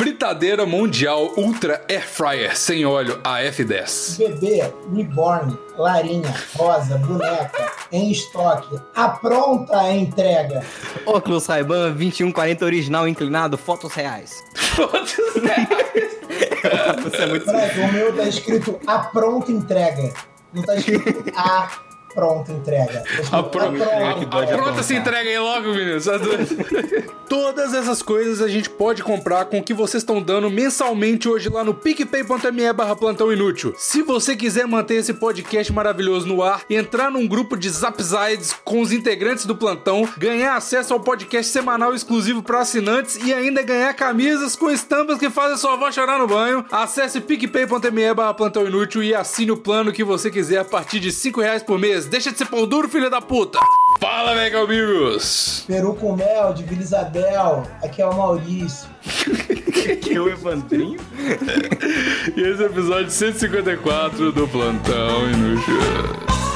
fritadeira 0.00 0.64
mundial 0.64 1.30
Ultra 1.36 1.84
Air 1.86 2.08
Fryer 2.08 2.56
sem 2.56 2.86
óleo 2.86 3.20
a 3.22 3.42
F10. 3.42 4.16
Bebê, 4.16 4.72
reborn, 4.96 5.58
larinha, 5.76 6.34
rosa, 6.56 6.96
boneca, 6.96 7.70
em 7.92 8.10
estoque, 8.10 8.80
a 8.94 9.10
pronta 9.10 9.78
a 9.78 9.94
entrega. 9.94 10.64
Óculos 11.04 11.44
Ray-Ban 11.44 11.92
2140 11.92 12.64
original 12.64 13.06
inclinado, 13.06 13.58
fotos 13.58 13.92
reais. 13.92 14.42
Fotos 14.74 15.12
reais. 15.42 16.16
Você 17.04 17.16
é 17.18 17.26
muito... 17.26 17.44
Brasil, 17.44 17.84
o 17.84 17.92
meu 17.92 18.16
tá 18.16 18.26
escrito 18.26 18.80
a 18.86 19.00
pronta 19.00 19.52
entrega. 19.52 20.14
Não 20.54 20.62
tá 20.62 20.76
escrito 20.76 21.24
a 21.36 21.68
pronta 22.14 22.52
entrega. 22.52 23.04
A, 23.30 23.42
pro... 23.42 23.64
a, 23.64 24.44
de 24.44 24.52
a 24.52 24.56
pronta 24.56 24.82
se 24.82 24.94
entrega 24.94 25.28
aí 25.28 25.38
logo, 25.38 25.68
meninos. 25.68 26.06
Todas 27.28 27.72
essas 27.74 28.02
coisas 28.02 28.42
a 28.42 28.48
gente 28.48 28.68
pode 28.68 29.04
comprar 29.04 29.44
com 29.44 29.60
o 29.60 29.62
que 29.62 29.72
vocês 29.72 30.02
estão 30.02 30.20
dando 30.20 30.50
mensalmente 30.50 31.28
hoje 31.28 31.48
lá 31.48 31.62
no 31.62 31.72
picpay.me 31.72 32.72
barra 32.72 32.96
plantão 32.96 33.32
inútil. 33.32 33.72
Se 33.78 34.02
você 34.02 34.34
quiser 34.34 34.66
manter 34.66 34.96
esse 34.96 35.14
podcast 35.14 35.72
maravilhoso 35.72 36.26
no 36.26 36.42
ar, 36.42 36.64
entrar 36.68 37.08
num 37.10 37.28
grupo 37.28 37.56
de 37.56 37.68
Zapsides 37.70 38.54
com 38.64 38.80
os 38.80 38.92
integrantes 38.92 39.46
do 39.46 39.54
plantão, 39.54 40.08
ganhar 40.18 40.56
acesso 40.56 40.92
ao 40.92 40.98
podcast 40.98 41.52
semanal 41.52 41.94
exclusivo 41.94 42.42
para 42.42 42.60
assinantes 42.60 43.16
e 43.24 43.32
ainda 43.32 43.62
ganhar 43.62 43.94
camisas 43.94 44.56
com 44.56 44.68
estampas 44.68 45.18
que 45.18 45.30
fazem 45.30 45.56
sua 45.56 45.74
avó 45.74 45.90
chorar 45.92 46.18
no 46.18 46.26
banho, 46.26 46.64
acesse 46.70 47.20
picpay.me 47.20 48.14
barra 48.14 48.34
plantão 48.34 48.66
inútil 48.66 49.04
e 49.04 49.14
assine 49.14 49.52
o 49.52 49.56
plano 49.56 49.92
que 49.92 50.02
você 50.02 50.30
quiser 50.30 50.58
a 50.58 50.64
partir 50.64 50.98
de 50.98 51.12
5 51.12 51.40
reais 51.40 51.62
por 51.62 51.78
mês. 51.78 51.99
Deixa 52.06 52.30
de 52.32 52.38
ser 52.38 52.46
pão 52.46 52.66
duro, 52.66 52.88
filho 52.88 53.10
da 53.10 53.20
puta! 53.20 53.58
Fala, 54.00 54.34
mega 54.34 54.62
amigos! 54.62 55.64
Peru 55.66 55.94
com 55.94 56.16
mel, 56.16 56.54
de 56.54 56.62
Vila 56.62 56.82
Isabel. 56.82 57.66
Aqui 57.82 58.00
é 58.02 58.06
o 58.06 58.14
Maurício. 58.16 58.88
Que 60.02 60.18
o 60.18 60.28
Evandrinho? 60.28 61.00
E 62.36 62.40
esse 62.42 62.62
é 62.62 62.66
o 62.66 62.70
episódio 62.70 63.10
154 63.10 64.32
do 64.32 64.46
Plantão 64.48 65.30
Inútil. 65.30 66.49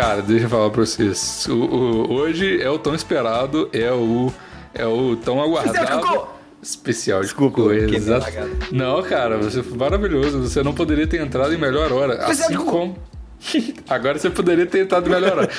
Cara, 0.00 0.22
deixa 0.22 0.46
eu 0.46 0.50
falar 0.50 0.70
pra 0.70 0.84
vocês. 0.84 1.46
O, 1.48 1.52
o- 1.54 2.12
hoje 2.14 2.60
é 2.62 2.70
o 2.70 2.78
tão 2.78 2.94
esperado, 2.94 3.68
é 3.72 3.90
o, 3.92 4.32
é 4.74 4.86
o 4.86 5.16
tão 5.16 5.42
aguardado. 5.42 6.00
cocô! 6.00 6.26
Especial 6.62 7.20
de 7.20 7.26
Desculpa, 7.26 7.56
cocô, 7.56 7.72
exato. 7.72 8.26
Não, 8.70 9.02
cara, 9.02 9.38
você 9.38 9.62
foi 9.62 9.76
maravilhoso. 9.78 10.40
Você 10.42 10.62
não 10.62 10.74
poderia 10.74 11.06
ter 11.06 11.20
entrado 11.20 11.52
em 11.54 11.58
melhor 11.58 11.90
hora. 11.92 12.14
Especial 12.14 12.30
Assim 12.48 12.52
de 12.52 12.58
cocô! 12.58 12.70
como. 12.70 12.96
Agora 13.88 14.18
você 14.18 14.28
poderia 14.30 14.66
ter 14.66 14.80
entrado 14.82 15.06
em 15.08 15.10
melhor 15.10 15.38
hora. 15.38 15.48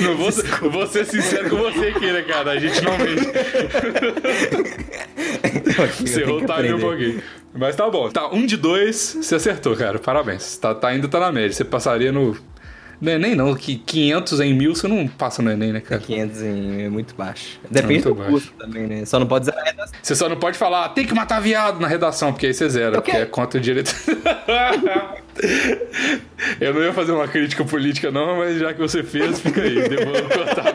Não 0.00 0.16
vou, 0.16 0.30
vou 0.70 0.86
ser 0.86 1.04
sincero 1.06 1.50
com 1.50 1.56
você 1.56 1.86
aqui, 1.88 2.12
né, 2.12 2.22
cara? 2.22 2.52
A 2.52 2.58
gente 2.60 2.80
não 2.82 2.96
mente. 2.96 3.24
Você 6.06 6.20
errou 6.22 6.40
o 6.42 6.46
time 6.46 6.72
um 6.74 6.78
pouquinho. 6.80 7.20
Mas 7.52 7.74
tá 7.74 7.90
bom. 7.90 8.08
Tá, 8.08 8.28
um 8.28 8.46
de 8.46 8.56
dois, 8.56 9.18
você 9.20 9.34
acertou, 9.34 9.74
cara. 9.76 9.98
Parabéns. 9.98 10.56
Tá, 10.58 10.72
tá 10.74 10.88
ainda 10.88 11.08
tá 11.08 11.18
na 11.18 11.32
média. 11.32 11.52
Você 11.52 11.64
passaria 11.64 12.12
no. 12.12 12.36
Não 13.00 13.12
é 13.12 13.18
nem 13.18 13.34
não, 13.34 13.52
que 13.54 13.74
500 13.76 14.40
em 14.40 14.54
mil 14.54 14.74
você 14.76 14.86
não 14.86 15.08
passa 15.08 15.42
no 15.42 15.50
Enem, 15.50 15.72
né, 15.72 15.80
cara? 15.80 16.00
500 16.00 16.42
em- 16.42 16.82
é 16.84 16.88
muito 16.88 17.14
baixo. 17.16 17.58
Depende 17.68 17.94
Muito 17.94 18.08
do 18.10 18.14
baixo. 18.14 18.30
curso 18.30 18.52
também, 18.56 18.86
né? 18.86 19.04
Só 19.04 19.18
não 19.18 19.26
pode 19.26 19.50
usar 19.50 19.60
a 19.60 19.64
redação. 19.64 19.94
Você 20.00 20.14
só 20.14 20.28
não 20.28 20.36
pode 20.36 20.56
falar, 20.56 20.84
"Ah, 20.84 20.88
tem 20.88 21.04
que 21.04 21.12
matar 21.14 21.40
viado 21.40 21.80
na 21.80 21.88
redação, 21.88 22.32
porque 22.32 22.46
aí 22.46 22.54
você 22.54 22.68
zera, 22.68 22.92
porque 23.02 23.10
é 23.10 23.26
contra 23.26 23.58
o 23.58 23.62
direito. 23.62 23.92
Eu 26.60 26.74
não 26.74 26.82
ia 26.82 26.92
fazer 26.92 27.12
uma 27.12 27.26
crítica 27.26 27.64
política, 27.64 28.10
não, 28.10 28.38
mas 28.38 28.58
já 28.58 28.72
que 28.72 28.80
você 28.80 29.02
fez, 29.02 29.40
fica 29.40 29.62
aí. 29.62 29.74
Vou 29.74 30.22
cortar. 30.28 30.74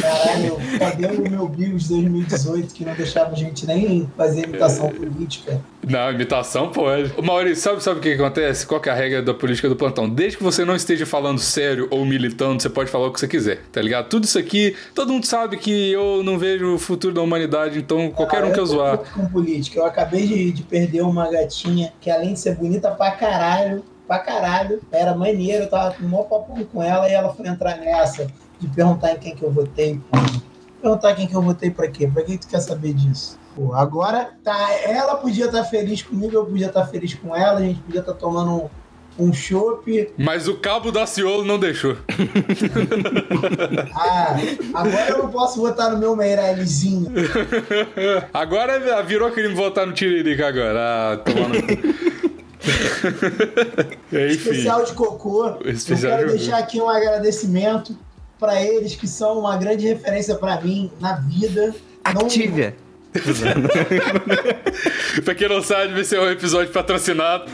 Caralho, 0.00 0.56
cadê 0.78 1.06
o 1.06 1.30
meu 1.30 1.48
Bigos 1.48 1.88
2018 1.88 2.74
que 2.74 2.84
não 2.84 2.94
deixava 2.94 3.32
a 3.32 3.34
gente 3.36 3.66
nem 3.66 4.08
fazer 4.16 4.44
imitação 4.44 4.88
política? 4.90 5.60
Não, 5.86 6.10
imitação 6.10 6.70
pode. 6.70 7.12
Ô, 7.16 7.22
Maurício, 7.22 7.62
sabe, 7.62 7.82
sabe 7.82 7.98
o 7.98 8.02
que 8.02 8.12
acontece? 8.12 8.66
Qual 8.66 8.80
que 8.80 8.88
é 8.88 8.92
a 8.92 8.94
regra 8.94 9.22
da 9.22 9.34
política 9.34 9.68
do 9.68 9.76
plantão? 9.76 10.08
Desde 10.08 10.38
que 10.38 10.42
você 10.42 10.64
não 10.64 10.74
esteja 10.74 11.04
falando 11.04 11.38
sério 11.38 11.86
ou 11.90 12.04
militando, 12.04 12.62
você 12.62 12.70
pode 12.70 12.90
falar 12.90 13.08
o 13.08 13.12
que 13.12 13.20
você 13.20 13.28
quiser, 13.28 13.60
tá 13.70 13.80
ligado? 13.82 14.08
Tudo 14.08 14.24
isso 14.24 14.38
aqui, 14.38 14.74
todo 14.94 15.12
mundo 15.12 15.26
sabe 15.26 15.56
que 15.58 15.92
eu 15.92 16.22
não 16.24 16.38
vejo 16.38 16.74
o 16.74 16.78
futuro 16.78 17.14
da 17.14 17.20
humanidade, 17.22 17.78
então 17.78 18.10
qualquer 18.10 18.42
um 18.44 18.48
Ah, 18.48 18.52
que 18.52 18.60
eu 18.60 18.66
zoar. 18.66 18.98
com 18.98 19.26
política. 19.26 19.78
Eu 19.78 19.84
acabei 19.84 20.26
de, 20.26 20.52
de 20.52 20.62
perder 20.62 21.02
uma 21.02 21.30
gatinha 21.30 21.92
que, 22.00 22.10
além 22.10 22.32
de 22.32 22.40
ser 22.40 22.54
bonita 22.56 22.90
pra 22.90 23.10
caralho, 23.10 23.84
pra 24.06 24.18
caralho, 24.18 24.80
era 24.90 25.14
maneiro, 25.14 25.64
eu 25.64 25.68
tava 25.68 25.94
com 25.94 26.04
o 26.04 26.08
maior 26.08 26.24
papão 26.24 26.64
com 26.72 26.82
ela 26.82 27.08
e 27.08 27.12
ela 27.12 27.32
foi 27.34 27.46
entrar 27.46 27.76
nessa 27.76 28.26
de 28.58 28.68
perguntar 28.68 29.12
em 29.12 29.18
quem 29.18 29.34
que 29.34 29.42
eu 29.42 29.50
votei. 29.50 30.00
Perguntar 30.80 31.14
quem 31.14 31.26
que 31.26 31.34
eu 31.34 31.42
votei 31.42 31.70
pra 31.70 31.88
quê? 31.88 32.06
Pra 32.06 32.22
que 32.22 32.38
tu 32.38 32.48
quer 32.48 32.60
saber 32.60 32.92
disso? 32.92 33.38
Pô, 33.54 33.72
agora 33.72 34.30
tá, 34.42 34.72
ela 34.84 35.16
podia 35.16 35.46
estar 35.46 35.64
feliz 35.64 36.02
comigo, 36.02 36.34
eu 36.34 36.44
podia 36.44 36.66
estar 36.66 36.86
feliz 36.86 37.14
com 37.14 37.34
ela, 37.34 37.60
a 37.60 37.62
gente 37.62 37.80
podia 37.80 38.00
estar 38.00 38.14
tomando 38.14 38.50
um, 38.50 38.68
um 39.26 39.32
chopp. 39.32 40.12
Mas 40.18 40.48
o 40.48 40.56
cabo 40.56 40.90
da 40.90 41.06
Ciolo 41.06 41.44
não 41.44 41.58
deixou. 41.58 41.96
Ah, 43.94 44.36
agora 44.74 45.08
eu 45.10 45.18
não 45.18 45.30
posso 45.30 45.60
votar 45.60 45.90
no 45.90 45.98
meu 45.98 46.16
Meirellizinho. 46.16 47.12
Agora 48.32 49.02
virou 49.02 49.30
crime 49.30 49.54
votar 49.54 49.86
no 49.86 49.92
Tiririca 49.92 50.48
agora. 50.48 50.80
Ah. 50.80 51.18
Enfim. 54.12 54.26
especial 54.26 54.84
de 54.84 54.92
cocô. 54.92 55.56
Especial 55.64 56.12
eu 56.12 56.18
quero 56.18 56.32
de 56.32 56.38
deixar 56.38 56.58
aqui 56.58 56.80
um 56.80 56.88
agradecimento 56.88 57.96
para 58.38 58.62
eles 58.62 58.94
que 58.94 59.06
são 59.06 59.38
uma 59.40 59.56
grande 59.56 59.86
referência 59.86 60.34
para 60.34 60.60
mim 60.60 60.90
na 61.00 61.14
vida. 61.16 61.74
Não- 62.14 62.22
Activia. 62.22 62.76
pra 65.24 65.34
quem 65.36 65.48
não 65.48 65.62
sabe, 65.62 65.94
vai 65.94 66.02
ser 66.04 66.18
um 66.18 66.28
episódio 66.28 66.72
patrocinado. 66.72 67.44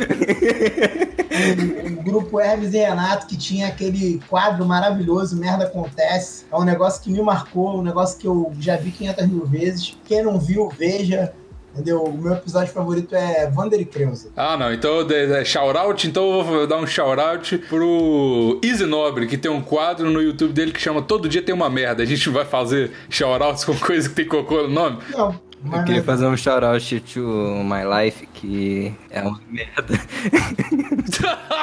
o 1.99 2.03
grupo 2.03 2.41
Hermes 2.41 2.73
e 2.75 2.79
Renato, 2.79 3.27
que 3.27 3.37
tinha 3.37 3.69
aquele 3.69 4.21
quadro 4.29 4.65
maravilhoso, 4.65 5.37
Merda 5.37 5.65
Acontece. 5.65 6.45
É 6.51 6.57
um 6.57 6.65
negócio 6.65 7.03
que 7.03 7.11
me 7.11 7.21
marcou, 7.23 7.79
um 7.79 7.83
negócio 7.83 8.19
que 8.19 8.27
eu 8.27 8.51
já 8.59 8.77
vi 8.77 8.91
500 8.91 9.27
mil 9.29 9.47
vezes. 9.47 9.97
Quem 10.07 10.23
não 10.23 10.39
viu, 10.41 10.69
veja. 10.71 11.33
Entendeu? 11.73 12.03
O 12.03 12.19
meu 12.19 12.33
episódio 12.33 12.73
favorito 12.73 13.15
é 13.15 13.49
Vander 13.49 13.81
e 13.81 13.85
Kreuza. 13.85 14.31
Ah, 14.37 14.57
não. 14.57 14.73
Então, 14.73 15.05
de- 15.07 15.27
de- 15.29 15.45
shout-out. 15.45 16.07
Então, 16.09 16.39
eu 16.39 16.45
vou 16.45 16.67
dar 16.67 16.79
um 16.79 16.87
shout-out 16.87 17.57
pro 17.69 18.59
Easy 18.63 18.85
Nobre, 18.85 19.27
que 19.29 19.39
tem 19.39 19.51
um 19.51 19.61
quadro 19.61 20.11
no 20.11 20.21
YouTube 20.21 20.53
dele 20.53 20.73
que 20.73 20.81
chama 20.81 21.01
Todo 21.01 21.29
Dia 21.29 21.41
Tem 21.43 21.55
Uma 21.55 21.71
Merda. 21.71 22.03
A 22.03 22.07
gente 22.07 22.29
vai 22.29 22.45
fazer 22.45 22.91
shout-outs 23.09 23.65
com 23.65 23.75
coisa 23.77 24.09
que 24.09 24.15
tem 24.17 24.27
cocô 24.27 24.63
no 24.63 24.69
nome? 24.69 24.99
Não, 25.13 25.29
Eu 25.31 25.41
mas 25.63 25.85
queria 25.85 26.03
fazer 26.03 26.27
um 26.27 26.37
shout-out 26.37 27.01
to 27.15 27.21
My 27.65 27.85
Life, 28.05 28.27
que 28.35 28.93
é 29.09 29.23
uma 29.23 29.41
merda. 29.49 30.01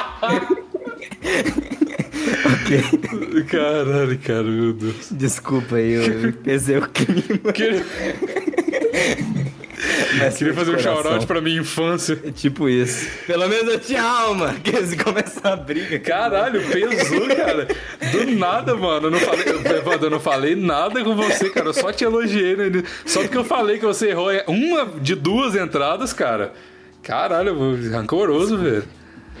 ok. 2.46 3.44
Caralho, 3.44 4.18
cara, 4.18 4.42
meu 4.44 4.72
Deus. 4.72 5.08
Desculpa 5.10 5.76
aí, 5.76 5.92
eu 5.92 6.32
pesei 6.32 6.78
o 6.78 6.88
clima. 6.88 7.52
Queria, 7.52 7.84
Mas 10.18 10.36
queria 10.36 10.54
fazer 10.54 10.74
um 10.74 10.78
shout-out 10.78 11.26
pra 11.26 11.40
minha 11.40 11.60
infância. 11.60 12.18
É 12.24 12.30
Tipo 12.48 12.68
isso. 12.68 13.08
Pelo 13.26 13.48
menos 13.48 13.72
eu 13.72 13.80
tinha 13.80 14.02
alma. 14.02 14.54
Que 14.62 14.84
se 14.84 14.96
começar 14.96 15.52
a 15.52 15.56
briga. 15.56 15.98
Caralho, 15.98 16.60
pesou, 16.68 17.26
cara. 17.28 17.68
Do 18.12 18.36
nada, 18.36 18.74
mano. 18.74 19.06
Eu 19.06 19.10
não 19.10 19.20
falei, 19.20 19.48
Evandro, 19.48 20.06
eu 20.06 20.10
não 20.10 20.20
falei 20.20 20.54
nada 20.54 21.02
com 21.02 21.14
você, 21.14 21.50
cara. 21.50 21.68
Eu 21.68 21.74
só 21.74 21.92
te 21.92 22.04
elogiei, 22.04 22.56
né? 22.56 22.82
Só 23.06 23.22
porque 23.22 23.36
eu 23.36 23.44
falei 23.44 23.78
que 23.78 23.86
você 23.86 24.08
errou 24.08 24.30
uma 24.46 24.86
de 25.00 25.14
duas 25.14 25.54
entradas, 25.54 26.12
cara. 26.12 26.52
Caralho, 27.02 27.56
rancoroso, 27.90 28.58
velho. 28.58 28.84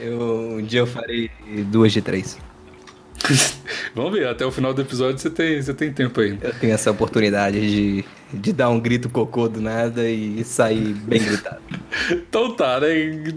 Eu, 0.00 0.56
um 0.58 0.62
dia 0.62 0.80
eu 0.80 0.86
farei 0.86 1.30
duas 1.66 1.92
de 1.92 2.00
três. 2.00 2.38
Vamos 3.94 4.12
ver, 4.12 4.28
até 4.28 4.46
o 4.46 4.50
final 4.50 4.72
do 4.72 4.80
episódio 4.80 5.18
você 5.18 5.30
tem, 5.30 5.60
você 5.60 5.74
tem 5.74 5.92
tempo 5.92 6.20
ainda. 6.20 6.48
Eu 6.48 6.54
tenho 6.54 6.72
essa 6.72 6.90
oportunidade 6.90 7.60
de, 7.60 8.04
de 8.32 8.52
dar 8.52 8.68
um 8.68 8.78
grito 8.78 9.08
cocô 9.08 9.48
do 9.48 9.60
nada 9.60 10.08
e 10.08 10.44
sair 10.44 10.94
bem 10.94 11.22
gritado. 11.22 11.60
Então 12.10 12.54
tá, 12.54 12.78
né? 12.80 12.88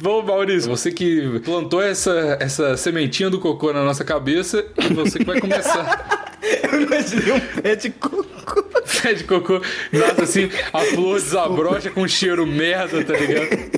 Bom, 0.02 0.22
Maurício, 0.22 0.70
você 0.70 0.92
que 0.92 1.40
plantou 1.40 1.82
essa, 1.82 2.38
essa 2.40 2.78
sementinha 2.78 3.30
do 3.30 3.40
cocô 3.40 3.74
na 3.74 3.84
nossa 3.84 4.04
cabeça 4.04 4.64
e 4.78 4.94
você 4.94 5.20
que 5.20 5.26
vai 5.26 5.40
começar. 5.40 6.30
Eu 6.72 6.82
imaginei 6.82 7.34
um 7.34 7.40
pé 7.40 7.76
de 7.76 7.90
cocô. 7.90 8.24
Pé 9.02 9.14
de 9.14 9.24
cocô, 9.24 9.62
nasce 9.92 10.22
assim, 10.22 10.50
a 10.74 10.80
flor 10.80 11.20
desabrocha 11.20 11.90
com 11.90 12.08
cheiro 12.08 12.46
merda, 12.46 13.04
tá 13.04 13.14
ligado? 13.14 13.72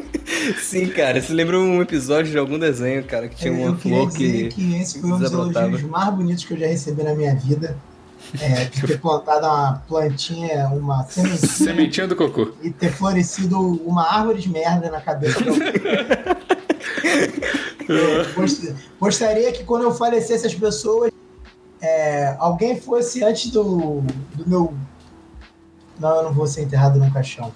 Sim, 0.58 0.88
cara. 0.88 1.22
Você 1.22 1.34
lembra 1.34 1.60
um 1.60 1.82
episódio 1.82 2.32
de 2.32 2.38
algum 2.38 2.58
desenho, 2.58 3.04
cara, 3.04 3.28
que 3.28 3.36
tinha 3.36 3.54
eu 3.54 3.58
uma 3.58 3.76
queria 3.76 3.98
flor 3.98 4.12
que, 4.12 4.48
que 4.50 4.76
esse 4.76 5.00
foi 5.00 5.12
um 5.12 5.20
dos 5.20 5.32
elogios 5.32 5.84
mais 5.84 6.14
bonitos 6.14 6.46
que 6.46 6.54
eu 6.54 6.58
já 6.58 6.68
recebi 6.68 7.04
na 7.04 7.14
minha 7.14 7.36
vida. 7.36 7.78
É, 8.40 8.66
de 8.66 8.82
ter 8.88 9.00
plantado 9.00 9.46
uma 9.46 9.84
plantinha, 9.88 10.68
uma 10.70 11.04
sementinha. 11.04 11.38
Sementinha 11.48 12.08
do 12.08 12.16
cocô. 12.16 12.54
E 12.62 12.72
ter 12.72 12.92
florescido 12.92 13.60
uma 13.86 14.12
árvore 14.12 14.42
de 14.42 14.50
merda 14.50 14.90
na 14.90 15.02
cabeça 15.02 15.40
do 15.44 15.52
é, 17.90 18.76
Gostaria 19.00 19.52
que 19.52 19.64
quando 19.64 19.84
eu 19.84 19.94
falecesse 19.94 20.48
as 20.48 20.56
pessoas, 20.56 21.12
é, 21.82 22.36
alguém 22.40 22.80
fosse 22.80 23.24
antes 23.24 23.52
do, 23.52 24.02
do 24.34 24.48
meu. 24.48 24.74
Não, 26.00 26.16
eu 26.16 26.24
não 26.24 26.34
vou 26.34 26.48
ser 26.48 26.64
enterrado 26.64 26.98
num 26.98 27.12
caixão. 27.12 27.52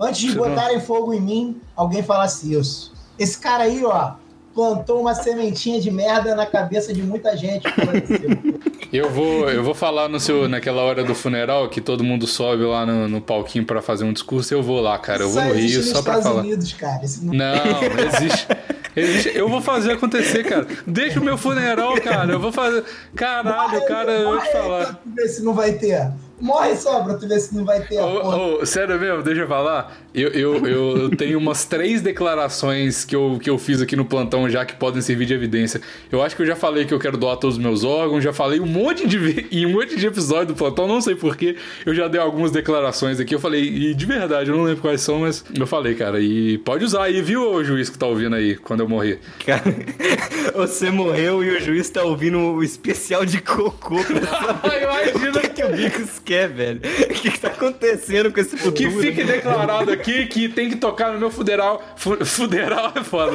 Antes 0.00 0.20
de 0.20 0.34
botarem 0.34 0.80
fogo 0.80 1.12
em 1.12 1.20
mim, 1.20 1.60
alguém 1.76 2.02
falasse 2.02 2.52
isso. 2.52 2.92
Esse 3.18 3.38
cara 3.38 3.64
aí, 3.64 3.84
ó, 3.84 4.14
plantou 4.54 5.00
uma 5.00 5.14
sementinha 5.14 5.80
de 5.80 5.90
merda 5.90 6.34
na 6.34 6.46
cabeça 6.46 6.92
de 6.92 7.02
muita 7.02 7.36
gente. 7.36 7.64
Eu 8.92 9.10
vou, 9.10 9.50
eu 9.50 9.62
vou 9.62 9.74
falar 9.74 10.08
no 10.08 10.18
seu, 10.18 10.48
naquela 10.48 10.82
hora 10.82 11.04
do 11.04 11.14
funeral 11.14 11.68
que 11.68 11.80
todo 11.80 12.02
mundo 12.02 12.26
sobe 12.26 12.64
lá 12.64 12.86
no, 12.86 13.06
no 13.08 13.20
palquinho 13.20 13.64
para 13.64 13.82
fazer 13.82 14.04
um 14.04 14.12
discurso. 14.12 14.54
Eu 14.54 14.62
vou 14.62 14.80
lá, 14.80 14.98
cara. 14.98 15.22
Eu 15.24 15.30
vou 15.30 15.44
no 15.44 15.52
Rio 15.52 15.82
só 15.82 16.02
para 16.02 16.22
falar. 16.22 16.40
Unidos, 16.40 16.72
cara. 16.72 17.02
Não... 17.20 17.34
não, 17.34 17.54
existe. 18.16 18.46
Eu 19.34 19.48
vou 19.48 19.60
fazer 19.60 19.92
acontecer, 19.92 20.42
cara. 20.44 20.66
Deixa 20.86 21.20
o 21.20 21.22
meu 21.22 21.38
funeral, 21.38 22.00
cara. 22.00 22.32
Eu 22.32 22.40
vou 22.40 22.50
fazer. 22.50 22.84
Caralho, 23.14 23.86
cara, 23.86 24.10
eu 24.12 24.30
vou 24.30 24.40
te 24.40 24.50
falar. 24.50 25.00
Ver 25.06 25.28
se 25.28 25.42
não 25.42 25.54
vai 25.54 25.72
ter. 25.72 26.10
Morre 26.40 26.76
só 26.76 27.02
pra 27.02 27.14
tu 27.14 27.26
ver 27.26 27.40
se 27.40 27.54
não 27.54 27.64
vai 27.64 27.80
ter. 27.80 28.00
Oh, 28.00 28.58
oh, 28.60 28.66
sério 28.66 28.98
mesmo, 28.98 29.22
deixa 29.22 29.42
eu 29.42 29.48
falar. 29.48 29.96
Eu, 30.14 30.28
eu, 30.28 30.66
eu 30.66 31.10
tenho 31.16 31.38
umas 31.38 31.64
três 31.64 32.00
declarações 32.00 33.04
que 33.04 33.14
eu, 33.14 33.38
que 33.42 33.50
eu 33.50 33.58
fiz 33.58 33.80
aqui 33.80 33.96
no 33.96 34.04
plantão 34.04 34.48
já 34.48 34.64
que 34.64 34.74
podem 34.74 35.02
servir 35.02 35.26
de 35.26 35.34
evidência. 35.34 35.80
Eu 36.10 36.22
acho 36.22 36.36
que 36.36 36.42
eu 36.42 36.46
já 36.46 36.56
falei 36.56 36.84
que 36.84 36.94
eu 36.94 36.98
quero 36.98 37.16
doar 37.16 37.36
todos 37.36 37.56
os 37.56 37.62
meus 37.62 37.84
órgãos, 37.84 38.22
já 38.22 38.32
falei 38.32 38.60
um 38.60 38.66
monte 38.66 39.06
de 39.06 39.48
em 39.50 39.66
um 39.66 39.72
monte 39.72 39.96
de 39.96 40.06
episódio 40.06 40.48
do 40.48 40.54
plantão, 40.54 40.86
não 40.86 41.00
sei 41.00 41.14
porquê. 41.14 41.56
Eu 41.84 41.94
já 41.94 42.08
dei 42.08 42.20
algumas 42.20 42.50
declarações 42.50 43.20
aqui. 43.20 43.34
Eu 43.34 43.40
falei, 43.40 43.62
e 43.62 43.94
de 43.94 44.06
verdade, 44.06 44.50
eu 44.50 44.56
não 44.56 44.64
lembro 44.64 44.80
quais 44.80 45.00
são, 45.00 45.20
mas 45.20 45.44
eu 45.54 45.66
falei, 45.66 45.94
cara. 45.94 46.20
E 46.20 46.58
pode 46.58 46.84
usar 46.84 47.04
aí, 47.04 47.20
viu, 47.20 47.50
o 47.50 47.64
juiz 47.64 47.90
que 47.90 47.98
tá 47.98 48.06
ouvindo 48.06 48.34
aí, 48.36 48.56
quando 48.56 48.80
eu 48.80 48.88
morrer. 48.88 49.20
Cara, 49.44 49.62
você 50.54 50.90
morreu 50.90 51.42
e 51.42 51.56
o 51.56 51.60
juiz 51.60 51.90
tá 51.90 52.02
ouvindo 52.02 52.38
o 52.38 52.62
especial 52.62 53.24
de 53.24 53.40
cocô. 53.40 53.96
Imagina 53.98 55.40
que 55.40 55.47
o 55.68 55.76
Bicos 55.76 56.18
quer, 56.24 56.48
velho? 56.48 56.80
O 56.80 57.14
que, 57.14 57.30
que 57.30 57.40
tá 57.40 57.48
acontecendo 57.48 58.32
com 58.32 58.40
esse 58.40 58.56
futuro? 58.56 58.74
Que 58.74 58.90
fique 58.90 59.24
declarado 59.24 59.90
aqui 59.90 60.26
que 60.26 60.48
tem 60.48 60.68
que 60.68 60.76
tocar 60.76 61.12
no 61.12 61.18
meu 61.18 61.30
funeral. 61.30 61.82
Fu 61.96 62.24
funeral 62.24 62.92
é 62.94 63.04
foda. 63.04 63.32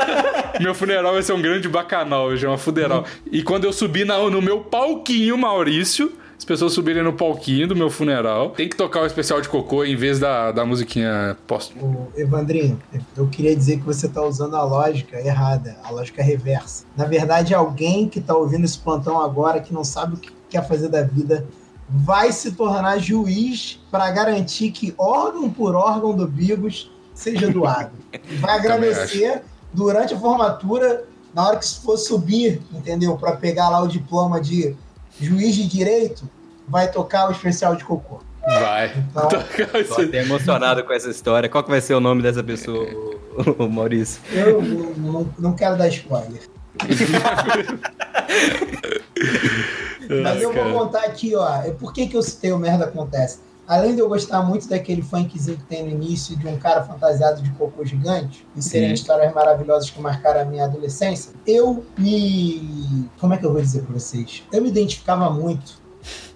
meu 0.60 0.74
funeral 0.74 1.12
vai 1.12 1.22
ser 1.22 1.32
um 1.32 1.42
grande 1.42 1.68
bacanal, 1.68 2.28
vai 2.28 2.36
chamar 2.36 2.58
funeral. 2.58 3.04
E 3.30 3.42
quando 3.42 3.64
eu 3.64 3.72
subir 3.72 4.04
na, 4.04 4.18
no 4.18 4.42
meu 4.42 4.60
palquinho, 4.60 5.36
Maurício 5.36 6.12
as 6.38 6.44
pessoas 6.44 6.74
subirem 6.74 7.02
no 7.02 7.14
palquinho 7.14 7.66
do 7.66 7.74
meu 7.74 7.88
funeral. 7.88 8.50
Tem 8.50 8.68
que 8.68 8.76
tocar 8.76 9.00
o 9.00 9.06
especial 9.06 9.40
de 9.40 9.48
cocô 9.48 9.84
em 9.84 9.96
vez 9.96 10.18
da, 10.18 10.52
da 10.52 10.66
musiquinha 10.66 11.36
póstuma. 11.46 12.08
Evandrinho, 12.14 12.78
eu 13.16 13.26
queria 13.28 13.56
dizer 13.56 13.78
que 13.78 13.84
você 13.84 14.06
está 14.06 14.22
usando 14.22 14.54
a 14.54 14.62
lógica 14.62 15.18
errada, 15.18 15.76
a 15.82 15.90
lógica 15.90 16.22
reversa. 16.22 16.84
Na 16.96 17.06
verdade, 17.06 17.54
alguém 17.54 18.08
que 18.08 18.18
está 18.18 18.36
ouvindo 18.36 18.64
esse 18.64 18.78
plantão 18.78 19.20
agora, 19.20 19.60
que 19.60 19.72
não 19.72 19.82
sabe 19.82 20.14
o 20.14 20.18
que 20.18 20.30
quer 20.48 20.66
fazer 20.66 20.88
da 20.88 21.02
vida, 21.02 21.46
vai 21.88 22.32
se 22.32 22.52
tornar 22.52 22.98
juiz 22.98 23.80
para 23.90 24.10
garantir 24.10 24.70
que 24.70 24.94
órgão 24.98 25.50
por 25.50 25.74
órgão 25.74 26.14
do 26.14 26.26
Bigos 26.26 26.90
seja 27.14 27.50
doado. 27.50 27.92
Vai 28.40 28.58
agradecer 28.58 29.42
durante 29.72 30.14
a 30.14 30.18
formatura, 30.18 31.04
na 31.34 31.48
hora 31.48 31.56
que 31.58 31.66
for 31.80 31.96
subir, 31.96 32.60
entendeu? 32.72 33.16
Para 33.16 33.32
pegar 33.36 33.68
lá 33.68 33.80
o 33.80 33.88
diploma 33.88 34.40
de 34.40 34.76
juiz 35.20 35.54
de 35.54 35.66
direito, 35.66 36.28
vai 36.68 36.90
tocar 36.90 37.28
o 37.28 37.32
especial 37.32 37.74
de 37.74 37.84
cocô. 37.84 38.20
Vai. 38.42 38.92
Então, 39.10 39.28
Tô 39.28 40.02
até 40.02 40.22
emocionado 40.22 40.84
com 40.84 40.92
essa 40.92 41.10
história. 41.10 41.48
Qual 41.48 41.64
que 41.64 41.70
vai 41.70 41.80
ser 41.80 41.94
o 41.94 42.00
nome 42.00 42.22
dessa 42.22 42.42
pessoa, 42.42 42.86
o 43.58 43.68
Maurício? 43.68 44.20
Eu 44.32 44.62
não, 44.62 45.28
não 45.38 45.52
quero 45.52 45.76
dar 45.76 45.88
spoiler. 45.88 46.42
Mas 50.22 50.40
eu 50.40 50.52
vou 50.52 50.72
contar 50.72 51.00
aqui, 51.00 51.34
ó, 51.34 51.62
é 51.62 51.72
por 51.72 51.92
que, 51.92 52.06
que 52.06 52.16
eu 52.16 52.22
citei 52.22 52.52
o 52.52 52.58
Merda 52.58 52.84
Acontece. 52.84 53.40
Além 53.66 53.96
de 53.96 54.00
eu 54.00 54.08
gostar 54.08 54.42
muito 54.42 54.68
daquele 54.68 55.02
funkzinho 55.02 55.56
que 55.56 55.64
tem 55.64 55.82
no 55.82 55.90
início 55.90 56.36
de 56.36 56.46
um 56.46 56.56
cara 56.56 56.84
fantasiado 56.84 57.42
de 57.42 57.50
cocô 57.50 57.84
gigante, 57.84 58.46
e 58.54 58.62
serem 58.62 58.88
uhum. 58.88 58.94
histórias 58.94 59.34
maravilhosas 59.34 59.90
que 59.90 60.00
marcaram 60.00 60.42
a 60.42 60.44
minha 60.44 60.64
adolescência, 60.64 61.32
eu 61.44 61.84
me. 61.98 63.08
Como 63.18 63.34
é 63.34 63.36
que 63.36 63.44
eu 63.44 63.52
vou 63.52 63.60
dizer 63.60 63.82
pra 63.82 63.94
vocês? 63.94 64.44
Eu 64.52 64.62
me 64.62 64.68
identificava 64.68 65.28
muito 65.30 65.80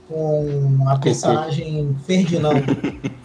com 0.09 0.79
a 0.89 0.99
personagem 0.99 1.97
Ferdinando. 2.05 2.65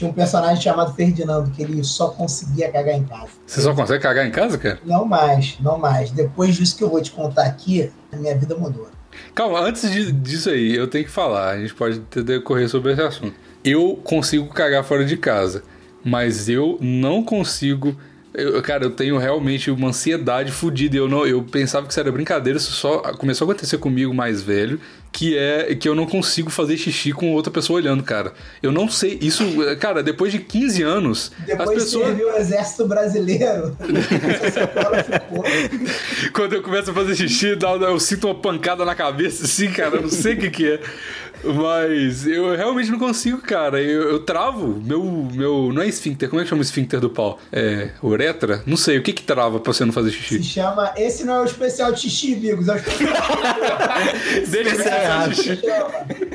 Tinha 0.00 0.08
um 0.08 0.14
personagem 0.14 0.62
chamado 0.62 0.94
Ferdinando, 0.94 1.50
que 1.50 1.62
ele 1.62 1.84
só 1.84 2.08
conseguia 2.08 2.72
cagar 2.72 2.94
em 2.94 3.04
casa. 3.04 3.32
Você 3.46 3.60
só 3.60 3.74
consegue 3.74 4.02
cagar 4.02 4.26
em 4.26 4.30
casa, 4.30 4.56
cara? 4.56 4.80
Não 4.82 5.04
mais, 5.04 5.58
não 5.60 5.76
mais. 5.76 6.10
Depois 6.10 6.56
disso 6.56 6.74
que 6.78 6.82
eu 6.82 6.88
vou 6.88 7.02
te 7.02 7.10
contar 7.10 7.44
aqui, 7.44 7.92
a 8.10 8.16
minha 8.16 8.34
vida 8.34 8.56
mudou. 8.56 8.88
Calma, 9.34 9.60
antes 9.60 9.90
de, 9.90 10.10
disso 10.10 10.48
aí, 10.48 10.74
eu 10.74 10.88
tenho 10.88 11.04
que 11.04 11.10
falar. 11.10 11.50
A 11.50 11.60
gente 11.60 11.74
pode 11.74 11.98
decorrer 11.98 12.66
sobre 12.70 12.92
esse 12.92 13.02
assunto. 13.02 13.34
Eu 13.62 14.00
consigo 14.02 14.48
cagar 14.48 14.82
fora 14.84 15.04
de 15.04 15.18
casa, 15.18 15.62
mas 16.02 16.48
eu 16.48 16.78
não 16.80 17.22
consigo 17.22 17.94
eu, 18.32 18.62
cara, 18.62 18.84
eu 18.84 18.90
tenho 18.90 19.18
realmente 19.18 19.70
uma 19.70 19.88
ansiedade 19.88 20.52
fodida. 20.52 20.96
Eu, 20.96 21.08
não, 21.08 21.26
eu 21.26 21.42
pensava 21.42 21.86
que 21.86 21.92
isso 21.92 22.00
era 22.00 22.12
brincadeira, 22.12 22.58
isso 22.58 22.72
só 22.72 22.98
começou 23.14 23.48
a 23.48 23.50
acontecer 23.50 23.78
comigo 23.78 24.14
mais 24.14 24.40
velho, 24.40 24.80
que 25.10 25.36
é 25.36 25.74
que 25.74 25.88
eu 25.88 25.94
não 25.94 26.06
consigo 26.06 26.48
fazer 26.48 26.76
xixi 26.76 27.12
com 27.12 27.32
outra 27.32 27.52
pessoa 27.52 27.78
olhando, 27.78 28.04
cara. 28.04 28.32
Eu 28.62 28.70
não 28.70 28.88
sei. 28.88 29.18
Isso, 29.20 29.44
cara, 29.80 30.02
depois 30.02 30.30
de 30.30 30.38
15 30.38 30.82
anos. 30.82 31.32
Depois 31.44 31.70
as 31.70 31.84
pessoas. 31.84 32.16
Você 32.16 32.24
o 32.24 32.36
exército 32.36 32.86
brasileiro. 32.86 33.76
Quando 36.32 36.54
eu 36.54 36.62
começo 36.62 36.92
a 36.92 36.94
fazer 36.94 37.16
xixi, 37.16 37.58
eu 37.80 37.98
sinto 37.98 38.28
uma 38.28 38.36
pancada 38.36 38.84
na 38.84 38.94
cabeça, 38.94 39.44
assim, 39.44 39.72
cara. 39.72 39.96
Eu 39.96 40.02
não 40.02 40.10
sei 40.10 40.34
o 40.34 40.38
que, 40.38 40.50
que 40.50 40.72
é. 40.72 40.80
Mas 41.44 42.26
eu 42.26 42.54
realmente 42.56 42.90
não 42.90 42.98
consigo, 42.98 43.38
cara. 43.38 43.80
Eu, 43.80 44.10
eu, 44.10 44.20
travo. 44.20 44.80
Meu, 44.82 45.02
meu. 45.04 45.72
Não 45.72 45.82
é 45.82 45.88
esfíncter. 45.88 46.28
Como 46.28 46.40
é 46.40 46.44
que 46.44 46.50
chama 46.50 46.60
o 46.60 46.64
esfíncter 46.64 47.00
do 47.00 47.10
pau? 47.10 47.38
É. 47.52 47.90
Uretra? 48.02 48.62
Não 48.66 48.76
sei. 48.76 48.98
O 48.98 49.02
que 49.02 49.12
que 49.12 49.22
trava 49.22 49.58
pra 49.60 49.72
você 49.72 49.84
não 49.84 49.92
fazer 49.92 50.10
xixi? 50.10 50.38
Se 50.38 50.44
chama. 50.44 50.92
Esse 50.96 51.24
não 51.24 51.34
é 51.34 51.40
o 51.40 51.44
especial 51.44 51.92
de 51.92 52.00
xixi, 52.00 52.34
Bigos. 52.34 52.68
É 52.68 52.72
o 52.72 52.76
especial. 52.76 53.12
Ver 54.46 55.34
xixi. 55.34 55.60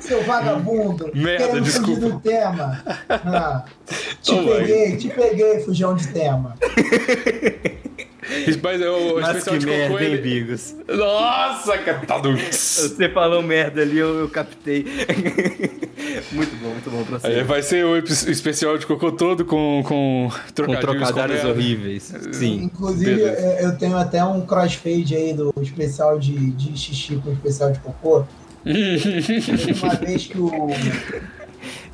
Seu 0.02 0.24
vagabundo. 0.24 1.12
Merda, 1.13 1.62
desculpa. 1.62 2.02
do 2.02 2.19
tema. 2.19 2.84
Ah, 3.10 3.66
te 4.22 4.34
oh, 4.34 4.46
peguei, 4.46 4.98
te 4.98 5.10
peguei, 5.10 5.59
fujão 5.62 5.95
de 5.95 6.07
tema. 6.07 6.56
Mas, 8.28 8.82
o 8.82 9.20
Mas 9.22 9.38
especial 9.38 9.60
que 9.60 9.66
merda, 9.66 10.04
hein, 10.04 10.18
Bigos? 10.18 10.76
Nossa, 10.88 11.78
captado. 11.78 12.36
Você 12.36 13.10
falou 13.10 13.42
merda 13.42 13.82
ali, 13.82 13.98
eu, 13.98 14.20
eu 14.20 14.30
captei. 14.30 14.84
muito 16.32 16.56
bom, 16.56 16.70
muito 16.70 16.90
bom 16.90 17.04
pra 17.04 17.20
você. 17.20 17.44
vai 17.44 17.62
ser 17.62 17.86
o 17.86 17.98
especial 17.98 18.78
de 18.78 18.86
cocô 18.86 19.12
todo 19.12 19.46
com, 19.46 19.84
com 19.86 20.30
trocadilhos, 20.54 21.08
com 21.08 21.14
trocadilhos 21.14 21.46
horríveis. 21.46 22.14
Sim. 22.32 22.64
Inclusive, 22.64 23.16
Beleza. 23.16 23.62
eu 23.62 23.78
tenho 23.78 23.98
até 23.98 24.24
um 24.24 24.42
crossfade 24.42 25.16
aí 25.16 25.34
do 25.34 25.54
especial 25.62 26.18
de, 26.18 26.52
de 26.52 26.78
xixi 26.78 27.18
com 27.18 27.30
o 27.30 27.34
especial 27.34 27.72
de 27.72 27.80
cocô. 27.80 28.26
uma 29.84 29.96
vez 29.96 30.26
que 30.26 30.40
o, 30.40 30.50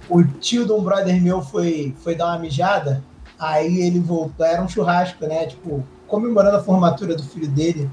o 0.10 0.24
tio 0.24 0.66
de 0.66 0.72
um 0.72 0.82
brother 0.82 1.22
meu 1.22 1.42
foi, 1.42 1.94
foi 2.02 2.16
dar 2.16 2.28
uma 2.28 2.40
mijada, 2.40 3.04
aí 3.38 3.82
ele 3.82 4.00
voltou, 4.00 4.46
era 4.46 4.62
um 4.62 4.70
churrasco, 4.70 5.26
né? 5.26 5.48
Tipo, 5.48 5.86
comemorando 6.12 6.58
a 6.58 6.64
formatura 6.64 7.16
do 7.16 7.24
filho 7.24 7.48
dele 7.48 7.90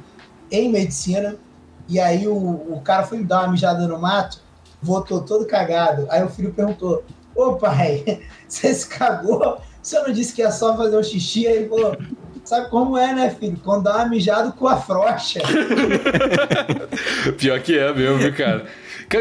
em 0.51 0.69
medicina. 0.71 1.37
E 1.89 1.99
aí 2.01 2.27
o, 2.27 2.35
o 2.35 2.81
cara 2.83 3.05
foi 3.05 3.23
dar 3.23 3.45
uma 3.45 3.53
mijada 3.53 3.87
no 3.87 3.99
mato, 3.99 4.41
voltou 4.83 5.23
todo 5.23 5.47
cagado. 5.47 6.07
Aí 6.11 6.23
o 6.23 6.29
filho 6.29 6.53
perguntou: 6.53 7.05
Ô 7.35 7.55
pai, 7.55 8.21
você 8.47 8.75
se 8.75 8.87
cagou? 8.89 9.59
Você 9.81 9.99
não 10.01 10.13
disse 10.13 10.35
que 10.35 10.43
ia 10.43 10.51
só 10.51 10.77
fazer 10.77 10.99
um 10.99 11.03
xixi? 11.03 11.47
Aí 11.47 11.59
ele 11.59 11.69
falou: 11.69 11.97
Sabe 12.45 12.69
como 12.69 12.99
é, 12.99 13.15
né, 13.15 13.31
filho? 13.31 13.59
Quando 13.65 13.85
dá 13.85 13.97
uma 13.97 14.09
mijada 14.09 14.51
com 14.51 14.67
a 14.67 14.77
frocha. 14.77 15.41
Pior 17.39 17.61
que 17.61 17.79
é 17.79 17.93
mesmo, 17.95 18.19
viu, 18.19 18.35
cara? 18.35 18.67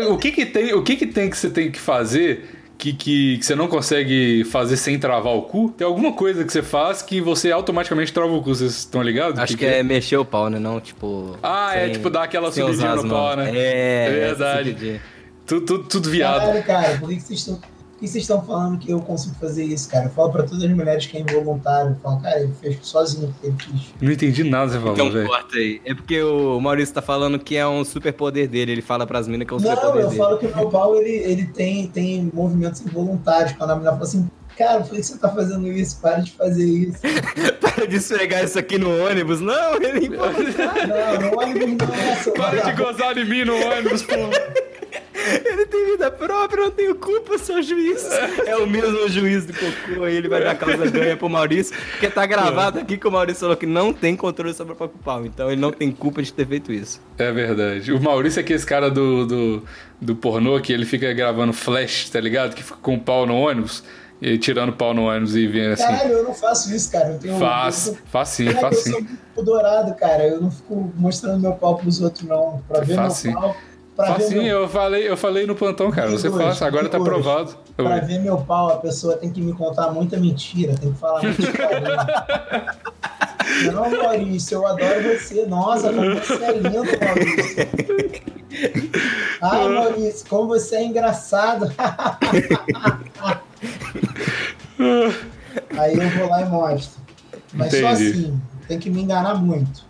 O 0.09 0.17
que 0.17 0.31
que 0.31 0.45
tem, 0.45 0.73
o 0.73 0.83
que 0.83 0.97
que 0.97 1.05
tem 1.05 1.29
que 1.29 1.37
você 1.37 1.49
tem 1.49 1.71
que 1.71 1.79
fazer 1.79 2.56
que, 2.77 2.93
que, 2.93 3.37
que, 3.37 3.45
você 3.45 3.55
não 3.55 3.67
consegue 3.67 4.43
fazer 4.45 4.77
sem 4.77 4.99
travar 4.99 5.33
o 5.33 5.41
cu, 5.41 5.73
tem 5.75 5.85
alguma 5.85 6.13
coisa 6.13 6.45
que 6.45 6.51
você 6.51 6.61
faz 6.61 7.01
que 7.01 7.19
você 7.19 7.51
automaticamente 7.51 8.13
trava 8.13 8.31
o 8.31 8.41
cu, 8.41 8.53
vocês 8.53 8.71
estão 8.71 9.01
ligados? 9.01 9.39
Acho 9.39 9.53
que, 9.53 9.65
que, 9.65 9.65
é, 9.65 9.81
mexer 9.81 10.17
o 10.17 10.25
pau, 10.25 10.49
né? 10.49 10.59
Não, 10.59 10.79
tipo. 10.79 11.37
Ah, 11.41 11.75
é, 11.75 11.79
sem, 11.79 11.89
é 11.89 11.89
tipo 11.89 12.09
dar 12.09 12.23
aquela 12.23 12.51
subidinha 12.51 12.95
no 12.95 13.09
pau, 13.09 13.35
né? 13.35 13.51
É, 13.55 14.05
é 14.05 14.09
verdade. 14.09 15.01
Tudo, 15.45 15.65
tudo, 15.65 15.83
tudo 15.85 16.09
viado. 16.09 16.41
Caralho, 16.41 16.63
cara, 16.63 16.97
por 16.99 17.09
que, 17.09 17.19
vocês 17.19 17.39
estão. 17.39 17.59
Por 17.97 18.01
que 18.01 18.07
vocês 18.09 18.23
estão 18.25 18.43
falando 18.45 18.77
que 18.77 18.91
eu 18.91 19.01
consigo 19.01 19.33
fazer 19.41 19.63
isso, 19.65 19.89
cara? 19.89 20.05
Eu 20.05 20.11
falo 20.11 20.31
pra 20.31 20.43
todas 20.43 20.63
as 20.63 20.69
mulheres 20.69 21.07
que 21.07 21.17
é 21.17 21.21
involuntário. 21.21 21.93
Eu 21.93 21.95
falo, 22.03 22.21
cara, 22.21 22.41
ele 22.41 22.53
fez 22.61 22.77
sozinho 22.83 23.33
porque 23.33 23.47
ele 23.47 23.55
quis. 23.57 23.81
Não 23.99 24.11
entendi 24.11 24.43
nada 24.43 24.65
que 24.67 24.73
você 24.73 24.79
falou, 24.79 24.93
Então 24.93 25.11
velho. 25.11 25.27
corta 25.27 25.57
aí. 25.57 25.81
É 25.83 25.95
porque 25.95 26.21
o 26.21 26.59
Maurício 26.61 26.93
tá 26.93 27.01
falando 27.01 27.39
que 27.39 27.55
é 27.57 27.67
um 27.67 27.83
super 27.83 28.13
poder 28.13 28.47
dele. 28.47 28.73
Ele 28.73 28.83
fala 28.83 29.07
pras 29.07 29.27
minas 29.27 29.47
que 29.47 29.53
é 29.53 29.57
um 29.57 29.59
super 29.59 29.75
Não, 29.75 29.81
poder 29.81 30.03
eu 30.03 30.09
dele. 30.09 30.21
falo 30.21 30.37
que 30.37 30.45
o 30.45 30.55
meu 30.55 30.69
pau, 30.69 30.95
ele, 30.95 31.09
ele 31.09 31.45
tem, 31.47 31.87
tem 31.87 32.29
movimentos 32.31 32.81
involuntários. 32.81 33.53
Quando 33.53 33.71
a 33.71 33.75
mulher 33.75 33.89
fala 33.93 34.03
assim, 34.03 34.29
cara, 34.55 34.81
por 34.81 34.95
que 34.95 35.01
você 35.01 35.17
tá 35.17 35.29
fazendo 35.29 35.67
isso? 35.67 35.99
Para 35.99 36.19
de 36.19 36.31
fazer 36.33 36.65
isso. 36.65 36.99
Para 37.59 37.87
de 37.87 37.95
esfregar 37.95 38.43
isso 38.43 38.59
aqui 38.59 38.77
no 38.77 38.91
ônibus. 39.07 39.41
Não, 39.41 39.73
ele 39.81 40.07
Não, 40.09 40.17
não 40.17 41.37
olha 41.37 41.65
não 41.65 41.95
é 41.95 42.09
essa. 42.11 42.29
Para 42.31 42.61
de 42.61 42.73
gozar 42.73 43.15
de 43.15 43.25
mim 43.25 43.43
no 43.43 43.55
ônibus, 43.55 44.03
pô. 44.03 44.13
Ele 45.45 45.65
tem 45.65 45.85
vida 45.85 46.09
própria, 46.11 46.61
eu 46.61 46.65
não 46.65 46.71
tenho 46.71 46.95
culpa, 46.95 47.37
seu 47.37 47.61
juiz. 47.61 48.07
É 48.45 48.55
o 48.57 48.67
mesmo 48.67 49.07
juiz 49.09 49.45
do 49.45 49.53
cocô, 49.53 50.03
aí 50.03 50.15
ele 50.15 50.27
vai 50.27 50.43
dar 50.43 50.55
causa 50.55 50.89
ganha 50.89 51.17
pro 51.17 51.29
Maurício, 51.29 51.75
porque 51.91 52.09
tá 52.09 52.25
gravado 52.25 52.79
aqui 52.79 52.97
que 52.97 53.07
o 53.07 53.11
Maurício 53.11 53.41
falou 53.41 53.57
que 53.57 53.65
não 53.65 53.91
tem 53.93 54.15
controle 54.15 54.53
sobre 54.53 54.73
o 54.73 54.75
próprio 54.75 54.99
pau, 55.03 55.25
então 55.25 55.51
ele 55.51 55.59
não 55.59 55.71
tem 55.71 55.91
culpa 55.91 56.21
de 56.21 56.31
ter 56.31 56.47
feito 56.47 56.71
isso. 56.71 57.01
É 57.17 57.31
verdade. 57.31 57.91
O 57.91 58.01
Maurício 58.01 58.39
é 58.39 58.43
aquele 58.43 58.61
cara 58.63 58.89
do, 58.89 59.25
do, 59.25 59.63
do 60.01 60.15
pornô 60.15 60.59
que 60.59 60.71
ele 60.73 60.85
fica 60.85 61.11
gravando 61.13 61.53
flash, 61.53 62.09
tá 62.09 62.19
ligado? 62.19 62.55
Que 62.55 62.63
fica 62.63 62.77
com 62.81 62.95
o 62.95 62.99
pau 62.99 63.25
no 63.25 63.35
ônibus, 63.35 63.83
e 64.21 64.37
tirando 64.37 64.69
o 64.69 64.73
pau 64.73 64.93
no 64.93 65.07
ônibus 65.07 65.35
e 65.35 65.47
vem 65.47 65.67
assim. 65.67 65.83
Caralho, 65.83 66.13
eu 66.13 66.23
não 66.23 66.33
faço 66.33 66.73
isso, 66.75 66.91
cara. 66.91 67.09
Eu 67.09 67.19
tenho 67.19 67.37
Faz, 67.37 67.87
eu, 67.87 67.97
faz 68.07 68.29
sim, 68.29 68.45
Cara, 68.45 68.59
faz 68.59 68.77
eu 68.77 68.91
sou 68.91 69.01
sim. 69.01 69.07
muito 69.07 69.43
dourado, 69.43 69.93
cara. 69.95 70.27
Eu 70.27 70.41
não 70.41 70.49
fico 70.49 70.91
mostrando 70.95 71.39
meu 71.39 71.53
pau 71.53 71.75
pros 71.77 72.01
outros, 72.01 72.23
não. 72.23 72.63
Pra 72.67 72.81
ver 72.81 72.95
Faz 72.95 73.13
sim. 73.13 73.29
meu 73.29 73.39
pau. 73.39 73.55
Pra 73.97 74.13
ver 74.13 74.29
meu 74.29 74.61
eu 74.61 74.69
falei, 74.69 75.09
eu 75.09 75.17
falei 75.17 75.47
no 75.47 75.55
plantão, 75.55 75.89
cara. 75.89 76.11
Você 76.11 76.29
faz, 76.29 76.61
agora 76.61 76.87
tá 76.87 76.99
provado. 76.99 77.55
Pra 77.75 77.97
ver 77.99 78.19
meu 78.19 78.37
pau, 78.37 78.69
a 78.69 78.77
pessoa 78.77 79.17
tem 79.17 79.31
que 79.31 79.41
me 79.41 79.53
contar 79.53 79.89
muita 79.89 80.17
mentira, 80.17 80.75
tem 80.75 80.93
que 80.93 80.99
falar. 80.99 81.23
Não, 83.73 83.89
Maurício, 83.89 84.57
eu 84.57 84.67
adoro 84.67 85.01
você. 85.01 85.47
Nossa, 85.47 85.91
como 85.91 86.13
você 86.13 86.43
é 86.43 86.51
lindo, 86.51 86.75
Maurício. 86.75 87.67
Ai, 89.41 89.67
Maurício, 89.67 90.27
como 90.29 90.47
você 90.47 90.75
é 90.75 90.83
engraçado. 90.83 91.73
Aí 95.75 95.97
eu 95.97 96.09
vou 96.11 96.29
lá 96.29 96.43
e 96.43 96.45
mostro. 96.45 97.01
Mas 97.51 97.71
só 97.71 97.77
Entendi. 97.77 98.09
assim, 98.11 98.39
tem 98.67 98.77
que 98.77 98.91
me 98.91 99.01
enganar 99.01 99.33
muito. 99.35 99.86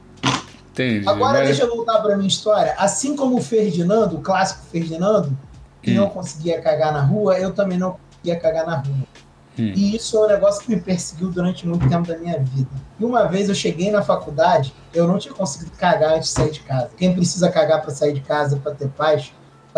Entendi. 0.83 1.07
Agora 1.09 1.39
mas- 1.39 1.47
deixa 1.47 1.63
eu 1.63 1.69
voltar 1.75 1.99
pra 2.01 2.15
minha 2.15 2.27
história. 2.27 2.75
Assim 2.77 3.15
como 3.15 3.37
o 3.37 3.41
Ferdinando, 3.41 4.17
o 4.17 4.21
clássico 4.21 4.61
Ferdinando, 4.71 5.35
que 5.81 5.91
Hum. 5.91 5.95
não 6.01 6.09
conseguia 6.09 6.61
cagar 6.61 6.91
na 6.93 7.01
rua, 7.01 7.37
eu 7.39 7.53
também 7.53 7.77
não 7.77 7.97
conseguia 8.11 8.39
cagar 8.39 8.65
na 8.65 8.75
rua. 8.77 9.07
Hum. 9.59 9.73
E 9.75 9.95
isso 9.95 10.15
é 10.17 10.19
um 10.21 10.27
negócio 10.27 10.61
que 10.63 10.69
me 10.69 10.79
perseguiu 10.79 11.31
durante 11.31 11.67
muito 11.67 11.89
tempo 11.89 12.07
da 12.07 12.15
minha 12.17 12.37
vida. 12.39 12.69
E 12.99 13.03
uma 13.03 13.25
vez 13.25 13.49
eu 13.49 13.55
cheguei 13.55 13.89
na 13.89 14.03
faculdade, 14.03 14.71
eu 14.93 15.07
não 15.07 15.17
tinha 15.17 15.33
conseguido 15.33 15.71
cagar 15.77 16.13
antes 16.13 16.29
de 16.29 16.33
sair 16.35 16.51
de 16.51 16.59
casa. 16.59 16.89
Quem 16.95 17.13
precisa 17.15 17.49
cagar 17.49 17.81
pra 17.81 17.89
sair 17.89 18.13
de 18.13 18.21
casa, 18.21 18.57
pra 18.57 18.73
ter 18.75 18.87
paz, 18.89 19.31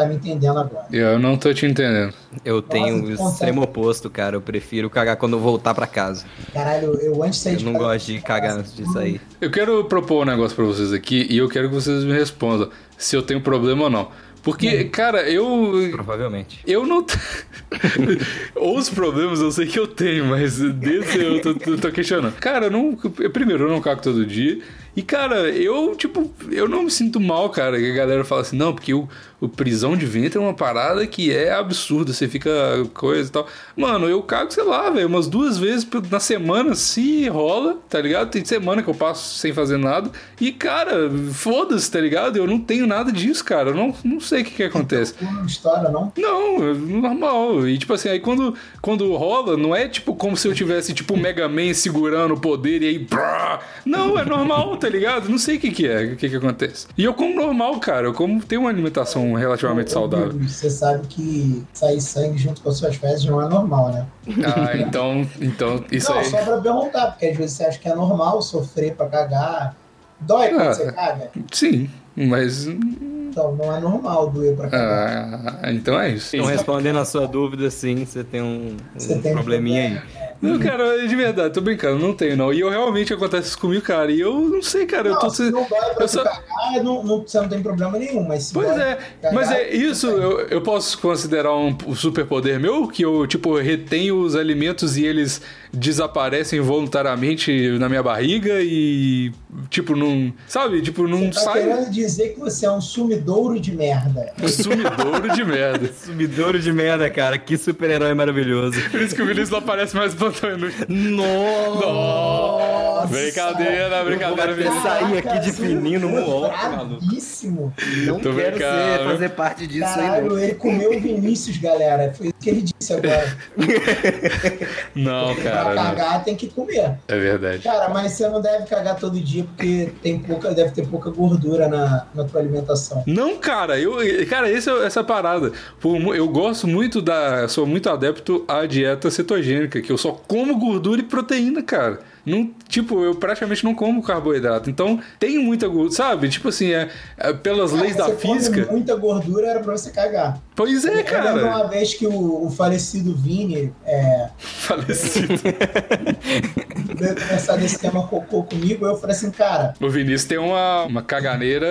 tá 0.03 0.07
me 0.07 0.15
entendendo 0.15 0.59
agora. 0.59 0.85
Eu 0.91 1.19
não 1.19 1.35
tô 1.37 1.53
te 1.53 1.65
entendendo. 1.65 2.13
Eu 2.45 2.61
tenho 2.61 3.03
o 3.05 3.11
extremo 3.11 3.61
oposto, 3.61 4.09
cara, 4.09 4.35
eu 4.35 4.41
prefiro 4.41 4.89
cagar 4.89 5.17
quando 5.17 5.33
eu 5.33 5.39
voltar 5.39 5.73
pra 5.73 5.85
casa. 5.87 6.25
Caralho, 6.53 6.93
eu 7.01 7.21
antes 7.23 7.39
de 7.39 7.43
sair 7.43 7.53
Eu 7.53 7.57
de 7.59 7.65
não 7.65 7.73
casa. 7.73 7.85
gosto 7.85 8.05
de 8.07 8.21
cagar 8.21 8.57
antes 8.57 8.75
de 8.75 8.91
sair. 8.91 9.21
Eu 9.41 9.51
quero 9.51 9.83
propor 9.85 10.23
um 10.23 10.25
negócio 10.25 10.55
pra 10.55 10.65
vocês 10.65 10.93
aqui 10.93 11.27
e 11.29 11.37
eu 11.37 11.49
quero 11.49 11.69
que 11.69 11.75
vocês 11.75 12.03
me 12.03 12.13
respondam 12.13 12.69
se 12.97 13.15
eu 13.15 13.21
tenho 13.21 13.41
problema 13.41 13.83
ou 13.85 13.89
não. 13.89 14.07
Porque, 14.41 14.85
cara, 14.85 15.29
eu. 15.29 15.89
Provavelmente. 15.91 16.61
Eu 16.65 16.85
não. 16.85 17.05
Os 18.55 18.89
problemas 18.89 19.41
eu 19.41 19.51
sei 19.51 19.65
que 19.67 19.77
eu 19.77 19.85
tenho, 19.87 20.25
mas 20.25 20.57
desse 20.59 21.17
eu 21.19 21.41
tô, 21.41 21.53
tô- 21.55 21.77
tô 21.77 21.91
questionando. 21.91 22.35
Cara, 22.35 22.67
eu 22.67 22.71
não. 22.71 22.97
eu- 23.19 23.29
primeiro, 23.29 23.65
eu 23.65 23.69
não 23.69 23.81
cago 23.81 24.01
todo 24.01 24.25
dia. 24.25 24.59
E, 24.95 25.01
cara, 25.01 25.49
eu, 25.49 25.95
tipo, 25.95 26.31
eu 26.51 26.67
não 26.69 26.83
me 26.83 26.91
sinto 26.91 27.19
mal, 27.19 27.49
cara. 27.49 27.77
Que 27.77 27.91
a 27.91 27.95
galera 27.95 28.23
fala 28.23 28.41
assim, 28.41 28.57
não, 28.57 28.73
porque 28.73 28.93
o, 28.93 29.07
o 29.41 29.47
prisão 29.47 29.95
de 29.95 30.05
ventre 30.05 30.37
é 30.37 30.41
uma 30.41 30.53
parada 30.53 31.05
que 31.07 31.33
é 31.33 31.53
absurda. 31.53 32.11
Você 32.11 32.27
fica 32.27 32.51
coisa 32.93 33.29
e 33.29 33.31
tal. 33.31 33.47
Mano, 33.75 34.07
eu 34.07 34.21
cago, 34.21 34.51
sei 34.51 34.63
lá, 34.63 34.89
velho, 34.89 35.07
umas 35.07 35.27
duas 35.27 35.57
vezes 35.57 35.87
na 36.11 36.19
semana, 36.19 36.75
se 36.75 37.27
rola, 37.29 37.77
tá 37.89 38.01
ligado? 38.01 38.29
Tem 38.29 38.43
semana 38.43 38.83
que 38.83 38.89
eu 38.89 38.95
passo 38.95 39.37
sem 39.37 39.53
fazer 39.53 39.77
nada. 39.77 40.11
E, 40.39 40.51
cara, 40.51 41.09
foda-se, 41.33 41.89
tá 41.89 41.99
ligado? 41.99 42.37
Eu 42.37 42.45
não 42.45 42.59
tenho 42.59 42.85
nada 42.85 43.11
disso, 43.11 43.43
cara. 43.45 43.69
Eu 43.69 43.75
não, 43.75 43.95
não 44.03 44.19
sei 44.19 44.41
o 44.41 44.45
que 44.45 44.51
que 44.51 44.63
acontece. 44.63 45.15
Não 45.21 45.47
não? 45.89 46.11
Não, 46.17 46.69
é 46.69 46.73
normal. 46.73 47.67
E 47.67 47.77
tipo 47.77 47.93
assim, 47.93 48.09
aí 48.09 48.19
quando, 48.19 48.53
quando 48.81 49.15
rola, 49.15 49.55
não 49.55 49.75
é 49.75 49.87
tipo 49.87 50.15
como 50.15 50.35
se 50.35 50.47
eu 50.47 50.53
tivesse 50.53 50.93
tipo 50.93 51.13
o 51.13 51.17
Mega 51.17 51.47
Man 51.47 51.73
segurando 51.73 52.33
o 52.33 52.39
poder 52.39 52.81
e 52.81 52.87
aí. 52.87 52.99
brá. 52.99 53.59
Não, 53.85 54.17
é 54.17 54.25
normal, 54.25 54.75
tá 54.77 54.89
ligado? 54.89 55.29
Não 55.29 55.37
sei 55.37 55.57
o 55.57 55.59
que, 55.59 55.71
que 55.71 55.87
é, 55.87 56.13
o 56.13 56.15
que, 56.15 56.29
que 56.29 56.35
acontece. 56.35 56.87
E 56.97 57.03
eu 57.03 57.13
como 57.13 57.35
normal, 57.35 57.79
cara. 57.79 58.07
Eu 58.07 58.13
como 58.13 58.43
tenho 58.43 58.61
uma 58.61 58.69
alimentação 58.69 59.28
relativamente 59.33 59.91
saudável. 59.91 60.31
Você 60.41 60.69
sabe 60.69 61.07
que 61.07 61.65
sair 61.73 61.99
sangue 62.01 62.37
junto 62.37 62.61
com 62.61 62.69
as 62.69 62.77
suas 62.77 62.95
fezes 62.95 63.25
não 63.25 63.41
é 63.41 63.47
normal, 63.49 63.89
né? 63.91 64.05
Ah, 64.45 64.77
então, 64.77 65.27
então 65.41 65.83
isso 65.91 66.11
não, 66.11 66.19
aí. 66.19 66.25
só 66.25 66.37
pra 66.43 66.57
perguntar, 66.59 67.07
porque 67.11 67.25
às 67.27 67.37
vezes 67.37 67.57
você 67.57 67.65
acha 67.65 67.79
que 67.79 67.87
é 67.89 67.95
normal 67.95 68.41
sofrer 68.41 68.95
pra 68.95 69.07
cagar. 69.07 69.75
Dói 70.19 70.49
quando 70.49 70.61
Ah. 70.61 70.73
você 70.73 70.91
caga? 70.91 71.31
Sim, 71.51 71.89
mas. 72.15 72.67
Então, 72.67 73.55
não 73.55 73.73
é 73.75 73.79
normal 73.79 74.29
doer 74.31 74.55
pra 74.55 74.69
cagar. 74.69 75.59
Ah, 75.61 75.71
então 75.71 75.99
é 75.99 76.09
isso. 76.09 76.35
Então, 76.35 76.47
respondendo 76.47 76.97
a 76.99 77.05
sua 77.05 77.27
dúvida, 77.27 77.69
sim, 77.69 78.03
você 78.05 78.23
tem 78.23 78.41
um, 78.41 78.75
Você 78.97 79.13
um 79.13 79.21
tem 79.21 79.31
um 79.31 79.35
probleminha 79.35 80.03
aí. 80.15 80.28
Não, 80.41 80.57
cara, 80.57 81.05
de 81.05 81.15
verdade, 81.15 81.53
tô 81.53 81.59
brincando, 81.59 81.99
não 81.99 82.13
tenho 82.13 82.37
não. 82.37 82.53
E 82.53 82.61
eu 82.61 82.69
realmente 82.69 83.13
acontece 83.13 83.49
isso 83.49 83.59
comigo, 83.59 83.81
cara. 83.81 84.09
E 84.11 84.21
eu 84.21 84.33
não 84.33 84.61
sei, 84.61 84.85
cara. 84.85 85.09
eu 85.09 85.13
Não, 85.13 85.19
tô. 85.19 85.29
se 85.29 85.51
não 85.51 85.67
dói 85.67 85.93
pra 85.95 86.03
eu 86.05 86.07
só- 86.07 86.23
cagar, 86.23 86.43
não, 86.83 87.03
não, 87.03 87.21
você 87.21 87.41
não 87.41 87.49
tem 87.49 87.61
problema 87.61 87.97
nenhum, 87.97 88.23
mas 88.25 88.51
Pois 88.53 88.69
é, 88.77 88.97
pra 89.21 89.31
mas 89.33 89.49
cagar, 89.49 89.61
é 89.63 89.75
isso, 89.75 90.07
eu, 90.07 90.39
eu 90.47 90.61
posso 90.61 90.97
considerar 90.99 91.53
um 91.55 91.75
superpoder 91.93 92.59
meu, 92.59 92.87
que 92.87 93.03
eu, 93.03 93.27
tipo, 93.27 93.57
retenho 93.57 94.17
os 94.21 94.35
alimentos 94.35 94.97
e 94.97 95.05
eles 95.05 95.41
desaparecem 95.73 96.59
voluntariamente 96.61 97.77
na 97.79 97.87
minha 97.89 98.01
barriga 98.03 98.59
e, 98.61 99.31
tipo, 99.69 99.95
não. 99.95 100.33
Sabe? 100.47 100.81
Tipo, 100.81 101.07
não 101.07 101.31
Você 101.31 101.39
tá 101.45 101.51
sai. 101.51 101.63
querendo 101.63 101.89
dizer 101.91 102.29
que 102.33 102.39
você 102.39 102.65
é 102.65 102.71
um 102.71 102.81
sumidouro 102.81 103.59
de 103.59 103.75
merda. 103.75 104.31
Sumidouro 104.47 105.29
de 105.33 105.43
merda. 105.43 105.89
Sumidouro 105.93 106.59
de 106.59 106.71
merda, 106.73 107.09
cara. 107.09 107.37
Que 107.37 107.57
super-herói 107.57 108.13
maravilhoso. 108.13 108.79
Por 108.89 109.01
isso 109.01 109.15
que 109.15 109.21
o 109.21 109.25
Vinícius 109.25 109.49
não 109.51 109.59
aparece 109.59 109.95
mais 109.95 110.13
plantando. 110.13 110.71
Nossa! 110.87 111.85
Nossa! 111.85 113.07
Brincadeira, 113.07 114.03
brincadeira, 114.03 114.51
Eu 114.51 114.71
vou 114.71 114.81
sair 114.81 115.17
aqui 115.17 115.39
de 115.39 115.51
fininho 115.53 115.99
no 116.01 116.09
Moonwalk, 116.09 116.55
maluco. 116.75 117.05
Bravíssimo. 117.05 117.73
Não 118.05 118.19
Tô 118.19 118.33
quero 118.33 118.51
brincando. 118.57 118.97
ser, 118.97 119.03
fazer 119.05 119.29
parte 119.29 119.67
disso 119.67 119.85
aí, 119.85 119.95
Caralho, 119.95 120.29
não. 120.29 120.39
ele 120.39 120.55
comeu 120.55 120.91
o 120.95 120.99
Vinícius, 120.99 121.57
galera. 121.57 122.13
Foi 122.13 122.27
isso 122.27 122.35
que 122.39 122.49
ele 122.49 122.61
disse 122.61 122.93
agora. 122.93 123.37
Não, 124.95 125.35
pra 125.35 125.58
cara. 125.63 125.75
não. 125.75 125.83
cagar 125.83 126.23
tem 126.23 126.35
que 126.35 126.47
comer. 126.47 126.97
É 127.07 127.17
verdade. 127.17 127.63
Cara, 127.63 127.89
mas 127.89 128.13
você 128.13 128.27
não 128.27 128.41
deve 128.41 128.65
cagar 128.65 128.95
todo 128.97 129.19
dia 129.19 129.43
porque 129.43 129.91
tem 130.01 130.19
pouca, 130.19 130.53
deve 130.53 130.71
ter 130.71 130.87
pouca 130.87 131.09
gordura 131.09 131.67
na, 131.67 132.05
na 132.13 132.23
tua 132.23 132.39
alimentação. 132.41 133.03
Não, 133.07 133.37
cara, 133.37 133.79
eu, 133.79 133.97
cara, 134.27 134.49
é- 134.49 134.85
essa 134.85 135.03
parada. 135.03 135.51
Por 135.79 135.99
mu- 135.99 136.13
eu 136.15 136.27
gosto 136.27 136.67
muito 136.67 137.01
da, 137.01 137.47
sou 137.47 137.65
muito 137.65 137.89
adepto 137.89 138.43
à 138.47 138.65
dieta 138.65 139.09
cetogênica, 139.09 139.81
que 139.81 139.91
eu 139.91 139.97
só 139.97 140.11
como 140.11 140.57
gordura 140.59 141.01
e 141.01 141.03
proteína, 141.03 141.61
cara. 141.63 141.99
Não, 142.29 142.51
tipo, 142.67 143.03
eu 143.03 143.15
praticamente 143.15 143.63
não 143.63 143.73
como 143.73 144.01
carboidrato. 144.03 144.69
Então, 144.69 144.99
tem 145.19 145.39
muita 145.39 145.67
gordura, 145.67 145.91
sabe? 145.91 146.29
Tipo 146.29 146.49
assim, 146.49 146.71
é, 146.71 146.89
é 147.17 147.33
pelas 147.33 147.71
leis 147.71 147.95
da 147.95 148.03
Cara, 148.05 148.15
você 148.15 148.27
come 148.27 148.39
física. 148.39 148.67
muita 148.71 148.95
gordura 148.95 149.47
era 149.47 149.59
pra 149.59 149.75
você 149.77 149.91
cagar. 149.91 150.39
Pois 150.55 150.83
é, 150.85 150.89
Eu 150.89 150.93
lembro 150.95 151.09
cara. 151.11 151.45
uma 151.45 151.67
vez 151.67 151.93
que 151.93 152.05
o, 152.05 152.45
o 152.45 152.49
falecido 152.49 153.15
Vini 153.15 153.73
é, 153.85 154.29
Falecido. 154.37 155.33
veio 156.95 157.15
conversar 157.15 157.57
desse 157.57 157.79
tema 157.79 158.05
cocô 158.07 158.43
comigo, 158.43 158.85
eu 158.85 158.97
falei 158.97 159.15
assim, 159.15 159.31
cara, 159.31 159.73
O 159.79 159.89
Vinícius 159.89 160.25
tem 160.25 160.37
uma, 160.37 160.83
uma 160.83 161.01
caganeira 161.01 161.67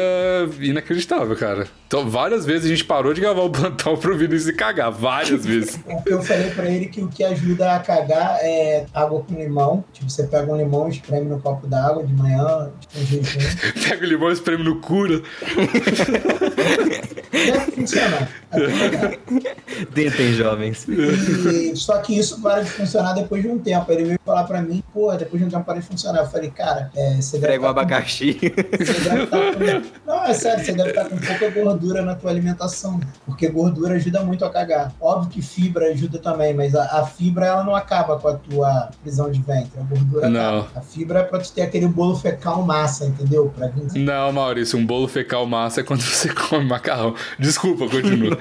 inacreditável, 0.60 1.36
cara. 1.36 1.66
Então, 1.86 2.08
várias 2.08 2.44
vezes 2.44 2.66
a 2.66 2.68
gente 2.68 2.84
parou 2.84 3.14
de 3.14 3.20
gravar 3.20 3.42
o 3.42 3.50
plantão 3.50 3.96
pro 3.96 4.16
Vinícius 4.16 4.54
cagar. 4.54 4.90
Várias 4.90 5.44
vezes. 5.44 5.78
eu 6.04 6.22
falei 6.22 6.50
pra 6.50 6.66
ele 6.66 6.86
que 6.86 7.00
o 7.02 7.08
que 7.08 7.24
ajuda 7.24 7.74
a 7.74 7.78
cagar 7.78 8.38
é 8.42 8.84
água 8.92 9.22
com 9.22 9.34
limão. 9.34 9.84
Tipo, 9.92 10.10
você 10.10 10.24
pega 10.24 10.47
um 10.52 10.56
limão, 10.56 10.88
espreme 10.88 11.26
no 11.26 11.40
copo 11.40 11.66
d'água 11.66 12.04
de 12.04 12.12
manhã, 12.12 12.70
tipo, 12.80 12.98
um 12.98 13.06
jejum. 13.06 13.40
Pega 13.88 14.04
o 14.04 14.08
limão 14.08 14.30
e 14.30 14.32
espreme 14.32 14.62
no 14.64 14.76
cura. 14.80 15.22
Deve 17.32 17.70
funcionar. 17.72 18.28
Tentem, 19.94 20.32
jovens. 20.32 20.86
E, 20.88 21.74
só 21.76 21.98
que 21.98 22.18
isso 22.18 22.40
para 22.40 22.62
de 22.62 22.70
funcionar 22.70 23.12
depois 23.14 23.42
de 23.42 23.48
um 23.48 23.58
tempo. 23.58 23.90
Ele 23.92 24.04
veio 24.04 24.20
falar 24.24 24.44
pra 24.44 24.60
mim, 24.62 24.82
pô, 24.92 25.00
porra, 25.00 25.18
depois 25.18 25.40
de 25.40 25.46
um 25.48 25.50
tempo 25.50 25.64
parei 25.64 25.80
de 25.82 25.88
funcionar. 25.88 26.20
Eu 26.20 26.26
falei, 26.26 26.50
cara, 26.50 26.90
é, 26.96 27.14
você 27.16 27.38
deve 27.38 27.46
Prega 27.46 27.62
um 27.62 27.66
tá 27.68 27.74
com- 27.74 27.80
abacaxi. 27.80 28.32
você 28.32 29.00
deve 29.08 29.26
tá 29.26 29.38
com... 29.38 30.10
Não, 30.10 30.24
é 30.24 30.34
sério, 30.34 30.64
você 30.64 30.72
deve 30.72 30.90
estar 30.90 31.04
com 31.06 31.16
pouca 31.18 31.50
gordura 31.50 32.02
na 32.02 32.14
tua 32.14 32.30
alimentação. 32.30 33.00
Porque 33.24 33.48
gordura 33.48 33.94
ajuda 33.94 34.22
muito 34.24 34.44
a 34.44 34.50
cagar. 34.50 34.92
Óbvio 35.00 35.30
que 35.30 35.42
fibra 35.42 35.86
ajuda 35.86 36.18
também, 36.18 36.54
mas 36.54 36.74
a, 36.74 37.00
a 37.00 37.06
fibra 37.06 37.46
ela 37.46 37.64
não 37.64 37.74
acaba 37.76 38.18
com 38.18 38.28
a 38.28 38.34
tua 38.34 38.90
prisão 39.02 39.30
de 39.30 39.40
ventre. 39.40 39.78
A 39.78 39.82
gordura 39.82 40.27
Não. 40.30 40.66
A 40.74 40.80
fibra 40.80 41.20
é 41.20 41.22
pra 41.24 41.38
tu 41.38 41.52
ter 41.52 41.62
aquele 41.62 41.86
bolo 41.86 42.16
fecal 42.16 42.62
massa, 42.62 43.06
entendeu? 43.06 43.52
Pra 43.56 43.70
Não, 43.94 44.32
Maurício, 44.32 44.78
um 44.78 44.84
bolo 44.84 45.08
fecal 45.08 45.46
massa 45.46 45.80
é 45.80 45.84
quando 45.84 46.02
você 46.02 46.28
come 46.34 46.64
macarrão. 46.64 47.14
Desculpa, 47.38 47.88
continua. 47.88 48.36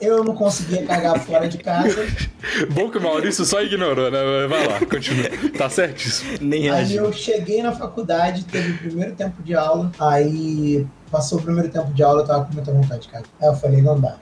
Eu 0.00 0.24
não 0.24 0.34
conseguia 0.34 0.84
cagar 0.84 1.18
fora 1.20 1.48
de 1.48 1.58
casa. 1.58 2.04
Bom 2.74 2.90
que 2.90 2.98
o 2.98 3.00
Maurício 3.00 3.44
só 3.44 3.62
ignorou, 3.62 4.10
né? 4.10 4.18
Vai 4.48 4.66
lá, 4.66 4.80
continua. 4.80 5.30
Tá 5.56 5.70
certíssimo. 5.70 6.38
Nem 6.40 6.68
Aí 6.68 6.96
eu 6.96 7.12
cheguei 7.12 7.62
na 7.62 7.70
faculdade, 7.70 8.44
teve 8.44 8.72
o 8.72 8.78
primeiro 8.78 9.14
tempo 9.14 9.40
de 9.44 9.54
aula, 9.54 9.92
aí 10.00 10.84
passou 11.08 11.38
o 11.38 11.42
primeiro 11.42 11.68
tempo 11.70 11.92
de 11.94 12.02
aula, 12.02 12.22
eu 12.22 12.26
tava 12.26 12.44
com 12.46 12.52
muita 12.52 12.72
vontade 12.72 13.02
de 13.02 13.08
cagar. 13.08 13.28
Aí 13.40 13.46
eu 13.46 13.54
falei, 13.54 13.80
não 13.80 14.00
dá, 14.00 14.16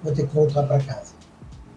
vou 0.00 0.14
ter 0.14 0.28
que 0.28 0.34
voltar 0.34 0.62
pra 0.62 0.78
casa. 0.78 1.12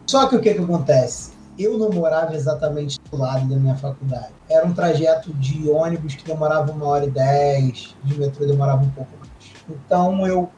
Só 0.05 0.27
que 0.27 0.35
o 0.35 0.39
que 0.39 0.53
que 0.53 0.59
acontece? 0.61 1.31
Eu 1.57 1.77
não 1.77 1.89
morava 1.89 2.35
exatamente 2.35 2.99
do 3.11 3.17
lado 3.17 3.47
da 3.47 3.55
minha 3.55 3.75
faculdade. 3.75 4.33
Era 4.49 4.65
um 4.65 4.73
trajeto 4.73 5.33
de 5.33 5.69
ônibus 5.69 6.15
que 6.15 6.23
demorava 6.23 6.71
uma 6.71 6.85
hora 6.85 7.05
e 7.05 7.11
dez, 7.11 7.95
de 8.03 8.19
metrô 8.19 8.45
demorava 8.45 8.83
um 8.83 8.89
pouco 8.89 9.11
mais. 9.19 9.31
Então 9.69 10.25
eu 10.25 10.49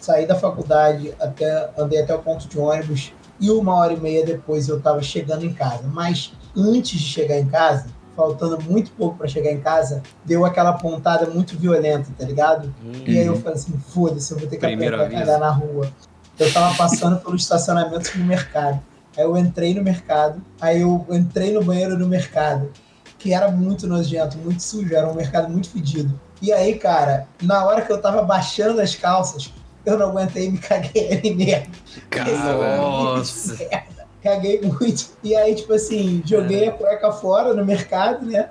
saí 0.00 0.26
da 0.26 0.34
faculdade, 0.34 1.14
até, 1.20 1.70
andei 1.76 2.00
até 2.00 2.14
o 2.14 2.20
ponto 2.20 2.48
de 2.48 2.58
ônibus 2.58 3.12
e 3.40 3.50
uma 3.50 3.74
hora 3.74 3.92
e 3.92 4.00
meia 4.00 4.24
depois 4.24 4.68
eu 4.68 4.78
estava 4.78 5.02
chegando 5.02 5.44
em 5.44 5.52
casa. 5.52 5.84
Mas 5.92 6.32
antes 6.56 7.00
de 7.00 7.06
chegar 7.06 7.38
em 7.38 7.46
casa, 7.46 7.86
faltando 8.16 8.58
muito 8.62 8.90
pouco 8.92 9.18
para 9.18 9.28
chegar 9.28 9.52
em 9.52 9.60
casa, 9.60 10.02
deu 10.24 10.44
aquela 10.44 10.72
pontada 10.72 11.26
muito 11.26 11.56
violenta, 11.58 12.08
tá 12.16 12.24
ligado? 12.24 12.74
E 13.04 13.18
aí 13.18 13.26
eu 13.26 13.36
falei 13.36 13.54
assim, 13.54 13.78
foda-se, 13.78 14.32
eu 14.32 14.38
vou 14.38 14.48
ter 14.48 14.56
que 14.56 14.66
Primeiro 14.66 14.96
aprender 14.96 15.16
a 15.16 15.20
cagar 15.20 15.40
na 15.40 15.50
rua. 15.50 15.90
Eu 16.38 16.52
tava 16.52 16.74
passando 16.76 17.18
pelos 17.20 17.42
estacionamentos 17.42 18.10
do 18.10 18.24
mercado. 18.24 18.80
Aí 19.16 19.24
eu 19.24 19.36
entrei 19.36 19.74
no 19.74 19.82
mercado, 19.82 20.42
aí 20.60 20.82
eu 20.82 21.06
entrei 21.10 21.52
no 21.52 21.64
banheiro 21.64 21.96
do 21.96 22.06
mercado, 22.06 22.70
que 23.18 23.32
era 23.32 23.50
muito 23.50 23.86
nojento, 23.86 24.36
muito 24.38 24.62
sujo, 24.62 24.94
era 24.94 25.08
um 25.08 25.14
mercado 25.14 25.48
muito 25.48 25.70
fedido. 25.70 26.18
E 26.42 26.52
aí, 26.52 26.78
cara, 26.78 27.26
na 27.42 27.64
hora 27.64 27.80
que 27.80 27.90
eu 27.90 28.00
tava 28.00 28.22
baixando 28.22 28.80
as 28.80 28.94
calças, 28.94 29.52
eu 29.86 29.98
não 29.98 30.10
aguentei 30.10 30.46
e 30.46 30.50
me 30.50 30.58
caguei 30.58 31.12
ali 31.16 31.34
mesmo. 31.34 31.72
Cara, 32.10 32.76
Nossa. 32.76 33.56
Caguei 34.22 34.60
muito. 34.60 35.10
E 35.22 35.36
aí, 35.36 35.54
tipo 35.54 35.72
assim, 35.72 36.20
joguei 36.26 36.68
a 36.68 36.72
cueca 36.72 37.12
fora 37.12 37.54
no 37.54 37.64
mercado, 37.64 38.26
né? 38.26 38.48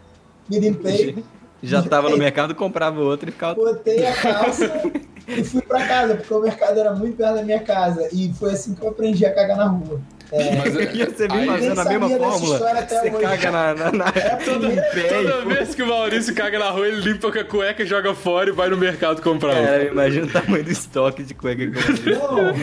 Me 0.50 0.58
limpei, 0.58 1.22
Já 1.62 1.84
tava 1.84 2.10
no 2.10 2.18
mercado, 2.18 2.56
comprava 2.56 3.02
outro 3.02 3.28
e 3.28 3.32
ficava. 3.34 3.56
botei 3.56 4.06
a 4.06 4.14
calça 4.16 4.72
e 5.28 5.44
fui 5.44 5.62
pra 5.62 5.86
casa, 5.86 6.16
porque 6.16 6.34
o 6.34 6.42
mercado 6.42 6.80
era 6.80 6.94
muito 6.94 7.18
perto 7.18 7.36
da 7.36 7.44
minha 7.44 7.60
casa. 7.60 8.08
E 8.14 8.32
foi 8.34 8.54
assim 8.54 8.74
que 8.74 8.82
eu 8.84 8.90
aprendi 8.90 9.26
a 9.26 9.34
cagar 9.34 9.58
na 9.58 9.68
rua. 9.68 10.00
Mas 10.32 10.76
é- 10.78 10.94
E 10.96 11.06
você 11.06 11.28
vem 11.28 11.38
Aí- 11.40 11.48
fazendo 11.48 11.80
a 11.80 11.84
Ninguém 11.84 12.00
mesma 12.10 12.18
fórmula. 12.32 12.54
história 12.56 12.80
até 12.82 13.00
Você 13.02 13.10
hoje. 13.10 13.22
caga 13.22 13.52
na, 13.52 13.74
na, 13.74 13.92
na 13.92 14.12
pé 14.12 14.42
e 14.42 15.10
Toda 15.10 15.46
vez 15.46 15.76
que 15.76 15.84
o 15.84 15.88
Maurício 15.88 16.36
caga 16.36 16.60
na 16.60 16.70
rua, 16.70 16.88
ele 16.88 17.02
limpa 17.02 17.32
com 17.32 17.40
a 17.40 17.44
cueca, 17.44 17.86
joga 17.86 18.14
fora 18.14 18.50
e 18.50 18.54
vai 18.54 18.70
no 18.70 18.78
mercado 18.78 19.22
comprar. 19.22 19.54
Cara, 19.56 19.84
imagina 19.86 20.26
o 20.26 20.30
tamanho 20.30 20.64
do 20.64 20.72
estoque 20.72 21.24
de 21.24 21.34
cueca 21.34 21.68
que 21.68 22.10
eu. 22.10 22.20
Não. 22.20 22.54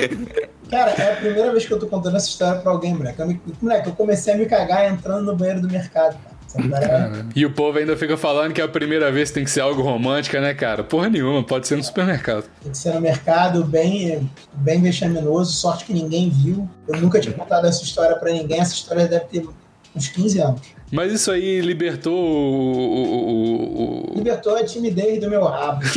Cara, 0.71 0.91
é 0.93 1.13
a 1.13 1.17
primeira 1.17 1.51
vez 1.51 1.67
que 1.67 1.73
eu 1.73 1.79
tô 1.79 1.87
contando 1.87 2.17
essa 2.17 2.29
história 2.29 2.61
pra 2.61 2.73
alguém, 2.73 2.95
moleque. 2.95 3.21
Eu, 3.21 3.27
me- 3.27 3.41
moleque, 3.61 3.89
eu 3.89 3.95
comecei 3.95 4.33
a 4.33 4.37
me 4.37 4.47
cagar 4.47 4.91
entrando 4.91 5.25
no 5.27 5.37
banheiro 5.37 5.61
do 5.61 5.69
mercado, 5.69 6.15
cara. 6.15 6.32
É- 6.59 7.25
E 7.35 7.47
o 7.47 7.53
povo 7.53 7.79
ainda 7.79 7.97
fica 7.97 8.17
falando 8.17 8.53
que 8.53 8.61
a 8.61 8.69
primeira 8.69 9.11
vez 9.11 9.31
tem 9.31 9.45
que 9.45 9.51
ser 9.51 9.61
algo 9.61 9.83
romântica, 9.83 10.41
né, 10.41 10.53
cara? 10.55 10.83
Porra 10.85 11.09
nenhuma, 11.09 11.43
pode 11.43 11.67
ser 11.67 11.77
no 11.77 11.83
supermercado. 11.85 12.45
Tem 12.63 12.73
que 12.73 12.79
ser 12.79 12.93
no 12.95 13.01
mercado, 13.01 13.65
bem, 13.65 14.31
bem 14.55 14.81
vexaminoso. 14.83 15.53
Sorte 15.53 15.85
que 15.85 15.93
ninguém 15.93 16.29
viu. 16.31 16.69
Eu 16.89 17.01
nunca 17.01 17.19
tinha 17.21 17.35
contado 17.35 17.67
essa 17.67 17.83
história 17.83 18.17
pra 18.17 18.33
ninguém. 18.33 18.61
Essa 18.61 18.75
história 18.75 19.07
deve 19.09 19.25
ter 19.27 19.47
uns 19.95 20.09
15 20.09 20.41
anos. 20.41 20.61
Mas 20.91 21.11
isso 21.13 21.31
aí 21.31 21.61
libertou 21.63 22.13
o- 22.15 22.93
o- 22.93 24.13
o- 24.13 24.15
Libertou 24.19 24.55
a 24.57 24.63
timidez 24.65 25.19
do 25.21 25.31
meu 25.31 25.43
rabo. 25.45 25.81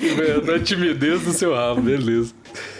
libertou 0.00 0.54
a 0.54 0.60
timidez 0.60 1.22
do 1.22 1.32
seu 1.32 1.54
rabo, 1.54 1.82
beleza. 1.82 2.32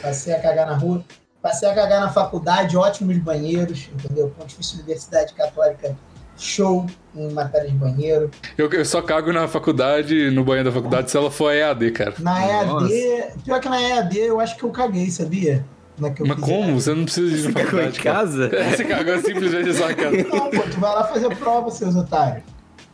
Passei 0.02 0.32
a 0.34 0.40
cagar 0.40 0.66
na 0.66 0.76
rua. 0.76 1.04
Passei 1.42 1.68
a 1.70 1.74
cagar 1.74 2.00
na 2.00 2.10
faculdade, 2.10 2.76
ótimos 2.76 3.16
banheiros, 3.18 3.88
entendeu? 3.94 4.32
Pontifícia 4.38 4.76
Universidade 4.76 5.32
Católica, 5.32 5.96
show 6.36 6.84
em 7.14 7.32
matéria 7.32 7.68
de 7.70 7.74
banheiro. 7.74 8.30
Eu, 8.58 8.70
eu 8.70 8.84
só 8.84 9.00
cago 9.00 9.32
na 9.32 9.48
faculdade, 9.48 10.30
no 10.30 10.44
banheiro 10.44 10.68
da 10.68 10.74
faculdade, 10.74 11.10
se 11.10 11.16
ela 11.16 11.30
for 11.30 11.50
EAD, 11.52 11.90
cara. 11.92 12.14
Na 12.18 12.44
EAD, 12.46 12.66
Nossa. 12.66 13.32
pior 13.44 13.60
que 13.60 13.68
na 13.70 13.80
EAD, 13.80 14.18
eu 14.18 14.38
acho 14.40 14.56
que 14.56 14.64
eu 14.64 14.70
caguei, 14.70 15.10
sabia? 15.10 15.64
Na 15.98 16.10
que 16.10 16.22
eu 16.22 16.26
Mas 16.26 16.36
fiz 16.36 16.44
como? 16.44 16.62
EAD. 16.64 16.72
Você 16.74 16.94
não 16.94 17.04
precisa 17.04 17.34
ir 17.34 17.42
na 17.42 17.58
Você 17.58 17.64
faculdade. 17.64 18.00
cara. 18.00 18.16
casa? 18.18 18.56
É, 18.56 18.64
Você 18.76 18.84
cagou 18.84 19.18
simplesmente 19.20 19.68
em 19.70 19.72
sua 19.74 19.94
casa. 19.94 20.16
Não, 20.16 20.50
pô, 20.50 20.62
tu 20.70 20.78
vai 20.80 20.94
lá 20.94 21.04
fazer 21.04 21.34
prova, 21.36 21.70
seus 21.70 21.96
otários. 21.96 22.42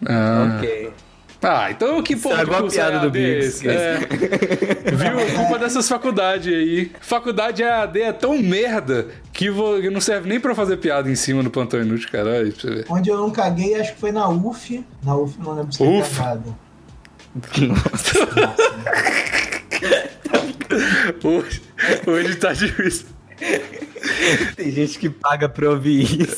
Ah. 0.06 0.56
Ok. 0.58 0.92
Ah, 1.48 1.70
então 1.70 2.02
que 2.02 2.16
porra 2.16 2.36
de 2.36 2.40
Estragou 2.42 2.56
a 2.56 2.60
curso 2.62 2.76
piada 2.76 2.98
do 2.98 3.08
Biggs? 3.10 3.68
É. 3.68 3.98
Viu? 4.90 5.36
Culpa 5.36 5.58
dessas 5.60 5.88
faculdades 5.88 6.52
aí. 6.52 6.90
Faculdade 7.00 7.62
EAD 7.62 8.00
é 8.02 8.12
tão 8.12 8.36
merda 8.38 9.06
que 9.32 9.48
vo- 9.48 9.80
que 9.80 9.88
não 9.88 10.00
serve 10.00 10.28
nem 10.28 10.40
pra 10.40 10.54
fazer 10.56 10.76
piada 10.78 11.08
em 11.08 11.14
cima 11.14 11.44
no 11.44 11.50
plantão 11.50 11.80
inútil, 11.80 12.08
caralho. 12.10 12.50
Pra 12.52 12.60
você 12.60 12.70
ver. 12.74 12.86
Onde 12.88 13.10
eu 13.10 13.16
não 13.16 13.30
caguei, 13.30 13.76
acho 13.80 13.94
que 13.94 14.00
foi 14.00 14.10
na 14.10 14.28
UF. 14.28 14.84
Na 15.04 15.14
UF 15.16 15.38
não 15.38 15.54
lembro 15.54 15.72
se 15.72 15.80
eu 15.82 15.98
UF? 16.00 16.16
cagado. 16.18 16.56
Hoje, 21.22 21.62
hoje 22.06 22.34
tá 22.36 22.52
difícil. 22.52 23.06
Tem 24.56 24.70
gente 24.70 24.98
que 24.98 25.08
paga 25.10 25.48
pra 25.48 25.70
ouvir 25.70 26.22
isso. 26.22 26.36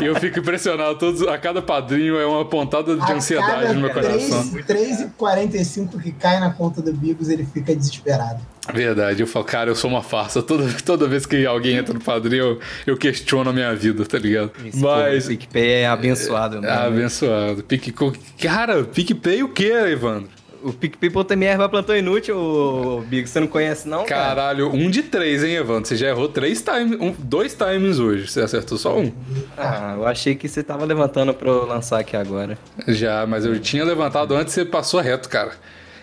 E 0.00 0.06
eu 0.06 0.14
fico 0.16 0.38
impressionado. 0.38 0.98
Todos, 0.98 1.22
a 1.22 1.38
cada 1.38 1.60
padrinho 1.60 2.18
é 2.18 2.26
uma 2.26 2.44
pontada 2.44 2.96
de 2.96 3.12
ansiedade 3.12 3.74
no 3.74 3.80
meu 3.80 3.90
coração. 3.90 4.50
3,45 4.52 6.00
que 6.00 6.12
cai 6.12 6.40
na 6.40 6.50
conta 6.50 6.80
do 6.80 6.92
Bigos, 6.92 7.28
ele 7.28 7.44
fica 7.44 7.74
desesperado. 7.74 8.40
Verdade, 8.72 9.22
eu 9.22 9.26
falo, 9.26 9.44
cara, 9.44 9.70
eu 9.70 9.74
sou 9.74 9.90
uma 9.90 10.02
farsa. 10.02 10.42
Toda, 10.42 10.70
toda 10.84 11.08
vez 11.08 11.24
que 11.24 11.46
alguém 11.46 11.76
entra 11.76 11.94
no 11.94 12.00
padrinho, 12.00 12.44
eu, 12.44 12.60
eu 12.86 12.96
questiono 12.96 13.48
a 13.50 13.52
minha 13.52 13.74
vida, 13.74 14.04
tá 14.04 14.18
ligado? 14.18 14.52
Esse 14.64 14.78
Mas. 14.78 15.26
PicPay 15.26 15.70
é 15.82 15.86
abençoado, 15.86 16.60
né? 16.60 16.68
Ah, 16.68 16.84
abençoado. 16.84 17.62
Pique, 17.62 17.94
cara, 18.40 18.84
PicPay 18.84 19.42
o 19.42 19.48
quê, 19.48 19.72
Evandro? 19.72 20.37
O 20.68 20.72
PicPay.me 20.72 21.56
vai 21.56 21.68
plantão 21.68 21.96
inútil, 21.96 22.36
ô 22.36 23.00
Big. 23.00 23.26
Você 23.26 23.40
não 23.40 23.46
conhece, 23.46 23.88
não? 23.88 24.04
cara? 24.04 24.28
Caralho, 24.28 24.70
um 24.70 24.90
de 24.90 25.02
três, 25.02 25.42
hein, 25.42 25.54
Evandro? 25.54 25.88
Você 25.88 25.96
já 25.96 26.08
errou 26.08 26.28
três 26.28 26.60
times, 26.62 27.00
um, 27.00 27.14
dois 27.18 27.54
times 27.54 27.98
hoje. 27.98 28.28
Você 28.28 28.42
acertou 28.42 28.76
só 28.76 28.98
um. 28.98 29.10
Ah, 29.56 29.94
eu 29.96 30.06
achei 30.06 30.34
que 30.34 30.46
você 30.46 30.62
tava 30.62 30.84
levantando 30.84 31.32
pra 31.32 31.48
eu 31.48 31.64
lançar 31.66 32.00
aqui 32.00 32.16
agora. 32.16 32.58
Já, 32.86 33.26
mas 33.26 33.44
eu 33.46 33.58
tinha 33.58 33.82
levantado 33.84 34.34
antes 34.34 34.52
e 34.52 34.60
você 34.60 34.64
passou 34.64 35.00
reto, 35.00 35.28
cara. 35.28 35.52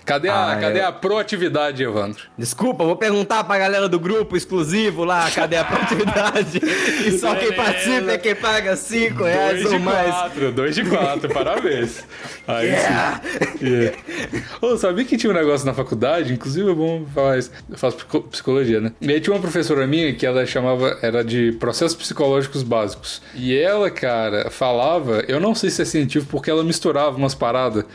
Cadê 0.05 0.29
a, 0.29 0.51
Ah, 0.51 0.55
cadê 0.57 0.79
eu- 0.81 0.85
a 0.87 0.91
proatividade, 0.91 1.81
Evandro? 1.83 2.23
Desculpa, 2.37 2.83
vou 2.83 2.95
perguntar 2.95 3.43
pra 3.43 3.57
galera 3.57 3.89
do 3.89 3.99
grupo 3.99 4.37
exclusivo 4.37 5.03
lá, 5.03 5.29
cadê 5.31 5.55
a 5.57 5.63
produtividade? 5.65 6.59
e 7.07 7.11
só 7.17 7.33
quem 7.35 7.51
participa 7.53 8.11
é 8.11 8.17
quem 8.19 8.35
paga 8.35 8.75
5 8.75 9.23
reais 9.23 9.61
Dois 9.61 9.65
ou 9.73 9.79
de 9.79 9.83
mais. 9.83 10.11
quatro, 10.11 10.51
dois 10.51 10.75
de 10.75 10.85
quatro, 10.85 11.29
parabéns. 11.33 12.03
Aí 12.47 12.67
Yeah! 12.67 13.21
sim. 13.59 13.65
Yeah. 13.65 13.97
Ô, 14.61 14.77
sabia 14.77 15.05
que 15.05 15.17
tinha 15.17 15.31
um 15.31 15.35
negócio 15.35 15.65
na 15.65 15.73
faculdade? 15.73 16.33
Inclusive 16.33 16.69
é 16.69 16.73
bom 16.73 17.05
falar 17.13 17.37
isso. 17.39 17.49
Eu 17.69 17.77
faço 17.77 17.97
psico- 17.97 18.21
psicologia, 18.23 18.79
né? 18.79 18.91
E 19.01 19.11
aí 19.11 19.19
tinha 19.19 19.33
uma 19.33 19.41
professora 19.41 19.87
minha 19.87 20.13
que 20.13 20.25
ela 20.25 20.45
chamava, 20.45 20.99
era 21.01 21.23
de 21.23 21.53
processos 21.53 21.95
psicológicos 21.97 22.61
básicos. 22.61 23.21
E 23.33 23.55
ela, 23.57 23.89
cara, 23.89 24.51
falava, 24.51 25.23
eu 25.27 25.39
não 25.39 25.55
sei 25.55 25.69
se 25.71 25.81
é 25.81 25.85
científico, 25.85 26.31
porque 26.31 26.51
ela 26.51 26.63
misturava 26.63 27.17
umas 27.17 27.33
paradas 27.33 27.85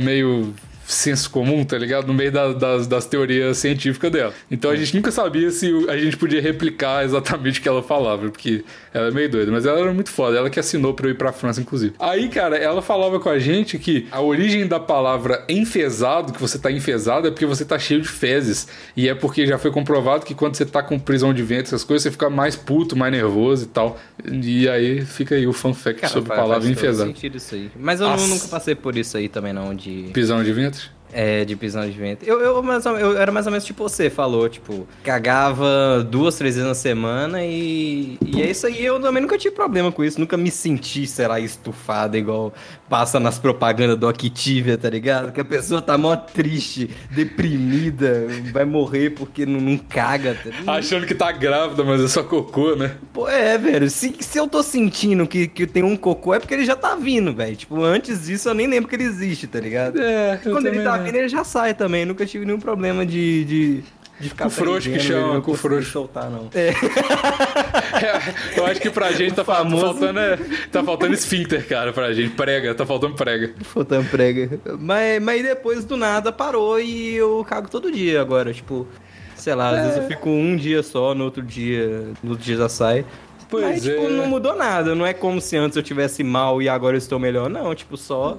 meio 0.00 0.52
senso 0.86 1.30
comum, 1.30 1.64
tá 1.64 1.76
ligado? 1.78 2.06
No 2.06 2.14
meio 2.14 2.30
da- 2.32 2.52
das, 2.52 2.86
das 2.86 3.06
teorias 3.06 3.58
científicas 3.58 4.10
dela. 4.10 4.32
Então 4.50 4.70
a 4.70 4.76
gente 4.76 4.94
nunca 4.94 5.10
sabia 5.10 5.50
se 5.50 5.70
a 5.88 5.96
gente 5.96 6.16
podia 6.16 6.40
replicar 6.40 7.04
exatamente 7.04 7.58
o 7.60 7.62
que 7.62 7.68
ela 7.68 7.82
falava, 7.82 8.28
porque 8.30 8.64
ela 8.92 9.08
é 9.08 9.10
meio 9.10 9.28
doida, 9.30 9.50
mas 9.50 9.66
ela 9.66 9.80
era 9.80 9.92
muito 9.92 10.10
foda, 10.10 10.36
ela 10.38 10.50
que 10.50 10.60
assinou 10.60 10.94
pra 10.94 11.06
eu 11.06 11.10
ir 11.12 11.14
pra 11.16 11.32
França, 11.32 11.60
inclusive. 11.60 11.94
Aí, 11.98 12.28
cara, 12.28 12.56
ela 12.56 12.82
falava 12.82 13.18
com 13.18 13.28
a 13.28 13.38
gente 13.38 13.78
que 13.78 14.06
a 14.10 14.20
origem 14.20 14.66
da 14.66 14.78
palavra 14.78 15.44
enfesado, 15.48 16.32
que 16.32 16.40
você 16.40 16.58
tá 16.58 16.70
enfesado, 16.70 17.26
é 17.28 17.30
porque 17.30 17.46
você 17.46 17.64
tá 17.64 17.78
cheio 17.78 18.00
de 18.00 18.08
fezes. 18.08 18.68
E 18.96 19.08
é 19.08 19.14
porque 19.14 19.46
já 19.46 19.58
foi 19.58 19.70
comprovado 19.70 20.24
que 20.24 20.34
quando 20.34 20.54
você 20.56 20.64
tá 20.64 20.82
com 20.82 20.98
prisão 20.98 21.32
de 21.32 21.42
ventre, 21.42 21.64
essas 21.66 21.84
coisas, 21.84 22.02
você 22.02 22.10
fica 22.10 22.28
mais 22.30 22.54
puto, 22.56 22.96
mais 22.96 23.12
nervoso 23.12 23.64
e 23.64 23.68
tal. 23.68 23.98
E 24.30 24.68
aí 24.68 25.04
fica 25.04 25.34
aí 25.34 25.46
o 25.46 25.52
fun 25.52 25.72
fact 25.74 26.08
sobre 26.08 26.32
a 26.32 26.36
palavra 26.36 26.68
enfesado. 26.68 27.08
sentido 27.10 27.36
isso 27.36 27.54
aí. 27.54 27.70
Mas 27.78 28.00
eu 28.00 28.08
Nossa. 28.08 28.26
nunca 28.26 28.48
passei 28.48 28.74
por 28.74 28.96
isso 28.96 29.16
aí 29.16 29.28
também, 29.28 29.52
não, 29.52 29.74
de... 29.74 30.10
Prisão 30.12 30.42
de 30.42 30.52
ventre? 30.52 30.73
É, 31.16 31.44
de 31.44 31.54
prisão 31.54 31.88
de 31.88 31.92
ventre. 31.96 32.28
Eu, 32.28 32.40
eu, 32.40 32.60
mais 32.60 32.84
ou- 32.86 32.98
eu 32.98 33.16
era 33.16 33.30
mais 33.30 33.46
ou 33.46 33.52
menos 33.52 33.64
tipo 33.64 33.84
você 33.88 34.10
falou, 34.10 34.48
tipo, 34.48 34.84
cagava 35.04 36.04
duas, 36.10 36.34
três 36.36 36.56
vezes 36.56 36.68
na 36.68 36.74
semana 36.74 37.44
e, 37.44 38.18
e 38.26 38.42
é 38.42 38.50
isso 38.50 38.66
aí. 38.66 38.84
Eu 38.84 38.98
também 39.00 39.22
nunca 39.22 39.38
tive 39.38 39.54
problema 39.54 39.92
com 39.92 40.02
isso, 40.02 40.18
nunca 40.18 40.36
me 40.36 40.50
senti, 40.50 41.06
sei 41.06 41.28
lá, 41.28 41.38
estufado 41.38 42.16
igual 42.16 42.52
passa 42.88 43.20
nas 43.20 43.38
propagandas 43.38 43.96
do 43.96 44.08
Activia, 44.08 44.76
tá 44.76 44.90
ligado? 44.90 45.30
Que 45.32 45.40
a 45.40 45.44
pessoa 45.44 45.80
tá 45.80 45.96
mó 45.96 46.16
triste, 46.16 46.90
deprimida, 47.10 48.26
vai 48.52 48.64
morrer 48.64 49.10
porque 49.10 49.44
não, 49.46 49.60
não 49.60 49.78
caga. 49.78 50.34
Tá? 50.64 50.72
Achando 50.74 51.06
que 51.06 51.14
tá 51.14 51.30
grávida, 51.32 51.82
mas 51.84 52.00
é 52.02 52.08
só 52.08 52.22
cocô, 52.22 52.74
né? 52.74 52.96
Pô, 53.12 53.28
é, 53.28 53.56
velho. 53.58 53.88
Se, 53.90 54.14
se 54.20 54.38
eu 54.38 54.46
tô 54.48 54.62
sentindo 54.62 55.26
que, 55.26 55.46
que 55.46 55.66
tem 55.66 55.82
um 55.82 55.96
cocô, 55.96 56.34
é 56.34 56.38
porque 56.38 56.54
ele 56.54 56.64
já 56.64 56.76
tá 56.76 56.94
vindo, 56.96 57.32
velho. 57.34 57.54
Tipo, 57.56 57.82
antes 57.82 58.26
disso 58.26 58.48
eu 58.48 58.54
nem 58.54 58.66
lembro 58.66 58.88
que 58.88 58.96
ele 58.96 59.04
existe, 59.04 59.46
tá 59.46 59.60
ligado? 59.60 60.00
É, 60.00 60.38
Quando 60.42 60.66
ele 60.66 60.82
tá 60.82 60.98
vindo, 61.04 61.16
ele 61.16 61.28
já 61.28 61.44
sai 61.44 61.74
também. 61.74 62.04
Nunca 62.04 62.24
tive 62.26 62.44
nenhum 62.44 62.60
problema 62.60 63.04
de. 63.06 63.44
de... 63.44 63.84
De 64.20 64.28
ficar 64.28 64.44
Com 64.44 64.50
frouxo 64.50 64.88
que 64.88 65.00
chama, 65.00 65.40
com 65.40 65.54
frouxo. 65.54 65.90
soltar, 65.90 66.30
não. 66.30 66.48
É. 66.54 66.68
É, 66.68 68.54
eu 68.58 68.66
acho 68.66 68.80
que 68.80 68.88
pra 68.88 69.10
gente 69.12 69.34
tá 69.34 69.44
fa- 69.44 69.56
famoso- 69.56 69.86
faltando 69.86 70.20
é, 70.20 70.36
tá 70.70 70.84
faltando 70.84 71.14
esfíncter, 71.14 71.66
cara, 71.66 71.92
pra 71.92 72.12
gente. 72.12 72.30
Prega, 72.30 72.72
tá 72.74 72.86
faltando 72.86 73.14
prega. 73.16 73.52
Faltando 73.62 74.08
prega. 74.08 74.60
Mas, 74.78 75.20
mas 75.20 75.42
depois 75.42 75.84
do 75.84 75.96
nada 75.96 76.30
parou 76.30 76.78
e 76.80 77.14
eu 77.16 77.44
cago 77.48 77.68
todo 77.68 77.90
dia 77.90 78.20
agora. 78.20 78.52
Tipo, 78.52 78.86
sei 79.34 79.54
lá, 79.54 79.70
às 79.70 79.80
vezes 79.86 79.96
eu 79.96 80.06
fico 80.08 80.28
um 80.30 80.56
dia 80.56 80.82
só, 80.84 81.12
no 81.12 81.24
outro 81.24 81.42
dia, 81.42 82.04
no 82.22 82.30
outro 82.30 82.44
dia 82.44 82.56
já 82.56 82.68
sai. 82.68 83.04
Pois 83.50 83.64
mas, 83.64 83.82
tipo, 83.82 84.04
é. 84.06 84.08
não 84.10 84.26
mudou 84.26 84.54
nada. 84.56 84.94
Não 84.94 85.04
é 85.04 85.12
como 85.12 85.40
se 85.40 85.56
antes 85.56 85.76
eu 85.76 85.82
tivesse 85.82 86.22
mal 86.22 86.62
e 86.62 86.68
agora 86.68 86.94
eu 86.94 86.98
estou 86.98 87.18
melhor. 87.18 87.50
Não, 87.50 87.74
tipo, 87.74 87.96
só. 87.96 88.38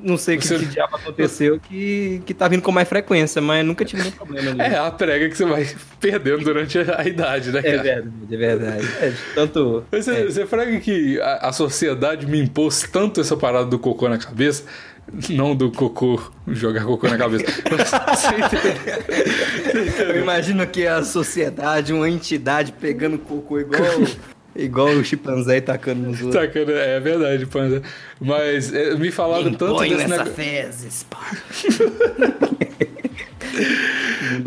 Não 0.00 0.16
sei 0.16 0.36
o 0.36 0.38
que, 0.38 0.46
Você- 0.46 0.58
que 0.60 0.66
diabo 0.66 0.94
aconteceu 0.96 1.58
que, 1.58 2.22
que 2.24 2.32
tá 2.32 2.46
vindo 2.46 2.62
com 2.62 2.70
mais 2.70 2.88
frequência, 2.88 3.42
mas 3.42 3.66
nunca 3.66 3.84
tive 3.84 4.02
nenhum 4.02 4.14
problema. 4.14 4.50
ali. 4.50 4.60
É 4.74 4.78
a 4.78 4.90
prega 4.90 5.28
que 5.28 5.36
você 5.36 5.44
vai 5.44 5.66
perdendo 5.98 6.44
durante 6.44 6.78
a, 6.78 7.00
a 7.00 7.04
idade, 7.08 7.50
né, 7.50 7.58
É 7.58 7.62
cara? 7.62 7.82
verdade, 7.82 8.10
é 8.30 8.36
verdade. 8.36 8.88
É, 9.00 9.12
tanto. 9.34 9.84
Você, 9.90 10.10
é. 10.12 10.24
você 10.24 10.46
frega 10.46 10.78
que 10.80 11.20
a, 11.20 11.48
a 11.48 11.52
sociedade 11.52 12.26
me 12.26 12.40
impôs 12.40 12.82
tanto 12.92 13.20
essa 13.20 13.36
parada 13.36 13.66
do 13.66 13.78
cocô 13.78 14.08
na 14.08 14.18
cabeça, 14.18 14.62
não 15.30 15.56
do 15.56 15.70
cocô, 15.72 16.20
jogar 16.46 16.84
cocô 16.84 17.08
na 17.08 17.16
cabeça. 17.18 17.44
Eu 19.98 20.20
imagino 20.20 20.66
que 20.66 20.86
a 20.86 21.02
sociedade, 21.02 21.92
uma 21.92 22.08
entidade 22.08 22.72
pegando 22.72 23.18
cocô 23.18 23.58
igual, 23.58 23.80
igual 24.58 24.88
o 24.88 25.04
chimpanzé 25.04 25.60
tacando 25.60 26.08
nos 26.08 26.20
outros. 26.20 26.42
Sacana, 26.42 26.72
é 26.72 27.00
verdade, 27.00 27.46
Panza. 27.46 27.82
Mas 28.20 28.72
é, 28.72 28.94
me 28.94 29.10
falaram 29.10 29.52
tanto 29.54 29.80
desse 29.80 30.08
negócio. 30.08 30.34
fezes, 30.34 31.06
pá. 31.08 31.26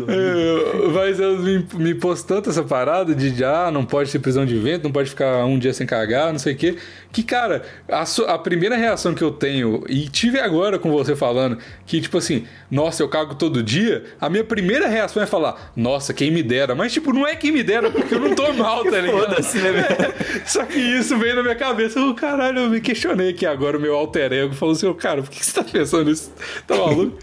É, 0.08 0.88
Mas 0.92 1.18
eu 1.20 1.38
me, 1.38 1.66
me 1.74 1.94
pôs 1.94 2.22
tanto 2.22 2.50
essa 2.50 2.62
parada 2.62 3.14
de, 3.14 3.44
ah, 3.44 3.70
não 3.70 3.84
pode 3.84 4.10
ter 4.10 4.18
prisão 4.18 4.44
de 4.46 4.56
vento, 4.58 4.84
não 4.84 4.92
pode 4.92 5.10
ficar 5.10 5.44
um 5.44 5.58
dia 5.58 5.72
sem 5.72 5.86
cagar, 5.86 6.32
não 6.32 6.38
sei 6.38 6.54
o 6.54 6.56
quê. 6.56 6.76
Que, 7.12 7.22
cara, 7.22 7.62
a, 7.88 8.06
su- 8.06 8.24
a 8.24 8.38
primeira 8.38 8.76
reação 8.76 9.14
que 9.14 9.22
eu 9.22 9.30
tenho, 9.30 9.84
e 9.88 10.08
tive 10.08 10.38
agora 10.40 10.78
com 10.78 10.90
você 10.90 11.14
falando, 11.14 11.58
que 11.86 12.00
tipo 12.00 12.18
assim, 12.18 12.46
nossa, 12.70 13.02
eu 13.02 13.08
cago 13.08 13.34
todo 13.34 13.62
dia, 13.62 14.04
a 14.20 14.30
minha 14.30 14.44
primeira 14.44 14.88
reação 14.88 15.22
é 15.22 15.26
falar, 15.26 15.72
nossa, 15.76 16.14
quem 16.14 16.30
me 16.30 16.42
dera. 16.42 16.74
Mas, 16.74 16.92
tipo, 16.92 17.12
não 17.12 17.26
é 17.26 17.36
quem 17.36 17.52
me 17.52 17.62
dera, 17.62 17.90
porque 17.90 18.14
eu 18.14 18.20
não 18.20 18.34
tô 18.34 18.52
mal, 18.54 18.82
tá 18.90 18.98
ligado? 19.00 19.20
Foda-se, 19.26 19.58
né, 19.58 19.72
velho? 19.72 20.14
Só 20.46 20.64
que 20.64 20.78
isso 20.78 21.16
veio 21.18 21.36
na 21.36 21.42
minha 21.42 21.54
cabeça. 21.54 21.98
Eu, 21.98 22.14
caralho, 22.14 22.60
eu 22.60 22.70
me 22.70 22.80
questionei 22.80 23.30
aqui 23.30 23.44
agora, 23.46 23.76
o 23.76 23.80
meu 23.80 23.94
alter 23.94 24.32
ego 24.32 24.54
falou 24.54 24.74
assim, 24.74 24.86
ô, 24.86 24.94
cara, 24.94 25.22
por 25.22 25.30
que 25.30 25.44
você 25.44 25.52
tá 25.52 25.62
pensando 25.64 26.10
isso? 26.10 26.32
Tá 26.66 26.76
maluco? 26.76 27.18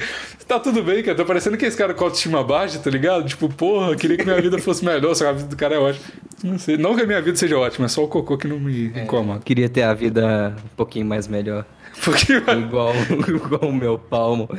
Tá 0.48 0.60
tudo 0.60 0.82
bem, 0.82 1.04
cara. 1.04 1.16
Tá 1.16 1.24
parecendo 1.24 1.58
que 1.58 1.66
esse 1.66 1.78
cara 1.78 1.94
com 1.94 2.04
autoestima 2.06 2.44
baixa, 2.50 2.80
tá 2.80 2.90
ligado? 2.90 3.28
Tipo, 3.28 3.48
porra, 3.48 3.96
queria 3.96 4.18
que 4.18 4.26
minha 4.26 4.42
vida 4.42 4.58
fosse 4.60 4.84
melhor, 4.84 5.14
só 5.14 5.26
que 5.26 5.30
a 5.30 5.34
vida 5.34 5.48
do 5.50 5.56
cara 5.56 5.76
é 5.76 5.78
ótima. 5.78 6.06
Não 6.44 6.58
sei. 6.58 6.78
Não 6.78 6.96
que 6.96 7.04
a 7.04 7.06
minha 7.06 7.22
vida 7.22 7.38
seja 7.38 7.58
ótima, 7.58 7.86
é 7.86 7.90
só 7.90 8.04
o 8.04 8.08
cocô 8.08 8.38
que 8.38 8.48
não 8.48 8.60
me 8.60 8.88
incomoda. 8.88 9.42
Queria 9.46 9.70
ter 9.70 9.84
a 9.84 9.94
vida 9.94 10.56
um 10.58 10.76
pouquinho 10.76 11.06
mais 11.06 11.28
melhor. 11.28 11.64
Porque, 12.04 12.34
Igual, 12.34 12.94
igual 13.28 13.70
o 13.70 13.74
meu 13.74 14.00
palmo. 14.00 14.50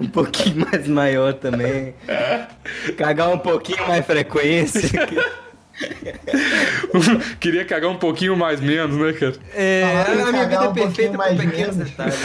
Um 0.00 0.06
pouquinho 0.06 0.66
mais 0.70 0.86
maior 0.86 1.32
também. 1.34 1.94
Cagar 2.96 3.30
um 3.30 3.38
pouquinho 3.38 3.86
mais 3.88 4.04
frequência. 4.04 4.90
queria 7.40 7.64
cagar 7.64 7.90
um 7.90 7.96
pouquinho 7.96 8.36
mais 8.36 8.60
menos, 8.60 8.96
né, 8.96 9.12
cara? 9.12 9.34
É, 9.54 10.04
a 10.22 10.30
minha 10.30 10.46
vida 10.46 10.64
é 10.64 10.68
um 10.68 10.72
perfeita 10.72 10.84
pouquinho 10.84 11.10
com 11.12 11.16
mais 11.16 11.40
pequenos 11.40 11.76
menos. 11.76 11.90
detalhes. 11.90 12.16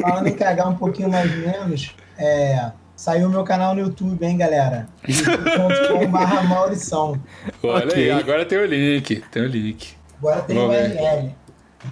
Falando 0.00 0.26
em 0.28 0.34
cagar 0.34 0.68
um 0.68 0.76
pouquinho 0.76 1.08
mais 1.08 1.34
menos, 1.34 1.94
é, 2.18 2.70
saiu 2.96 3.28
o 3.28 3.30
meu 3.30 3.44
canal 3.44 3.74
no 3.74 3.80
YouTube, 3.82 4.24
hein, 4.24 4.36
galera? 4.38 4.88
youtube.com.br 5.06 6.48
Maurição. 6.48 7.20
Olha 7.62 7.86
Ok. 7.86 8.10
aí, 8.10 8.18
agora 8.18 8.44
tem 8.44 8.58
o 8.58 8.66
link. 8.66 9.22
Tem 9.30 9.42
o 9.42 9.46
link. 9.46 9.94
Agora 10.18 10.40
tem 10.42 10.58
o. 10.58 10.66
URL. 10.68 11.34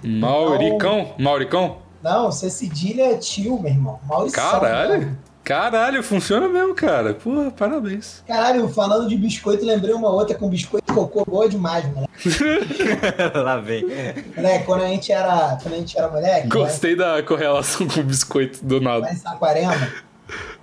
Mauricão? 0.03 1.13
Mauricão? 1.17 1.77
Não, 2.03 2.31
você 2.31 2.49
cedilha 2.49 3.11
é 3.13 3.17
tio, 3.17 3.59
meu 3.59 3.71
irmão. 3.71 3.99
Maurição. 4.07 4.43
Caralho. 4.51 4.99
mano. 5.01 5.17
Caralho, 5.43 6.01
funciona 6.01 6.49
mesmo, 6.49 6.73
cara. 6.73 7.13
Porra, 7.13 7.51
parabéns. 7.51 8.23
Caralho, 8.27 8.67
falando 8.67 9.07
de 9.07 9.15
biscoito, 9.15 9.63
lembrei 9.63 9.93
uma 9.93 10.09
outra 10.09 10.35
com 10.35 10.49
biscoito 10.49 10.91
e 10.91 10.95
cocô 10.95 11.23
boa 11.23 11.47
demais, 11.47 11.85
moleque. 11.93 12.11
Lá 13.35 13.57
vem. 13.57 13.85
Moleque, 14.35 14.65
quando 14.65 14.81
a 14.83 14.87
gente 14.87 15.11
era, 15.11 15.55
quando 15.61 15.75
a 15.75 15.77
gente 15.77 15.95
era 15.95 16.07
moleque, 16.09 16.47
Gostei 16.47 16.95
da 16.95 17.21
correlação 17.21 17.87
com 17.87 17.99
o 17.99 18.03
biscoito 18.03 18.65
do 18.65 18.81
nada. 18.81 19.07
em 19.11 19.15
Saquarema. 19.15 19.75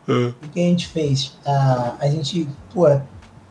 O 0.08 0.48
que 0.48 0.60
a 0.60 0.64
gente 0.64 0.88
fez? 0.88 1.36
Ah, 1.44 1.96
a 2.00 2.08
gente, 2.08 2.48
pô, 2.72 2.86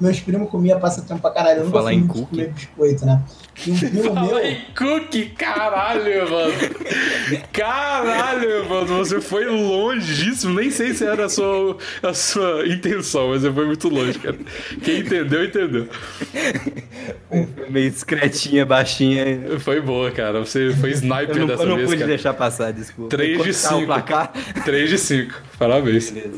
meus 0.02 0.20
primos 0.20 0.50
comiam 0.50 0.80
passatempo 0.80 1.22
pra 1.22 1.32
caralho. 1.32 1.60
Eu 1.60 1.66
nunca 1.66 1.78
Falar 1.78 1.90
fui 1.92 1.94
em 1.94 2.00
muito 2.00 2.14
cookie. 2.14 2.30
comer 2.36 2.50
biscoito, 2.50 3.06
né? 3.06 3.22
E 3.68 3.72
um 3.72 3.78
primo 3.78 4.04
meu... 4.04 4.14
Fala 4.28 4.48
em 4.48 4.58
cookie, 4.78 5.26
caralho, 5.30 6.30
mano. 6.32 6.54
Caralho, 7.54 8.68
mano. 8.70 8.98
Você 8.98 9.22
foi 9.22 9.46
longíssimo. 9.46 10.54
Nem 10.60 10.72
sei 10.72 10.94
se 10.94 11.06
era 11.06 11.26
a 11.26 11.30
sua, 11.30 11.78
a 12.02 12.14
sua 12.14 12.68
intenção, 12.68 13.30
mas 13.30 13.42
você 13.44 13.52
foi 13.52 13.66
muito 13.66 13.88
longe, 13.90 14.18
cara. 14.20 14.38
Quem 14.84 15.00
entendeu, 15.02 15.44
entendeu. 15.46 15.88
Meio 17.70 17.92
discretinha, 17.92 18.66
baixinha. 18.66 19.60
Foi 19.60 19.80
boa, 19.82 20.12
cara. 20.12 20.40
Você 20.40 20.74
foi 20.74 20.90
Eu 20.90 20.94
sniper 20.96 21.38
não, 21.38 21.48
dessa 21.48 21.64
eu 21.64 21.68
não 21.70 21.76
vez, 21.76 21.88
pude 21.88 22.00
cara. 22.00 22.10
deixar 22.10 22.34
passar, 22.34 22.72
desculpa. 22.74 23.10
3 23.10 23.30
de 23.30 23.34
Enquanto 23.50 23.62
tá 23.62 23.76
o 23.76 23.80
5. 23.80 23.86
placar. 23.86 24.34
3 24.66 24.90
de 24.90 24.98
5. 24.98 25.34
Parabéns. 25.60 26.12
Beleza. 26.12 26.32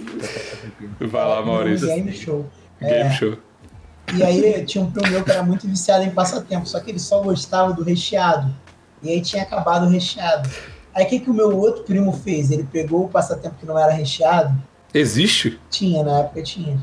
Vai 0.99 1.27
lá, 1.27 1.41
Maurício. 1.45 1.87
Game 1.87 2.11
show. 2.13 2.49
Game 2.81 3.13
show. 3.15 3.37
E 4.15 4.23
aí 4.23 4.65
tinha 4.65 4.83
um 4.83 4.91
primo 4.91 5.09
meu 5.09 5.23
que 5.23 5.31
era 5.31 5.43
muito 5.43 5.67
viciado 5.67 6.03
em 6.03 6.11
passatempo, 6.11 6.67
só 6.67 6.79
que 6.79 6.91
ele 6.91 6.99
só 6.99 7.21
gostava 7.21 7.73
do 7.73 7.83
recheado. 7.83 8.53
E 9.01 9.09
aí 9.09 9.21
tinha 9.21 9.43
acabado 9.43 9.85
o 9.85 9.89
recheado. 9.89 10.49
Aí 10.93 11.05
o 11.05 11.09
que, 11.09 11.19
que 11.19 11.29
o 11.29 11.33
meu 11.33 11.57
outro 11.57 11.83
primo 11.83 12.13
fez? 12.13 12.51
Ele 12.51 12.63
pegou 12.63 13.05
o 13.05 13.09
passatempo 13.09 13.55
que 13.59 13.65
não 13.65 13.77
era 13.77 13.91
recheado. 13.91 14.55
Existe? 14.93 15.59
Tinha, 15.69 16.03
na 16.03 16.19
época 16.19 16.43
tinha. 16.43 16.79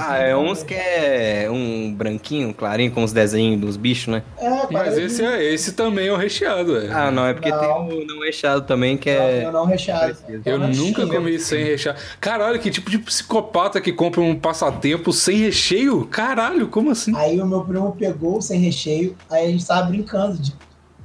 Ah, 0.00 0.18
é 0.18 0.36
uns 0.36 0.62
que 0.64 0.74
é 0.74 1.48
um 1.48 1.94
branquinho, 1.94 2.52
clarinho, 2.52 2.90
com 2.90 3.04
os 3.04 3.12
desenhos 3.12 3.60
dos 3.60 3.76
bichos, 3.76 4.08
né? 4.08 4.22
É, 4.36 4.50
Mas 4.72 4.98
esse, 4.98 5.24
é, 5.24 5.42
esse 5.52 5.72
também 5.72 6.08
é 6.08 6.12
o 6.12 6.16
recheado, 6.16 6.76
é. 6.76 6.90
Ah, 6.92 7.10
não, 7.12 7.24
é 7.26 7.32
porque 7.32 7.48
Não. 7.48 7.60
tem 7.60 8.02
o 8.02 8.06
não 8.06 8.20
recheado 8.24 8.62
também, 8.62 8.96
que 8.96 9.14
Não, 9.14 9.22
é. 9.22 9.42
não, 9.44 9.52
não 9.52 9.64
recheado. 9.66 10.16
Eu 10.44 10.58
Não 10.58 10.68
nunca 10.68 11.06
comi 11.06 11.38
sem 11.38 11.62
recheado. 11.64 11.98
Caralho, 12.20 12.58
que 12.58 12.70
tipo 12.70 12.90
de 12.90 12.98
psicopata 12.98 13.80
que 13.80 13.92
compra 13.92 14.20
um 14.20 14.34
passatempo 14.34 15.12
sem 15.12 15.38
recheio? 15.38 16.04
Caralho, 16.06 16.66
como 16.66 16.90
assim? 16.90 17.14
Aí 17.16 17.40
o 17.40 17.46
meu 17.46 17.60
primo 17.62 17.94
pegou 17.96 18.42
sem 18.42 18.58
recheio, 18.60 19.16
aí 19.30 19.46
a 19.46 19.50
gente 19.50 19.64
tava 19.64 19.86
brincando 19.88 20.38
de, 20.38 20.52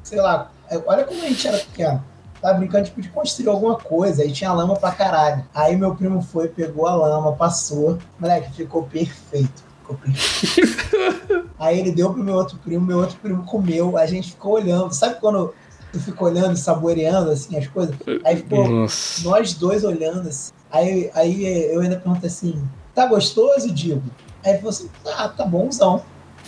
sei 0.01 0.19
lá, 0.19 0.51
é, 0.69 0.81
olha 0.85 1.03
como 1.03 1.21
a 1.21 1.27
gente 1.27 1.47
era 1.47 1.57
pequeno. 1.59 2.03
Tava 2.41 2.59
brincando 2.59 2.85
tipo, 2.85 3.01
de 3.01 3.09
construir 3.09 3.49
alguma 3.49 3.77
coisa, 3.77 4.21
aí 4.21 4.31
tinha 4.31 4.53
lama 4.53 4.75
pra 4.75 4.91
caralho. 4.91 5.43
Aí 5.53 5.75
meu 5.75 5.95
primo 5.95 6.21
foi, 6.21 6.47
pegou 6.47 6.87
a 6.87 6.95
lama, 6.95 7.33
passou, 7.33 7.97
moleque, 8.19 8.53
ficou 8.53 8.83
perfeito. 8.83 9.63
Ficou 9.79 9.97
perfeito. 9.97 11.49
aí 11.57 11.79
ele 11.79 11.91
deu 11.91 12.13
pro 12.13 12.23
meu 12.23 12.35
outro 12.35 12.57
primo, 12.57 12.85
meu 12.85 12.99
outro 12.99 13.17
primo 13.17 13.43
comeu, 13.43 13.97
a 13.97 14.05
gente 14.05 14.31
ficou 14.31 14.53
olhando. 14.53 14.93
Sabe 14.93 15.19
quando 15.19 15.53
tu 15.91 15.99
fica 15.99 16.23
olhando, 16.23 16.55
saboreando 16.55 17.31
assim 17.31 17.57
as 17.57 17.67
coisas? 17.67 17.95
Aí 18.23 18.37
ficou 18.37 18.67
Nossa. 18.67 19.27
nós 19.27 19.53
dois 19.53 19.83
olhando 19.83 20.29
assim. 20.29 20.51
Aí, 20.71 21.09
aí 21.13 21.73
eu 21.73 21.81
ainda 21.81 21.97
perguntei 21.97 22.27
assim: 22.27 22.61
tá 22.93 23.05
gostoso, 23.05 23.71
Digo? 23.71 24.03
Aí 24.43 24.51
ele 24.51 24.59
falou 24.59 24.69
assim: 24.69 24.89
ah, 25.05 25.29
tá 25.29 25.45
bonzão. 25.45 26.03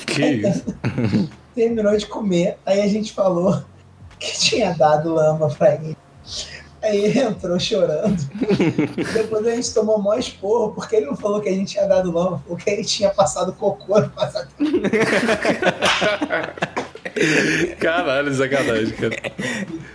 Que 0.05 0.25
isso? 0.25 0.63
Terminou 1.55 1.97
de 1.97 2.05
comer, 2.05 2.57
aí 2.65 2.81
a 2.81 2.87
gente 2.87 3.11
falou 3.11 3.61
que 4.19 4.39
tinha 4.39 4.73
dado 4.73 5.13
lama 5.13 5.49
pra 5.49 5.75
ele. 5.75 5.97
Aí 6.81 7.03
ele 7.05 7.19
entrou 7.19 7.59
chorando. 7.59 8.17
Depois 9.13 9.45
a 9.45 9.51
gente 9.55 9.73
tomou 9.73 10.01
mó 10.01 10.13
esporro, 10.15 10.71
porque 10.73 10.95
ele 10.95 11.07
não 11.07 11.15
falou 11.15 11.41
que 11.41 11.49
a 11.49 11.51
gente 11.51 11.71
tinha 11.71 11.85
dado 11.87 12.11
lama, 12.11 12.39
falou 12.39 12.57
que 12.57 12.69
ele 12.69 12.83
tinha 12.85 13.09
passado 13.09 13.51
cocô 13.53 13.99
no 13.99 14.09
passatempo. 14.09 14.55
Caralho, 17.79 18.33
sacanagem, 18.33 18.91
cara. 18.95 19.15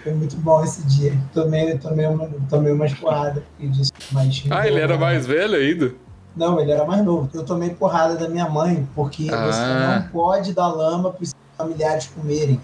Foi 0.03 0.13
muito 0.13 0.37
bom 0.37 0.63
esse 0.63 0.83
dia. 0.87 1.13
Tomei, 1.33 1.79
tomei, 1.79 2.07
uma, 2.07 2.29
tomei 2.51 2.73
umas 2.73 2.93
porradas 2.95 3.43
e 3.59 3.69
disse, 3.69 3.93
mas 4.13 4.45
Ah, 4.51 4.67
ele 4.67 4.81
era 4.81 4.99
mais 4.99 5.27
velho 5.27 5.55
ainda? 5.57 5.95
Não, 6.37 6.61
ele 6.61 6.73
era 6.73 6.85
mais 6.85 7.03
novo. 7.05 7.31
Eu 7.33 7.45
tomei 7.45 7.71
porrada 7.71 8.17
da 8.17 8.29
minha 8.29 8.49
mãe, 8.49 8.87
porque 8.95 9.29
Ah. 9.33 9.47
você 9.47 9.61
não 10.03 10.09
pode 10.09 10.53
dar 10.53 10.69
lama 10.69 11.11
para 11.13 11.23
os 11.23 11.33
familiares 11.57 12.07
comerem. 12.09 12.61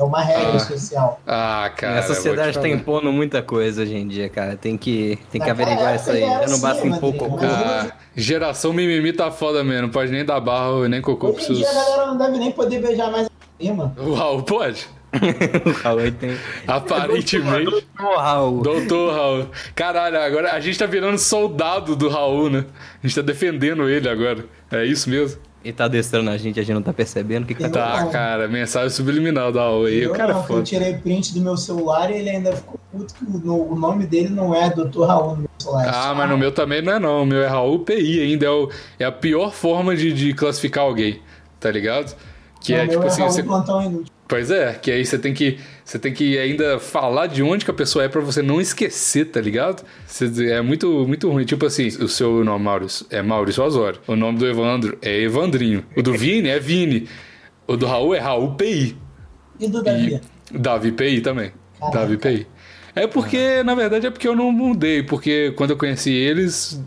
É 0.00 0.02
uma 0.02 0.22
regra 0.22 0.54
Ah. 0.54 0.58
social. 0.58 1.20
Ah, 1.26 1.70
cara. 1.76 1.98
a 1.98 2.02
sociedade 2.02 2.54
tá 2.54 2.62
falar. 2.62 2.72
impondo 2.74 3.12
muita 3.12 3.42
coisa 3.42 3.82
hoje 3.82 3.94
em 3.94 4.08
dia, 4.08 4.30
cara. 4.30 4.56
Tem 4.56 4.78
que, 4.78 5.18
tem 5.30 5.38
que 5.40 5.50
averiguar 5.50 5.94
época 5.94 5.96
isso 5.96 6.10
aí. 6.12 6.20
já 6.20 6.40
Já 6.40 6.48
não 6.48 6.58
basta 6.60 6.78
assim, 6.78 6.88
em 6.88 6.98
pouco 6.98 7.24
Rodrigo. 7.26 7.52
cocô. 7.52 7.64
Ah, 7.68 7.92
geração 8.16 8.72
mimimi 8.72 9.12
tá 9.12 9.30
foda 9.30 9.62
mesmo. 9.62 9.82
Não 9.82 9.88
pode 9.90 10.10
nem 10.10 10.24
dar 10.24 10.40
barro 10.40 10.88
nem 10.88 11.02
cocô 11.02 11.28
Hoje 11.28 11.34
pros 11.46 11.50
em 11.50 11.54
dia 11.54 11.68
a 11.70 11.74
galera 11.74 12.06
não 12.06 12.16
deve 12.16 12.38
nem 12.38 12.50
poder 12.50 12.80
beijar 12.80 13.10
mais 13.10 13.26
a 13.26 13.30
prima. 13.58 13.94
O 13.98 14.14
Raul 14.14 14.42
pode? 14.42 14.88
o 15.66 15.70
Raul 15.82 16.12
tem. 16.18 16.36
Aparentemente. 16.66 17.64
Doutor 17.70 18.16
Raul. 18.16 18.62
Doutor 18.62 19.12
Raul. 19.14 19.46
Caralho, 19.74 20.18
agora 20.18 20.52
a 20.52 20.60
gente 20.60 20.78
tá 20.78 20.86
virando 20.86 21.18
soldado 21.18 21.94
do 21.94 22.08
Raul, 22.08 22.48
né? 22.48 22.64
A 23.02 23.06
gente 23.06 23.16
tá 23.16 23.22
defendendo 23.22 23.88
ele 23.88 24.08
agora. 24.08 24.44
É 24.70 24.84
isso 24.84 25.10
mesmo? 25.10 25.38
Ele 25.62 25.74
tá 25.74 25.84
adestrando 25.84 26.30
a 26.30 26.38
gente, 26.38 26.58
a 26.58 26.62
gente 26.62 26.74
não 26.74 26.80
tá 26.80 26.90
percebendo 26.92 27.44
o 27.44 27.46
que, 27.46 27.54
que 27.54 27.60
tá 27.60 27.68
Eu 27.68 27.72
Tá, 27.72 28.06
cara, 28.06 28.48
mensagem 28.48 28.88
subliminal 28.88 29.52
do 29.52 29.58
Raul 29.58 29.84
aí. 29.86 30.00
O 30.00 30.04
eu 30.04 30.12
cara 30.12 30.32
é 30.32 30.34
não, 30.34 30.42
que 30.42 30.50
eu 30.50 30.56
foda. 30.56 30.62
tirei 30.66 30.94
print 30.94 31.34
do 31.34 31.40
meu 31.42 31.54
celular 31.56 32.10
e 32.10 32.14
ele 32.18 32.30
ainda 32.30 32.52
ficou 32.56 32.80
puto 32.90 33.14
que 33.14 33.24
o 33.26 33.74
nome 33.74 34.06
dele 34.06 34.30
não 34.30 34.54
é 34.54 34.70
Dr. 34.70 35.02
Raul 35.04 35.30
no 35.32 35.36
meu 35.42 35.50
celular. 35.58 35.86
Ah, 35.94 36.14
mas 36.14 36.30
no 36.30 36.38
meu 36.38 36.50
também 36.50 36.80
não 36.80 36.92
é 36.94 36.98
não. 36.98 37.22
O 37.22 37.26
meu 37.26 37.42
é 37.42 37.46
Raul 37.46 37.80
PI 37.80 38.20
ainda. 38.22 38.46
É, 38.46 38.50
o- 38.50 38.70
é 38.98 39.04
a 39.04 39.12
pior 39.12 39.52
forma 39.52 39.94
de, 39.94 40.12
de 40.14 40.32
classificar 40.32 40.84
alguém, 40.84 41.20
tá 41.60 41.70
ligado? 41.70 42.16
Que 42.60 42.72
Não, 42.74 42.80
é 42.80 42.86
tipo 42.88 43.02
é 43.02 43.06
assim. 43.06 43.22
Você... 43.22 43.42
Plantão 43.42 43.82
Inútil. 43.82 44.12
Pois 44.28 44.48
é, 44.50 44.74
que 44.74 44.92
aí 44.92 45.04
você 45.04 45.18
tem 45.18 45.34
que. 45.34 45.58
Você 45.84 45.98
tem 45.98 46.12
que 46.12 46.38
ainda 46.38 46.78
falar 46.78 47.26
de 47.26 47.42
onde 47.42 47.64
que 47.64 47.70
a 47.70 47.74
pessoa 47.74 48.04
é 48.04 48.08
pra 48.08 48.20
você 48.20 48.42
não 48.42 48.60
esquecer, 48.60 49.24
tá 49.24 49.40
ligado? 49.40 49.84
Você- 50.06 50.52
é 50.52 50.60
muito, 50.62 51.04
muito 51.06 51.28
ruim. 51.28 51.44
Tipo 51.44 51.66
assim, 51.66 51.88
o 51.88 52.06
seu 52.06 52.44
nome, 52.44 52.64
Maurício, 52.64 53.06
é 53.10 53.20
Maurício 53.22 53.64
Osório. 53.64 54.00
O 54.06 54.14
nome 54.14 54.38
do 54.38 54.46
Evandro 54.46 54.96
é 55.02 55.20
Evandrinho. 55.20 55.84
O 55.96 56.02
do 56.02 56.12
Vini 56.12 56.48
é 56.48 56.60
Vini. 56.60 57.08
O 57.66 57.76
do 57.76 57.86
Raul 57.86 58.14
é 58.14 58.18
Raul 58.20 58.54
PI. 58.54 58.96
E 59.58 59.68
do 59.68 59.82
Davi? 59.82 60.20
E 60.52 60.58
Davi 60.58 60.92
PI 60.92 61.20
também. 61.22 61.52
Caraca. 61.80 61.98
Davi 61.98 62.16
PI. 62.16 62.46
É 62.94 63.06
porque, 63.06 63.62
na 63.62 63.74
verdade, 63.74 64.06
é 64.06 64.10
porque 64.10 64.26
eu 64.26 64.34
não 64.36 64.50
mudei. 64.52 65.02
Porque 65.02 65.52
quando 65.56 65.70
eu 65.70 65.76
conheci 65.76 66.10
eles, 66.12 66.80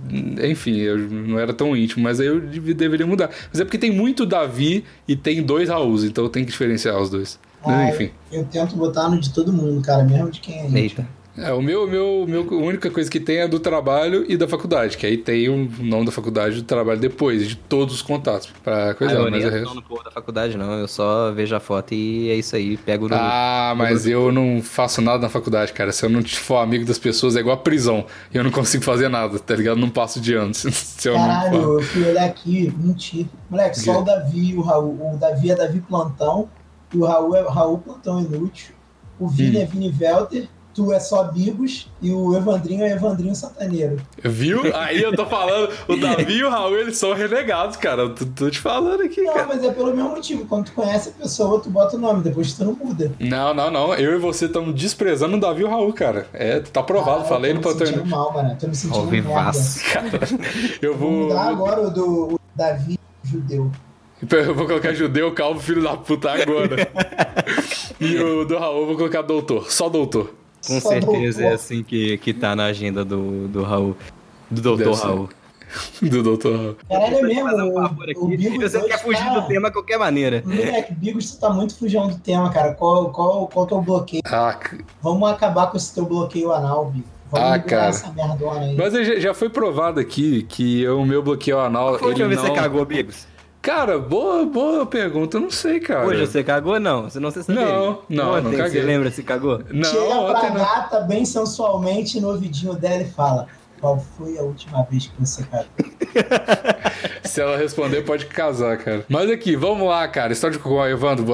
enfim, 0.44 0.78
eu 0.78 0.98
não 0.98 1.40
era 1.40 1.54
tão 1.54 1.76
íntimo, 1.76 2.04
mas 2.04 2.20
aí 2.20 2.28
eu 2.28 2.40
dev- 2.42 2.74
deveria 2.74 3.06
mudar. 3.08 3.30
Mas 3.52 3.60
é 3.62 3.64
porque 3.66 3.78
tem 3.78 3.92
muito 3.92 4.26
Davi 4.26 4.84
e 5.08 5.16
tem 5.16 5.42
dois 5.42 5.70
Rauls, 5.70 6.04
então 6.04 6.24
eu 6.24 6.30
tenho 6.30 6.46
que 6.46 6.52
diferenciar 6.52 7.00
os 7.02 7.10
dois. 7.10 7.40
Ah, 7.66 7.90
enfim. 7.90 8.12
Eu 8.32 8.44
tento 8.46 8.76
botar 8.76 9.08
no 9.10 9.18
de 9.20 9.34
todo 9.34 9.54
mundo, 9.54 9.82
cara, 9.82 10.04
mesmo 10.04 10.30
de 10.30 10.42
quem 10.42 10.60
é 10.60 10.64
gente. 10.64 10.78
Eita. 10.78 11.08
É, 11.36 11.52
o 11.52 11.64
meu, 11.64 11.88
meu, 11.88 12.26
meu, 12.28 12.48
a 12.48 12.56
única 12.64 12.92
coisa 12.92 13.10
que 13.10 13.20
tem 13.20 13.38
é 13.38 13.48
do 13.48 13.60
trabalho 13.60 14.24
e 14.30 14.38
da 14.38 14.48
faculdade, 14.48 14.96
que 14.98 15.04
aí 15.06 15.18
tem 15.18 15.50
o 15.50 15.68
nome 15.80 16.06
da 16.06 16.12
faculdade 16.12 16.58
e 16.58 16.62
do 16.62 16.64
trabalho 16.66 17.00
depois, 17.00 17.48
de 17.48 17.56
todos 17.56 17.96
os 17.96 18.02
contatos. 18.04 18.52
Pra 18.64 18.92
Ah, 18.92 18.94
coisa, 18.94 19.16
eu 19.16 19.24
mas 19.24 19.32
nem 19.32 19.42
o 19.42 19.48
entro 19.48 19.60
resto. 19.60 19.74
no 19.76 19.82
povo 19.82 20.04
da 20.04 20.12
faculdade, 20.12 20.56
não. 20.56 20.74
Eu 20.74 20.88
só 20.88 21.32
vejo 21.32 21.56
a 21.56 21.60
foto 21.60 21.92
e 21.96 22.30
é 22.30 22.36
isso 22.36 22.56
aí. 22.56 22.78
Pego 22.78 23.10
no. 23.10 23.16
Ah, 23.18 23.74
mas 23.76 24.06
eu 24.06 24.32
não 24.32 24.62
faço 24.62 25.02
nada 25.02 25.18
na 25.24 25.30
faculdade, 25.30 25.74
cara. 25.74 25.92
Se 25.92 26.06
eu 26.06 26.10
não 26.10 26.22
for 26.24 26.58
amigo 26.58 26.86
das 26.86 27.00
pessoas, 27.00 27.36
é 27.36 27.40
igual 27.40 27.56
a 27.56 27.60
prisão. 27.60 28.06
E 28.32 28.38
eu 28.38 28.44
não 28.44 28.52
consigo 28.52 28.84
fazer 28.84 29.10
nada, 29.10 29.40
tá 29.40 29.56
ligado? 29.56 29.78
Não 29.80 29.90
passo 29.90 30.22
de 30.22 30.36
ano. 30.36 30.54
Se 30.54 31.10
eu 31.10 31.14
não 31.18 31.26
Caralho, 31.26 31.62
for. 31.64 31.80
eu 31.80 31.82
fui 31.82 32.04
olhar 32.10 32.26
aqui, 32.26 32.72
mentira. 32.78 33.28
Moleque, 33.50 33.80
só 33.80 34.02
o 34.02 34.04
Davi 34.04 34.52
e 34.52 34.56
o 34.56 34.62
Raul. 34.62 35.14
O 35.16 35.18
Davi 35.18 35.50
é 35.50 35.56
Davi 35.56 35.80
Plantão, 35.82 36.48
e 36.94 36.98
o 37.00 37.06
Raul 37.06 37.36
é 37.36 37.42
Raul 37.42 37.80
Plantão 37.80 38.20
Inútil. 38.20 38.76
O 39.20 39.28
Vini 39.28 39.58
Hum. 39.58 39.62
é 39.62 39.66
Vini 39.66 39.90
Velter, 39.90 40.48
tu 40.74 40.92
é 40.92 41.00
só 41.00 41.24
Bigos, 41.26 41.90
e 42.02 42.12
o 42.12 42.36
Evandrinho 42.36 42.84
é 42.84 42.92
Evandrinho 42.92 43.36
Santaneiro. 43.36 43.98
Viu? 44.24 44.62
Aí 44.76 45.02
eu 45.02 45.16
tô 45.16 45.26
falando, 45.26 45.70
o 45.88 45.96
Davi 46.02 46.34
e 46.38 46.44
o 46.44 46.50
Raul, 46.50 46.78
eles 46.78 46.98
são 46.98 47.14
renegados, 47.14 47.78
cara. 47.78 48.02
Eu 48.04 48.16
tô, 48.16 48.26
tô 48.26 48.50
te 48.50 48.60
falando 48.60 49.02
aqui, 49.04 49.22
Não, 49.22 49.34
cara. 49.34 49.48
mas 49.48 49.64
é 49.64 49.72
pelo 49.72 49.96
mesmo 49.96 50.10
motivo. 50.10 50.46
Quando 50.46 50.66
tu 50.66 50.72
conhece 50.74 51.10
a 51.10 51.12
pessoa, 51.12 51.60
tu 51.60 51.70
bota 51.70 51.96
o 51.96 52.00
nome, 52.00 52.24
depois 52.24 52.54
tu 52.54 52.66
não 52.66 52.74
muda. 52.74 53.12
Não, 53.20 53.54
não, 53.54 53.70
não. 53.70 53.94
Eu 53.94 54.16
e 54.16 54.18
você 54.20 54.46
estamos 54.46 54.74
desprezando 54.74 55.38
o 55.38 55.40
Davi 55.40 55.62
e 55.62 55.66
o 55.66 55.70
Raul, 55.70 55.94
cara. 55.94 56.28
É, 56.34 56.60
tá 56.60 56.80
aprovado. 56.80 57.22
Ah, 57.22 57.26
Falei 57.26 57.52
eu 57.52 57.56
no 57.56 57.62
tô 57.62 57.70
me 57.74 57.86
sentindo 57.86 58.06
mal, 58.06 58.34
mano. 58.34 58.58
Tô 58.60 58.68
me 58.68 58.76
sentindo 58.76 59.00
Ao 59.00 59.06
merda. 59.06 59.28
vivaço. 59.30 59.80
Eu 60.82 60.96
Vou 60.98 61.10
vou. 61.12 61.24
mudar 61.28 61.50
agora 61.50 61.82
o 61.82 61.90
do 61.92 62.34
o 62.34 62.40
Davi 62.56 63.00
judeu. 63.24 63.72
Eu 64.32 64.56
vou 64.56 64.66
colocar 64.66 64.94
judeu, 64.94 65.34
calvo, 65.34 65.60
filho 65.60 65.84
da 65.84 65.98
puta 65.98 66.32
agora. 66.32 66.88
e 68.00 68.18
o 68.18 68.46
do 68.46 68.58
Raul 68.58 68.82
eu 68.82 68.88
vou 68.88 68.96
colocar 68.98 69.22
doutor. 69.22 69.70
Só 69.72 69.90
doutor. 69.90 70.34
Com 70.66 70.80
Só 70.80 70.90
certeza 70.90 71.40
doutor. 71.40 71.52
é 71.52 71.54
assim 71.54 71.84
que, 71.84 72.18
que 72.20 72.34
tá 72.34 72.56
na 72.56 72.66
agenda 72.66 73.04
do, 73.04 73.48
do 73.48 73.64
Raul. 73.64 73.96
Do 74.50 74.62
doutor. 74.62 74.94
Raul. 74.96 75.30
Do 76.02 76.22
doutor 76.22 76.56
Raul. 76.56 76.76
Caralho, 76.88 77.18
é 77.18 77.22
mesmo. 77.24 77.50
Fazer 77.50 77.62
um 77.64 77.70
O, 77.72 77.82
favor 77.82 78.04
aqui. 78.10 78.20
o 78.20 78.28
Bigos 78.28 78.62
Eu 78.62 78.70
sei 78.70 78.80
que 78.82 78.86
hoje 78.86 78.88
quer 78.96 79.02
fugir 79.04 79.24
tá- 79.26 79.40
do 79.40 79.48
tema 79.48 79.68
de 79.70 79.74
qualquer 79.74 79.98
maneira. 79.98 80.44
Moleque, 80.46 80.94
Bigos, 80.94 81.32
tu 81.32 81.40
tá 81.40 81.50
muito 81.50 81.76
fugindo 81.78 82.10
do 82.10 82.20
tema, 82.20 82.52
cara. 82.52 82.74
Qual, 82.76 83.10
qual, 83.12 83.48
qual 83.48 83.66
que 83.66 83.74
é 83.74 83.78
o 83.78 83.82
bloqueio? 83.82 84.22
Ah, 84.28 84.60
Vamos 85.02 85.28
acabar 85.32 85.68
com 85.72 85.78
esse 85.78 85.94
teu 85.96 86.06
bloqueio 86.06 86.54
anal, 86.54 86.92
Bigos. 86.92 87.10
Vamos 87.32 87.50
Ah, 87.50 87.58
cara. 87.60 87.88
essa 87.88 88.12
merdona 88.12 88.60
aí. 88.60 88.76
mas 88.78 88.94
já- 88.94 89.20
já 89.20 89.34
foi 89.34 89.50
provado 89.50 90.00
aqui 90.00 90.44
que 90.44 90.88
o 90.88 91.04
meu 91.04 91.24
bloqueio 91.24 91.60
anal. 91.60 91.94
Última 91.94 92.26
ele 92.26 92.36
não... 92.36 92.44
você 92.44 92.52
cagou, 92.52 92.86
Bigos? 92.86 93.26
Cara, 93.64 93.98
boa, 93.98 94.46
boa 94.46 94.86
pergunta. 94.86 95.38
Eu 95.38 95.42
não 95.42 95.50
sei, 95.50 95.80
cara. 95.80 96.06
Hoje 96.06 96.28
você 96.28 96.44
cagou, 96.44 96.78
não? 96.82 97.04
Você 97.10 97.18
não 97.18 97.32
se 97.32 97.42
saberia. 97.44 97.66
Não, 97.74 98.00
não, 98.10 98.32
Ontem, 98.34 98.44
não 98.44 98.52
Você 98.52 98.58
caguei. 98.58 98.82
lembra 98.82 99.10
se 99.10 99.24
cagou? 99.24 99.62
Não, 99.72 99.90
Chega 99.90 100.26
pra 100.26 100.50
não. 100.50 100.56
gata 100.58 101.00
bem 101.00 101.24
sensualmente 101.24 102.20
no 102.20 102.28
ouvidinho 102.32 102.74
dela 102.74 103.04
e 103.04 103.10
fala: 103.10 103.48
Qual 103.84 104.00
foi 104.18 104.38
a 104.38 104.42
última 104.42 104.82
vez 104.84 105.08
que 105.08 105.12
você 105.20 105.44
cagou? 105.44 105.68
Se 107.26 107.42
ela 107.42 107.58
responder, 107.58 108.04
pode 108.04 108.28
casar, 108.28 108.78
cara. 108.78 109.04
Mas 109.10 109.30
aqui, 109.30 109.58
vamos 109.58 109.86
lá, 109.90 110.08
cara. 110.08 110.32
História 110.32 110.56
de 110.56 110.64
cocô, 110.64 110.86
Evandro. 110.88 111.26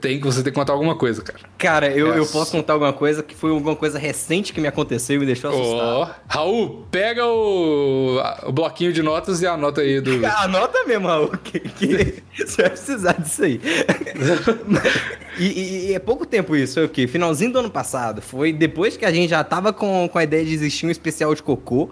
Tem 0.00 0.20
que 0.20 0.24
você 0.24 0.44
tem 0.44 0.52
que 0.52 0.58
contar 0.58 0.74
alguma 0.74 0.94
coisa, 0.94 1.22
cara. 1.22 1.40
Cara, 1.58 1.90
eu, 1.90 2.14
eu 2.14 2.24
posso 2.26 2.52
contar 2.52 2.74
alguma 2.74 2.92
coisa 2.92 3.20
que 3.20 3.34
foi 3.34 3.50
alguma 3.50 3.74
coisa 3.74 3.98
recente 3.98 4.52
que 4.52 4.60
me 4.60 4.68
aconteceu 4.68 5.16
e 5.16 5.18
me 5.18 5.26
deixou 5.26 5.50
assustado. 5.50 5.82
Ó, 5.82 6.08
Raul, 6.28 6.86
pega 6.88 7.26
o, 7.26 8.20
o 8.46 8.52
bloquinho 8.52 8.92
de 8.92 9.02
notas 9.02 9.42
e 9.42 9.46
anota 9.48 9.80
aí 9.80 10.00
do. 10.00 10.24
Anota 10.38 10.84
mesmo, 10.84 11.08
Raul, 11.08 11.30
que, 11.42 11.58
que 11.58 12.22
você 12.46 12.62
vai 12.62 12.70
precisar 12.70 13.12
disso 13.14 13.42
aí. 13.42 13.60
e, 15.38 15.44
e- 15.46 15.90
e 15.90 15.94
é 15.94 15.98
pouco 15.98 16.26
tempo 16.26 16.54
isso, 16.54 16.74
foi 16.74 16.84
o 16.84 16.88
quê? 16.88 17.06
Finalzinho 17.08 17.52
do 17.52 17.58
ano 17.60 17.70
passado. 17.70 18.20
Foi 18.20 18.52
depois 18.52 18.96
que 18.96 19.04
a 19.04 19.10
gente 19.10 19.30
já 19.30 19.42
tava 19.42 19.72
com, 19.72 20.08
com 20.08 20.18
a 20.18 20.22
ideia 20.24 20.44
de 20.44 20.52
existir 20.54 20.86
um 20.86 20.90
especial 20.90 21.34
de 21.34 21.42
cocô. 21.42 21.87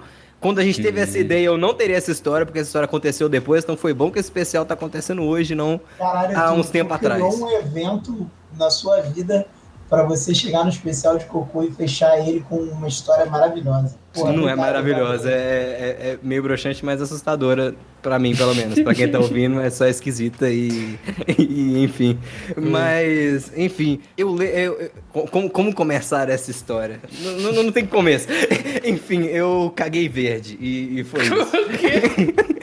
Quando 0.47 0.61
a 0.61 0.63
gente 0.63 0.81
teve 0.81 1.01
essa 1.01 1.19
ideia, 1.19 1.47
eu 1.47 1.59
não 1.59 1.75
teria 1.75 1.97
essa 1.97 2.13
história, 2.13 2.47
porque 2.47 2.61
essa 2.61 2.69
história 2.69 2.85
aconteceu 2.85 3.29
depois, 3.29 3.65
então 3.65 3.77
foi 3.77 3.93
bom 3.93 4.13
que 4.13 4.21
esse 4.21 4.29
especial 4.29 4.65
tá 4.65 4.75
acontecendo 4.75 5.25
hoje, 5.25 5.57
não. 5.57 5.81
Caralho, 5.99 6.39
Há 6.39 6.53
uns 6.53 6.71
tempos 6.71 6.95
atrás. 6.95 7.21
um 7.21 7.51
evento 7.51 8.31
na 8.57 8.71
sua 8.71 9.01
vida 9.01 9.45
pra 9.89 10.03
você 10.03 10.35
chegar 10.35 10.65
no 10.65 10.71
especial 10.71 11.17
de 11.17 11.25
cocô 11.27 11.63
e 11.63 11.71
fechar 11.71 12.19
ele 12.19 12.45
com 12.49 12.57
uma 12.57 12.89
história 12.89 13.25
maravilhosa. 13.27 13.95
Porra, 14.13 14.33
não 14.33 14.49
é 14.49 14.57
maravilhosa, 14.57 15.31
é, 15.31 15.35
é- 15.35 16.11
é 16.13 16.19
meio 16.23 16.43
broxante, 16.43 16.85
mas 16.85 17.01
assustadora 17.03 17.75
pra 18.03 18.19
mim, 18.19 18.35
pelo 18.35 18.55
menos. 18.55 18.79
Pra 18.81 18.95
quem 18.95 19.11
tá 19.11 19.19
ouvindo, 19.19 19.61
é 19.61 19.69
só 19.69 19.87
esquisita 19.87 20.49
e, 20.51 20.99
e, 21.39 21.85
enfim. 21.85 22.19
Mas, 22.57 23.53
enfim, 23.57 24.01
eu, 24.17 24.35
le- 24.35 24.47
eu- 24.47 24.81
eu- 25.15 25.27
como, 25.29 25.51
como 25.51 25.75
começar 25.75 26.29
essa 26.31 26.51
história? 26.51 26.99
Não, 27.21 27.53
não, 27.53 27.63
não 27.65 27.73
tem 27.73 27.85
começo. 27.87 28.27
enfim, 28.85 29.25
eu 29.27 29.71
caguei 29.77 30.09
verde 30.09 30.57
e, 30.61 31.01
e 31.01 31.05
foi 31.05 31.21
isso. 31.25 31.35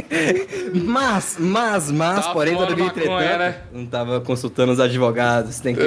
mas, 0.86 1.36
mas, 1.40 1.92
mas, 1.92 2.26
Tá 2.26 2.34
porém, 2.34 2.56
todavia, 2.56 2.86
entretanto, 2.86 3.40
né? 3.40 3.58
não 3.72 3.86
tava 3.86 4.22
consultando 4.22 4.72
os 4.72 4.80
advogados, 4.80 5.60
tem 5.60 5.76
que 5.76 5.82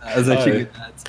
voltar 0.00 0.20
às 0.20 0.28
Ah, 0.28 0.34
é. 0.34 0.36
antiguidades. 0.38 1.04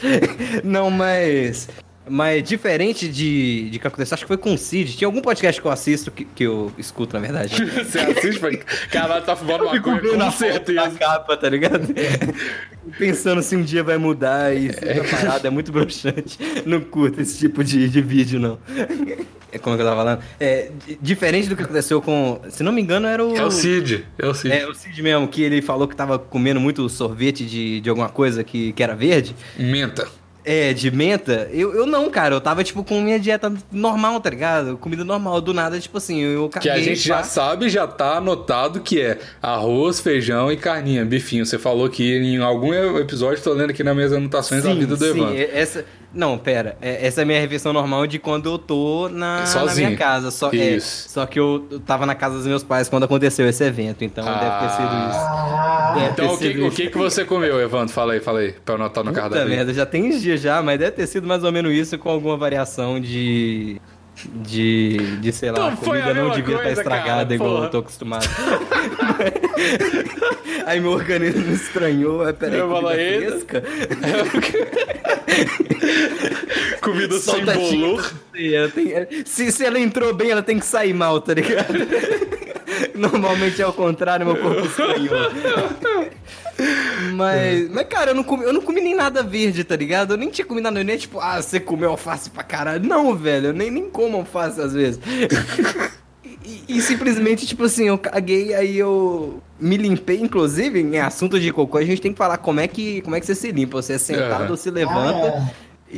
Não, 0.63 0.89
mas. 0.91 1.67
Mas 2.09 2.43
diferente 2.43 3.07
de, 3.07 3.69
de 3.69 3.77
que 3.79 3.87
aconteceu, 3.87 4.15
acho 4.15 4.23
que 4.23 4.27
foi 4.27 4.37
com 4.37 4.53
o 4.55 4.57
Cid. 4.57 4.97
Tinha 4.97 5.07
algum 5.07 5.21
podcast 5.21 5.61
que 5.61 5.67
eu 5.67 5.71
assisto, 5.71 6.09
que, 6.09 6.25
que 6.25 6.43
eu 6.43 6.71
escuto, 6.77 7.13
na 7.15 7.19
verdade. 7.21 7.53
Você 7.63 7.99
assiste. 7.99 8.39
Caralho, 8.91 9.23
tá 9.23 9.35
fumando 9.35 9.65
maconha, 9.65 10.01
vendo 10.01 10.17
com 10.17 10.31
certeza. 10.31 10.89
da 10.89 10.91
capa, 10.91 11.37
tá 11.37 11.47
ligado? 11.47 11.87
Pensando 12.97 13.41
se 13.43 13.55
um 13.55 13.61
dia 13.61 13.83
vai 13.83 13.97
mudar 13.97 14.55
e 14.55 14.69
fica 14.73 15.03
parado, 15.03 15.45
é 15.47 15.49
muito 15.49 15.71
broxante. 15.71 16.39
Não 16.65 16.81
curto 16.81 17.21
esse 17.21 17.37
tipo 17.37 17.63
de, 17.63 17.87
de 17.87 18.01
vídeo, 18.01 18.39
não. 18.39 18.57
É 19.51 19.59
como 19.59 19.75
que 19.75 19.81
eu 19.81 19.85
tava 19.85 19.97
falando? 19.97 20.23
É, 20.39 20.71
di- 20.87 20.97
diferente 21.01 21.49
do 21.49 21.55
que 21.55 21.63
aconteceu 21.63 22.01
com. 22.01 22.39
Se 22.49 22.63
não 22.63 22.71
me 22.71 22.81
engano, 22.81 23.05
era 23.07 23.23
o. 23.23 23.35
É 23.35 23.43
o 23.43 23.51
Cid, 23.51 24.05
é 24.17 24.25
o 24.25 24.33
Cid. 24.33 24.53
É, 24.53 24.65
o 24.67 24.73
Cid 24.73 25.01
mesmo, 25.03 25.27
que 25.27 25.43
ele 25.43 25.61
falou 25.61 25.87
que 25.87 25.95
tava 25.95 26.17
comendo 26.17 26.59
muito 26.59 26.87
sorvete 26.89 27.45
de, 27.45 27.81
de 27.81 27.89
alguma 27.89 28.09
coisa 28.09 28.43
que, 28.43 28.71
que 28.73 28.81
era 28.81 28.95
verde. 28.95 29.35
Menta. 29.59 30.07
É, 30.43 30.73
de 30.73 30.89
menta? 30.89 31.47
Eu, 31.51 31.73
eu 31.75 31.86
não, 31.86 32.10
cara. 32.10 32.34
Eu 32.36 32.41
tava, 32.41 32.63
tipo, 32.63 32.84
com 32.84 32.99
minha 32.99 33.19
dieta 33.19 33.54
normal, 33.71 34.19
tá 34.19 34.30
ligado? 34.30 34.75
Comida 34.77 35.04
normal. 35.04 35.39
Do 35.39 35.54
nada, 35.54 35.80
tipo 35.80 35.97
assim, 35.97 36.19
eu 36.19 36.47
Que 36.49 36.56
caguei. 36.56 36.71
a 36.71 36.80
gente 36.80 36.99
já 36.99 37.17
pá. 37.17 37.23
sabe, 37.23 37.69
já 37.69 37.86
tá 37.86 38.17
anotado 38.17 38.80
que 38.82 38.99
é 38.99 39.19
arroz, 39.41 39.99
feijão 39.99 40.51
e 40.51 40.58
carninha, 40.58 41.06
bifinho. 41.06 41.45
Você 41.45 41.60
falou 41.60 41.88
que 41.89 42.17
em 42.17 42.38
algum 42.41 42.73
episódio, 42.97 43.43
tô 43.43 43.54
lendo 43.54 43.69
aqui 43.69 43.84
nas 43.84 43.95
minhas 43.95 44.12
anotações 44.13 44.63
da 44.63 44.71
Sim, 44.71 44.80
vida 44.80 44.95
do 44.95 45.06
sim, 45.06 45.12
Evandro. 45.12 45.36
é- 45.38 45.49
essa... 45.54 45.86
Não, 46.13 46.38
pera. 46.38 46.78
É- 46.82 47.08
Essa 47.08 47.21
é 47.21 47.24
a 47.24 47.26
minha 47.26 47.39
refeição 47.39 47.71
normal 47.71 48.06
de 48.06 48.19
quando 48.19 48.50
eu 48.50 48.58
tô 48.58 49.08
na, 49.10 49.43
na 49.65 49.74
minha 49.76 49.95
casa. 49.95 50.30
Só, 50.30 50.50
é, 50.52 50.56
Isso. 50.76 51.10
só 51.10 51.26
que 51.26 51.39
eu, 51.39 51.65
eu 51.71 51.80
tava 51.80 52.06
na 52.06 52.13
casa 52.15 52.36
dos 52.38 52.45
meus 52.45 52.63
pais 52.63 52.89
quando 52.89 53.04
aconteceu 53.04 53.47
esse 53.47 53.63
evento, 53.63 54.04
então 54.04 54.26
deve 54.26 54.39
ter 54.39 54.69
sido 54.71 54.84
isso. 55.10 55.19
Ah, 55.19 55.93
Deve 55.95 56.12
Então, 56.12 56.34
o 56.34 56.38
que, 56.38 56.47
o 56.47 56.67
isso. 56.67 56.76
que, 56.76 56.89
que 56.89 56.97
você 56.97 57.24
comeu, 57.24 57.60
Evandro? 57.62 57.93
Fala 57.93 58.13
aí, 58.13 58.19
fala 58.19 58.39
aí, 58.39 58.52
pra 58.52 58.74
eu 58.74 58.80
anotar 58.80 59.04
no 59.04 59.12
Puta 59.12 59.21
cardápio. 59.21 59.47
merda, 59.50 59.74
já 59.74 59.86
tem 59.86 60.10
uns 60.10 60.21
dias 60.21 60.41
já, 60.41 60.62
mas 60.62 60.78
deve 60.80 60.91
ter 60.91 61.08
sido 61.08 61.26
mais 61.28 61.43
ou 61.43 61.52
menos 61.52 61.71
isso 61.74 61.97
com 61.97 62.10
alguma 62.10 62.36
variação 62.36 63.00
de. 63.00 63.80
De, 64.25 64.97
de 65.17 65.31
sei 65.31 65.49
lá, 65.51 65.57
Então 65.57 65.67
a 65.69 65.75
comida 65.77 66.13
não 66.13 66.29
devia 66.31 66.55
estar 66.55 66.63
coisa, 66.65 66.81
estragada 66.81 67.21
cara, 67.23 67.34
igual 67.36 67.51
porra. 67.53 67.65
eu 67.65 67.69
tô 67.71 67.77
acostumado. 67.79 68.27
Aí 70.65 70.79
meu 70.79 70.91
organismo 70.91 71.53
estranhou, 71.53 72.23
aí 72.23 72.34
peraí, 72.34 72.60
Eu 72.60 72.69
comida 72.69 72.89
fresca? 72.93 73.63
Comida 76.81 77.19
sem 77.19 77.45
bolor. 77.45 78.13
Se, 79.25 79.51
se 79.51 79.65
ela 79.65 79.79
entrou 79.79 80.13
bem, 80.13 80.31
ela 80.31 80.41
tem 80.41 80.60
que 80.60 80.65
sair 80.65 80.93
mal, 80.93 81.21
tá 81.21 81.34
ligado? 81.34 81.73
Normalmente 82.95 83.62
é 83.62 83.67
o 83.67 83.73
contrário, 83.73 84.25
meu 84.25 84.36
corpo 84.38 84.65
estranhou. 84.65 85.31
Mas, 87.13 87.69
mas, 87.71 87.88
cara, 87.88 88.12
eu 88.12 88.15
não, 88.15 88.24
comi, 88.24 88.43
eu 88.43 88.54
não 88.54 88.62
comi 88.62 88.82
nem 88.82 88.95
nada 88.95 89.24
verde, 89.24 89.63
tá 89.63 89.76
ligado? 89.76 90.13
Eu 90.13 90.17
nem 90.17 90.30
tinha 90.30 90.45
comido 90.45 90.63
nada, 90.65 90.80
eu 90.80 90.86
nem 90.86 90.97
tipo, 90.97 91.19
ah, 91.19 91.41
você 91.41 91.60
comeu 91.60 91.89
alface 91.91 92.30
pra 92.30 92.43
caralho. 92.43 92.88
Não, 92.88 93.15
velho, 93.15 93.47
eu 93.47 93.54
nem, 93.54 93.71
nem 93.71 93.89
como 93.89 94.17
alface 94.17 94.60
às 94.62 94.74
vezes. 94.74 95.00
E, 96.43 96.78
e 96.78 96.82
simplesmente, 96.82 97.45
tipo 97.45 97.63
assim, 97.63 97.86
eu 97.86 97.97
caguei, 97.97 98.54
aí 98.56 98.78
eu 98.78 99.41
me 99.60 99.78
limpei, 99.78 100.19
inclusive, 100.19 100.80
em 100.80 100.97
assunto 100.97 101.39
de 101.39 101.52
cocô, 101.52 101.78
a 101.78 101.86
gente 101.86 102.02
tem 102.02 102.12
que 102.12 102.17
falar 102.17 102.38
como 102.38 102.60
é 102.60 102.67
que, 102.67 103.02
como 103.02 103.15
é 103.15 103.19
que 103.19 103.26
você 103.28 103.36
se 103.36 103.52
limpa. 103.52 103.80
Você 103.82 103.93
é 103.93 103.97
sentado 104.00 104.43
Aham. 104.43 104.52
ou 104.52 104.58
se 104.58 104.71
levanta. 104.71 105.34
Ah, 105.38 105.50
E, 105.93 105.97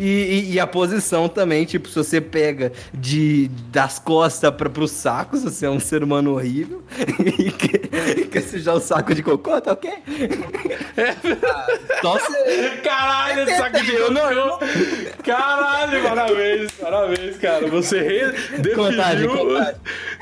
e- 0.49 0.53
e 0.53 0.59
a 0.59 0.65
posição 0.67 1.27
também, 1.29 1.65
tipo, 1.65 1.87
se 1.87 1.95
você 1.95 2.19
pega 2.19 2.71
de, 2.93 3.49
das 3.71 3.99
costas 3.99 4.49
pra, 4.53 4.69
pro 4.69 4.87
saco, 4.87 5.37
se 5.37 5.43
você 5.43 5.65
é 5.65 5.69
um 5.69 5.79
ser 5.79 6.03
humano 6.03 6.33
horrível, 6.33 6.83
e 7.37 7.51
quer, 7.51 8.27
quer 8.27 8.41
sujar 8.41 8.75
o 8.75 8.79
saco 8.79 9.13
de 9.13 9.21
cocô, 9.23 9.59
tá 9.61 9.73
ok? 9.73 9.91
Ah, 10.97 11.67
Só 12.01 12.13
você... 12.17 12.77
Caralho, 12.83 13.41
esse 13.43 13.57
saco 13.57 13.81
de 13.83 13.93
Eu 13.93 14.11
não- 14.11 14.49
cocô. 14.57 14.65
Caralho, 15.23 16.03
parabéns, 16.03 16.71
parabéns, 16.73 17.37
cara. 17.37 17.67
Você 17.67 17.99
redefiniu. 18.01 18.75
Contagem, 18.75 19.27
contagem. 19.27 19.75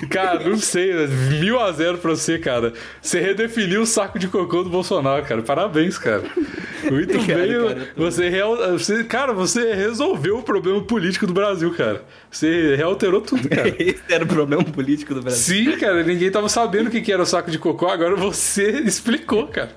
Cara, 0.10 0.50
não 0.50 0.58
sei, 0.58 0.94
né? 0.94 1.08
mil 1.40 1.60
a 1.60 1.72
zero 1.72 1.98
pra 1.98 2.12
você, 2.12 2.38
cara. 2.38 2.74
Você 3.02 3.20
redefiniu 3.20 3.82
o 3.82 3.86
saco 3.86 4.20
de 4.20 4.28
cocô 4.28 4.64
do 4.64 4.70
Bolsonaro, 4.70 5.24
cara. 5.26 5.42
Parabéns, 5.42 5.98
cara. 5.98 6.24
Muito 6.90 7.16
Obrigado, 7.18 7.38
bem. 7.48 7.76
cara, 7.76 7.88
tô- 7.96 8.02
Você, 8.04 8.30
real, 8.30 8.58
você, 8.72 9.04
cara, 9.04 9.34
você 9.34 9.61
resolveu 9.74 10.38
o 10.39 10.43
problema 10.43 10.82
político 10.82 11.26
do 11.28 11.34
Brasil, 11.34 11.74
cara. 11.74 12.04
Você 12.30 12.76
realterou 12.76 13.21
tudo, 13.21 13.47
cara. 13.50 13.69
Esse 13.80 14.02
era 14.10 14.24
o 14.24 14.28
problema 14.28 14.63
político 14.63 15.13
do 15.13 15.21
Brasil. 15.21 15.71
Sim, 15.71 15.78
cara, 15.78 16.04
ninguém 16.04 16.30
tava 16.32 16.50
sabendo 16.50 16.88
o 16.88 16.89
que 16.91 17.02
que 17.02 17.12
era 17.12 17.21
o 17.21 17.26
saco 17.26 17.50
de 17.52 17.58
cocô, 17.60 17.88
agora 17.88 18.15
você 18.15 18.69
explicou, 18.86 19.47
cara. 19.47 19.71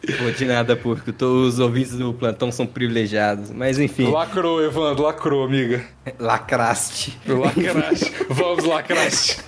Pô, 0.00 0.30
de 0.30 0.44
nada, 0.44 0.76
porque 0.76 1.12
os 1.24 1.58
ouvintes 1.58 1.92
do 1.98 2.14
plantão 2.14 2.52
são 2.52 2.64
privilegiados. 2.66 3.50
Mas 3.50 3.78
enfim, 3.78 4.10
Lacrou, 4.10 4.62
Evandro, 4.64 5.02
lacrou, 5.02 5.44
amiga. 5.44 5.84
lacraste. 6.18 7.18
Lacraste. 7.26 8.12
Vamos, 8.30 8.64
lacraste. 8.64 9.38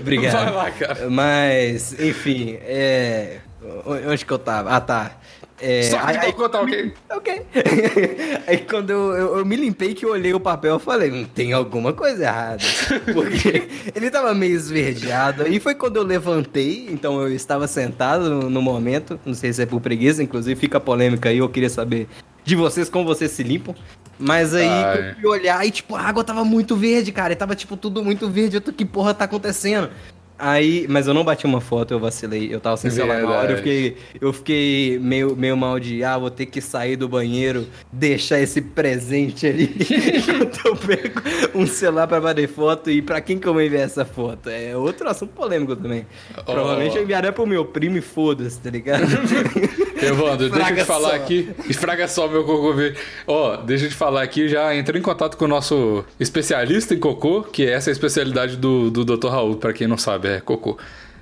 Obrigado. 0.00 0.32
Vai 0.32 0.52
lá, 0.52 0.70
cara. 0.70 1.10
Mas, 1.10 1.98
enfim, 2.00 2.56
é. 2.62 3.38
Onde 3.84 4.24
que 4.24 4.32
eu 4.32 4.38
tava? 4.38 4.70
Ah, 4.70 4.80
tá. 4.80 5.12
É, 5.60 5.82
Saco 5.84 6.12
de 6.12 6.18
aí- 6.18 6.32
cocô 6.32 6.48
tá 6.48 6.60
ok? 6.62 6.92
Ok. 7.10 7.42
Aí 8.46 8.58
quando 8.58 8.90
eu, 8.90 9.12
eu, 9.14 9.38
eu 9.38 9.46
me 9.46 9.54
limpei 9.56 9.94
que 9.94 10.04
eu 10.04 10.10
olhei 10.10 10.34
o 10.34 10.40
papel, 10.40 10.72
eu 10.74 10.78
falei, 10.80 11.10
"Hum, 11.12 11.24
tem 11.32 11.52
alguma 11.52 11.92
coisa 11.92 12.24
errada. 12.24 12.58
Porque 13.14 13.68
ele 13.94 14.10
tava 14.10 14.34
meio 14.34 14.54
esverdeado. 14.56 15.46
E 15.46 15.60
foi 15.60 15.74
quando 15.74 15.96
eu 15.96 16.02
levantei, 16.02 16.88
então 16.90 17.20
eu 17.22 17.32
estava 17.32 17.68
sentado 17.68 18.28
no, 18.28 18.50
no 18.50 18.60
momento, 18.60 19.18
não 19.24 19.32
sei 19.34 19.52
se 19.52 19.62
é 19.62 19.66
por 19.66 19.80
preguiça, 19.80 20.22
inclusive 20.22 20.58
fica 20.58 20.80
polêmica 20.80 21.28
aí, 21.28 21.38
eu 21.38 21.48
queria 21.48 21.70
saber 21.70 22.08
de 22.44 22.56
vocês 22.56 22.88
como 22.90 23.04
vocês 23.04 23.30
se 23.30 23.42
limpam. 23.42 23.74
Mas 24.18 24.54
aí 24.54 24.66
Ai. 24.68 25.10
eu 25.10 25.14
fui 25.16 25.26
olhar 25.26 25.66
e, 25.66 25.70
tipo, 25.72 25.96
a 25.96 26.00
água 26.00 26.22
tava 26.22 26.44
muito 26.44 26.76
verde, 26.76 27.10
cara. 27.10 27.32
E 27.32 27.36
tava, 27.36 27.54
tipo, 27.56 27.76
tudo 27.76 28.02
muito 28.04 28.30
verde. 28.30 28.56
Eu 28.56 28.60
tô, 28.60 28.72
que 28.72 28.84
porra 28.84 29.12
tá 29.12 29.24
acontecendo? 29.24 29.90
Aí, 30.38 30.86
mas 30.88 31.06
eu 31.06 31.14
não 31.14 31.24
bati 31.24 31.46
uma 31.46 31.60
foto, 31.60 31.94
eu 31.94 32.00
vacilei. 32.00 32.52
Eu 32.52 32.60
tava 32.60 32.76
sem 32.76 32.90
celular 32.90 33.22
na 33.22 33.30
hora. 33.30 33.52
Eu 33.52 33.56
fiquei, 33.58 33.96
eu 34.20 34.32
fiquei 34.32 34.98
meio, 34.98 35.36
meio 35.36 35.56
mal 35.56 35.78
de, 35.78 36.02
ah, 36.02 36.18
vou 36.18 36.30
ter 36.30 36.46
que 36.46 36.60
sair 36.60 36.96
do 36.96 37.08
banheiro, 37.08 37.66
deixar 37.92 38.40
esse 38.40 38.60
presente 38.60 39.46
ali. 39.46 39.74
Enquanto 39.78 40.60
eu 40.66 40.76
pego 40.76 41.22
um 41.54 41.66
celular 41.66 42.08
pra 42.08 42.20
bater 42.20 42.48
foto. 42.48 42.90
E 42.90 43.00
pra 43.00 43.20
quem 43.20 43.38
que 43.38 43.46
eu 43.46 43.52
vou 43.52 43.62
enviar 43.62 43.84
essa 43.84 44.04
foto? 44.04 44.50
É 44.50 44.76
outro 44.76 45.08
assunto 45.08 45.32
polêmico 45.32 45.76
também. 45.76 46.04
Provavelmente 46.44 46.96
eu 46.96 47.02
enviaria 47.04 47.32
pro 47.32 47.46
meu 47.46 47.64
primo 47.64 47.96
e 47.96 48.00
foda-se, 48.00 48.60
tá 48.60 48.70
ligado? 48.70 49.04
Evandro, 50.08 50.50
deixa 50.50 50.70
eu 50.70 50.76
te 50.76 50.84
falar 50.84 51.10
só. 51.10 51.16
aqui. 51.16 51.50
Esfraga 51.68 52.08
só 52.08 52.28
meu 52.28 52.44
cocô 52.44 52.72
verde. 52.72 52.98
Ó, 53.26 53.56
deixa 53.56 53.86
eu 53.86 53.88
te 53.88 53.94
falar 53.94 54.22
aqui, 54.22 54.48
já 54.48 54.74
entrei 54.74 55.00
em 55.00 55.02
contato 55.02 55.36
com 55.36 55.44
o 55.44 55.48
nosso 55.48 56.04
especialista 56.18 56.94
em 56.94 56.98
cocô, 56.98 57.42
que 57.42 57.66
essa 57.66 57.90
é 57.90 57.92
a 57.92 57.92
especialidade 57.92 58.56
do, 58.56 58.90
do 58.90 59.04
Dr. 59.04 59.28
Raul, 59.28 59.56
pra 59.56 59.72
quem 59.72 59.86
não 59.86 59.98
sabe, 59.98 60.28
é 60.28 60.40
cocô. 60.40 60.78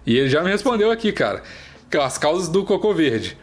E 0.07 0.16
ele 0.16 0.29
já 0.29 0.42
me 0.42 0.51
respondeu 0.51 0.90
aqui, 0.90 1.12
cara. 1.12 1.42
As 2.01 2.18
causas 2.18 2.49
do 2.49 2.64
cocô 2.64 2.95
verde. 2.95 3.37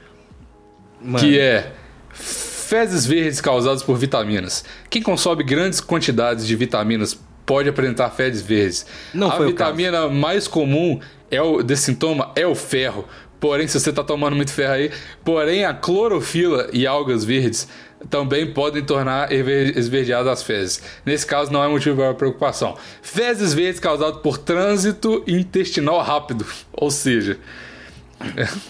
Mano, 1.01 1.19
que 1.19 1.39
é 1.39 1.71
fezes 2.11 3.05
verdes 3.05 3.41
causadas 3.41 3.81
por 3.81 3.97
vitaminas. 3.97 4.63
Quem 4.89 5.01
consome 5.01 5.43
grandes 5.43 5.79
quantidades 5.81 6.45
de 6.45 6.55
vitaminas 6.55 7.19
pode 7.45 7.67
apresentar 7.67 8.11
fezes 8.11 8.41
verdes. 8.41 8.85
Não 9.13 9.29
a 9.29 9.31
foi 9.31 9.47
o 9.47 9.49
vitamina 9.49 10.07
mais 10.07 10.47
comum 10.47 10.99
é 11.31 11.41
o, 11.41 11.63
desse 11.63 11.83
sintoma 11.83 12.31
é 12.35 12.45
o 12.45 12.53
ferro. 12.53 13.07
Porém, 13.39 13.67
se 13.67 13.79
você 13.79 13.89
está 13.89 14.03
tomando 14.03 14.35
muito 14.35 14.51
ferro 14.51 14.73
aí, 14.73 14.91
porém 15.23 15.63
a 15.65 15.73
clorofila 15.73 16.69
e 16.73 16.85
algas 16.85 17.23
verdes 17.23 17.67
também 18.09 18.51
podem 18.53 18.83
tornar 18.83 19.31
esver- 19.31 19.77
esverdeadas 19.77 20.27
as 20.31 20.43
fezes. 20.43 20.81
Nesse 21.05 21.25
caso, 21.25 21.51
não 21.51 21.63
é 21.63 21.67
motivo 21.67 21.97
para 21.97 22.13
preocupação. 22.13 22.77
Fezes 23.01 23.53
verdes 23.53 23.79
causadas 23.79 24.21
por 24.21 24.37
trânsito 24.37 25.23
intestinal 25.27 26.01
rápido, 26.01 26.45
ou 26.73 26.89
seja, 26.91 27.37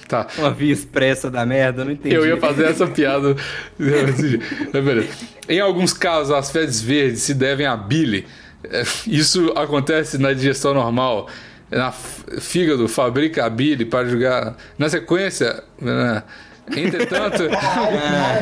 tá. 0.07 0.27
uma 0.37 0.51
via 0.51 0.73
expressa 0.73 1.29
da 1.29 1.45
merda, 1.45 1.81
eu 1.81 1.85
não 1.85 1.91
entendi. 1.91 2.15
Eu 2.15 2.25
ia 2.25 2.37
fazer 2.37 2.65
essa 2.65 2.85
piada. 2.87 3.35
Em 5.47 5.59
alguns 5.59 5.93
casos, 5.93 6.31
as 6.33 6.51
fezes 6.51 6.81
verdes 6.81 7.21
se 7.23 7.33
devem 7.33 7.65
à 7.65 7.75
bile. 7.75 8.27
É, 8.63 8.83
Isso 9.07 9.51
acontece 9.55 10.17
na 10.17 10.33
digestão 10.33 10.73
normal. 10.73 11.27
Na 11.71 11.91
fígado 11.91 12.87
fabrica 12.87 13.45
a 13.45 13.49
bile 13.49 13.85
para 13.85 14.07
jogar. 14.07 14.55
Na 14.77 14.89
sequência. 14.89 15.63
né? 15.79 16.23
Entretanto. 16.75 17.43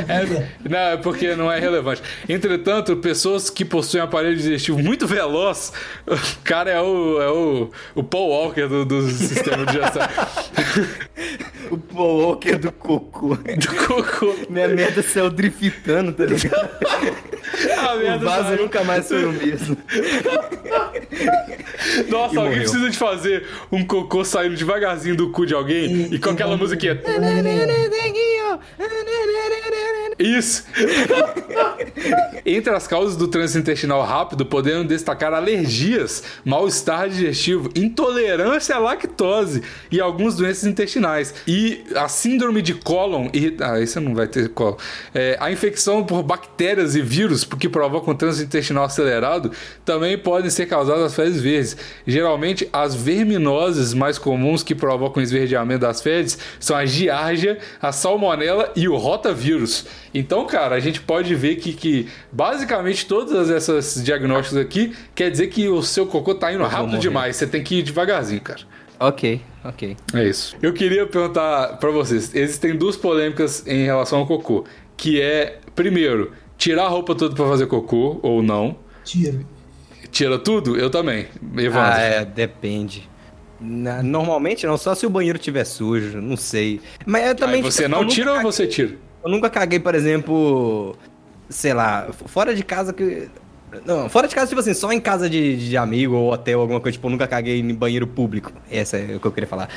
É, 0.08 0.48
não, 0.70 0.78
é 0.80 0.98
porque 0.98 1.36
não 1.36 1.52
é 1.52 1.60
relevante. 1.60 2.02
Entretanto, 2.28 2.96
pessoas 2.98 3.50
que 3.50 3.64
possuem 3.66 4.02
aparelho 4.04 4.36
digestivo 4.36 4.80
muito 4.80 5.06
veloz, 5.08 5.72
o 6.06 6.16
cara 6.44 6.70
é 6.72 6.82
o, 6.82 7.22
é 7.22 7.30
o, 7.30 7.72
o 7.96 8.04
Paul 8.04 8.30
Walker 8.30 8.68
do, 8.68 8.86
do 8.86 9.10
sistema 9.10 9.66
de 9.66 9.74
digestão. 9.74 10.02
O 11.70 11.78
Paul 11.78 12.22
Walker 12.22 12.56
do 12.58 12.72
cocô. 12.72 13.36
Do 13.36 13.86
cocô. 13.88 14.34
Minha 14.50 14.70
merda 14.70 15.04
saiu 15.04 15.30
driftando, 15.30 16.14
tá 16.14 16.24
ligado? 16.24 16.70
A 17.78 17.94
O 17.96 17.98
merda 18.00 18.26
vaso 18.26 18.48
saiu. 18.50 18.62
nunca 18.64 18.84
mais 18.86 19.06
foi 19.06 19.26
o 19.26 19.34
mesmo. 19.34 19.76
Nossa, 22.08 22.10
E 22.10 22.16
alguém 22.16 22.36
morreu. 22.36 22.52
precisa 22.62 22.90
de 22.90 22.98
fazer 22.98 23.46
um 23.70 23.84
cocô 23.86 24.24
saindo 24.24 24.56
devagarzinho 24.56 25.16
do 25.18 25.30
cu 25.30 25.46
de 25.46 25.54
alguém 25.54 26.08
e, 26.14 26.18
com 26.20 26.30
aquela 26.30 26.56
musiquinha. 26.56 26.96
here. 28.18 29.87
Isso! 30.20 30.64
Entre 32.46 32.74
as 32.74 32.88
causas 32.88 33.16
do 33.18 33.28
trânsito 33.28 33.60
intestinal 33.60 34.04
rápido, 34.04 34.46
podemos 34.46 34.88
destacar 34.88 35.34
alergias, 35.34 36.24
mal-estar 36.46 37.10
digestivo, 37.10 37.70
intolerância 37.76 38.76
à 38.76 38.80
lactose 38.80 39.62
e 39.92 40.00
algumas 40.00 40.36
doenças 40.36 40.64
intestinais. 40.66 41.34
E 41.48 41.84
a 41.96 42.08
síndrome 42.08 42.62
de 42.62 42.74
cólon. 42.74 43.30
irri- 43.34 43.58
Ah, 43.60 43.80
isso 43.80 44.00
não 44.00 44.16
vai 44.16 44.28
ter 44.28 44.50
cólon. 44.50 44.78
É, 45.14 45.38
a 45.40 45.52
infecção 45.52 46.04
por 46.04 46.24
bactérias 46.24 46.96
e 46.96 47.02
vírus 47.02 47.44
que 47.44 47.68
provocam 47.70 48.16
trânsito 48.16 48.46
intestinal 48.46 48.86
acelerado 48.86 49.52
também 49.86 50.18
podem 50.18 50.50
ser 50.50 50.66
causadas 50.68 51.04
as 51.04 51.16
fezes 51.16 51.42
verdes. 51.42 51.78
Geralmente, 52.06 52.68
as 52.72 52.96
verminoses 52.96 53.94
mais 53.94 54.18
comuns 54.18 54.64
que 54.64 54.74
provocam 54.74 55.22
esverdeamento 55.22 55.82
das 55.82 56.02
fezes 56.02 56.38
são 56.60 56.76
a 56.78 56.86
giardia, 56.86 57.58
a 57.82 57.92
salmonela 57.92 58.72
e 58.76 58.88
o 58.88 58.96
rotavírus. 58.96 59.86
Então, 60.14 60.46
cara, 60.46 60.76
a 60.76 60.80
gente 60.80 61.02
pode 61.02 61.34
ver 61.36 61.56
que, 61.56 61.74
que 61.74 62.08
basicamente 62.32 63.06
todas 63.06 63.50
essas 63.50 64.04
diagnósticos 64.04 64.58
aqui 64.58 64.94
quer 65.16 65.30
dizer 65.30 65.48
que 65.48 65.68
o 65.68 65.82
seu 65.82 66.06
cocô 66.08 66.34
tá 66.36 66.52
indo 66.54 66.64
rápido 66.64 66.88
morrer. 66.88 67.00
demais. 67.00 67.36
Você 67.36 67.48
tem 67.48 67.64
que 67.64 67.80
ir 67.80 67.84
devagarzinho, 67.84 68.42
cara. 68.42 68.62
Ok, 69.00 69.42
ok. 69.64 69.96
É 70.14 70.24
isso. 70.26 70.56
Eu 70.62 70.74
queria 70.74 71.06
perguntar 71.06 71.78
pra 71.78 71.92
vocês: 71.92 72.34
existem 72.34 72.76
duas 72.76 72.96
polêmicas 72.96 73.66
em 73.68 73.84
relação 73.86 74.20
ao 74.20 74.28
cocô. 74.28 74.66
Que 74.96 75.22
é, 75.22 75.60
primeiro, 75.76 76.32
tirar 76.58 76.86
a 76.86 76.90
roupa 76.90 77.14
toda 77.14 77.36
pra 77.36 77.46
fazer 77.48 77.68
cocô 77.68 78.20
ou 78.24 78.42
não. 78.42 78.76
Tiro. 79.04 79.46
Tira 80.10 80.40
tudo? 80.40 80.76
Eu 80.78 80.90
também. 80.90 81.28
Evandro. 81.58 81.92
Ah, 81.94 82.00
é, 82.00 82.26
depende. 82.26 83.08
Na- 83.60 84.02
normalmente 84.02 84.66
não, 84.66 84.78
só 84.78 84.96
se 84.96 85.06
o 85.06 85.10
banheiro 85.10 85.38
tiver 85.38 85.64
sujo, 85.66 86.20
não 86.22 86.38
sei. 86.38 86.80
Mas 87.06 87.28
eu 87.28 87.36
também. 87.36 87.56
Aí 87.58 87.62
você 87.62 87.88
não 87.88 88.08
tira 88.08 88.34
ou 88.34 88.42
você 88.42 88.66
tira? 88.66 88.96
Eu 89.28 89.32
nunca 89.32 89.50
caguei, 89.50 89.78
por 89.80 89.94
exemplo, 89.94 90.96
sei 91.50 91.74
lá, 91.74 92.08
fora 92.28 92.56
de 92.56 92.64
casa 92.64 92.94
que. 92.94 93.28
Não, 93.86 94.08
fora 94.10 94.26
de 94.30 94.34
casa, 94.34 94.48
tipo 94.48 94.62
assim, 94.62 94.74
só 94.74 94.90
em 94.94 95.00
casa 95.02 95.30
de, 95.30 95.58
de 95.70 95.76
amigo 95.76 96.16
ou 96.16 96.32
hotel, 96.32 96.62
alguma 96.62 96.80
coisa, 96.80 96.94
tipo, 96.98 97.06
eu 97.08 97.12
nunca 97.12 97.28
caguei 97.28 97.60
em 97.60 97.74
banheiro 97.76 98.08
público. 98.08 98.54
Essa 98.72 98.96
é 98.98 99.16
o 99.18 99.20
que 99.20 99.28
eu 99.28 99.32
queria 99.34 99.48
falar. 99.48 99.68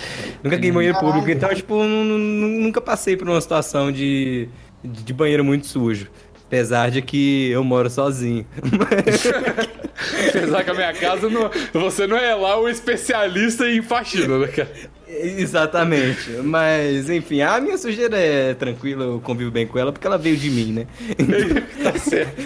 Nunca 0.44 0.54
caguei 0.56 0.70
em 0.70 0.72
banheiro 0.72 0.94
Caralho. 0.96 1.12
público, 1.14 1.36
então, 1.36 1.52
tipo, 1.52 1.74
nu- 1.82 2.04
nu- 2.04 2.60
nunca 2.62 2.80
passei 2.80 3.16
por 3.16 3.28
uma 3.28 3.40
situação 3.40 3.90
de, 3.90 4.48
de, 4.84 5.02
de 5.02 5.12
banheiro 5.12 5.44
muito 5.44 5.66
sujo. 5.66 6.08
Apesar 6.46 6.90
de 6.92 7.02
que 7.02 7.50
eu 7.50 7.64
moro 7.64 7.90
sozinho. 7.90 8.46
Apesar 10.28 10.64
que 10.64 10.70
a 10.70 10.74
minha 10.74 10.92
casa, 10.92 11.28
não, 11.28 11.50
você 11.72 12.06
não 12.06 12.16
é 12.16 12.34
lá 12.34 12.58
o 12.60 12.68
especialista 12.68 13.68
em 13.68 13.82
faxina, 13.82 14.38
né, 14.38 14.46
cara? 14.48 14.70
Exatamente. 15.10 16.30
Mas, 16.42 17.10
enfim, 17.10 17.42
a 17.42 17.60
minha 17.60 17.76
sujeira 17.76 18.16
é 18.16 18.54
tranquila, 18.54 19.04
eu 19.04 19.20
convivo 19.20 19.50
bem 19.50 19.66
com 19.66 19.78
ela 19.78 19.92
porque 19.92 20.06
ela 20.06 20.18
veio 20.18 20.36
de 20.36 20.50
mim, 20.50 20.72
né? 20.72 20.86
tá 21.82 21.98
certo. 21.98 22.40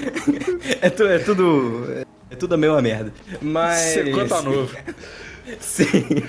É, 0.80 0.90
tu- 0.90 1.06
é 1.06 1.18
tudo. 1.18 2.04
É 2.30 2.36
tudo 2.36 2.54
a 2.54 2.56
mesma 2.56 2.80
merda. 2.82 3.12
Mas. 3.40 3.78
Secou 3.78 4.26
tá 4.26 4.40
novo. 4.42 4.74
Sim. 5.60 6.22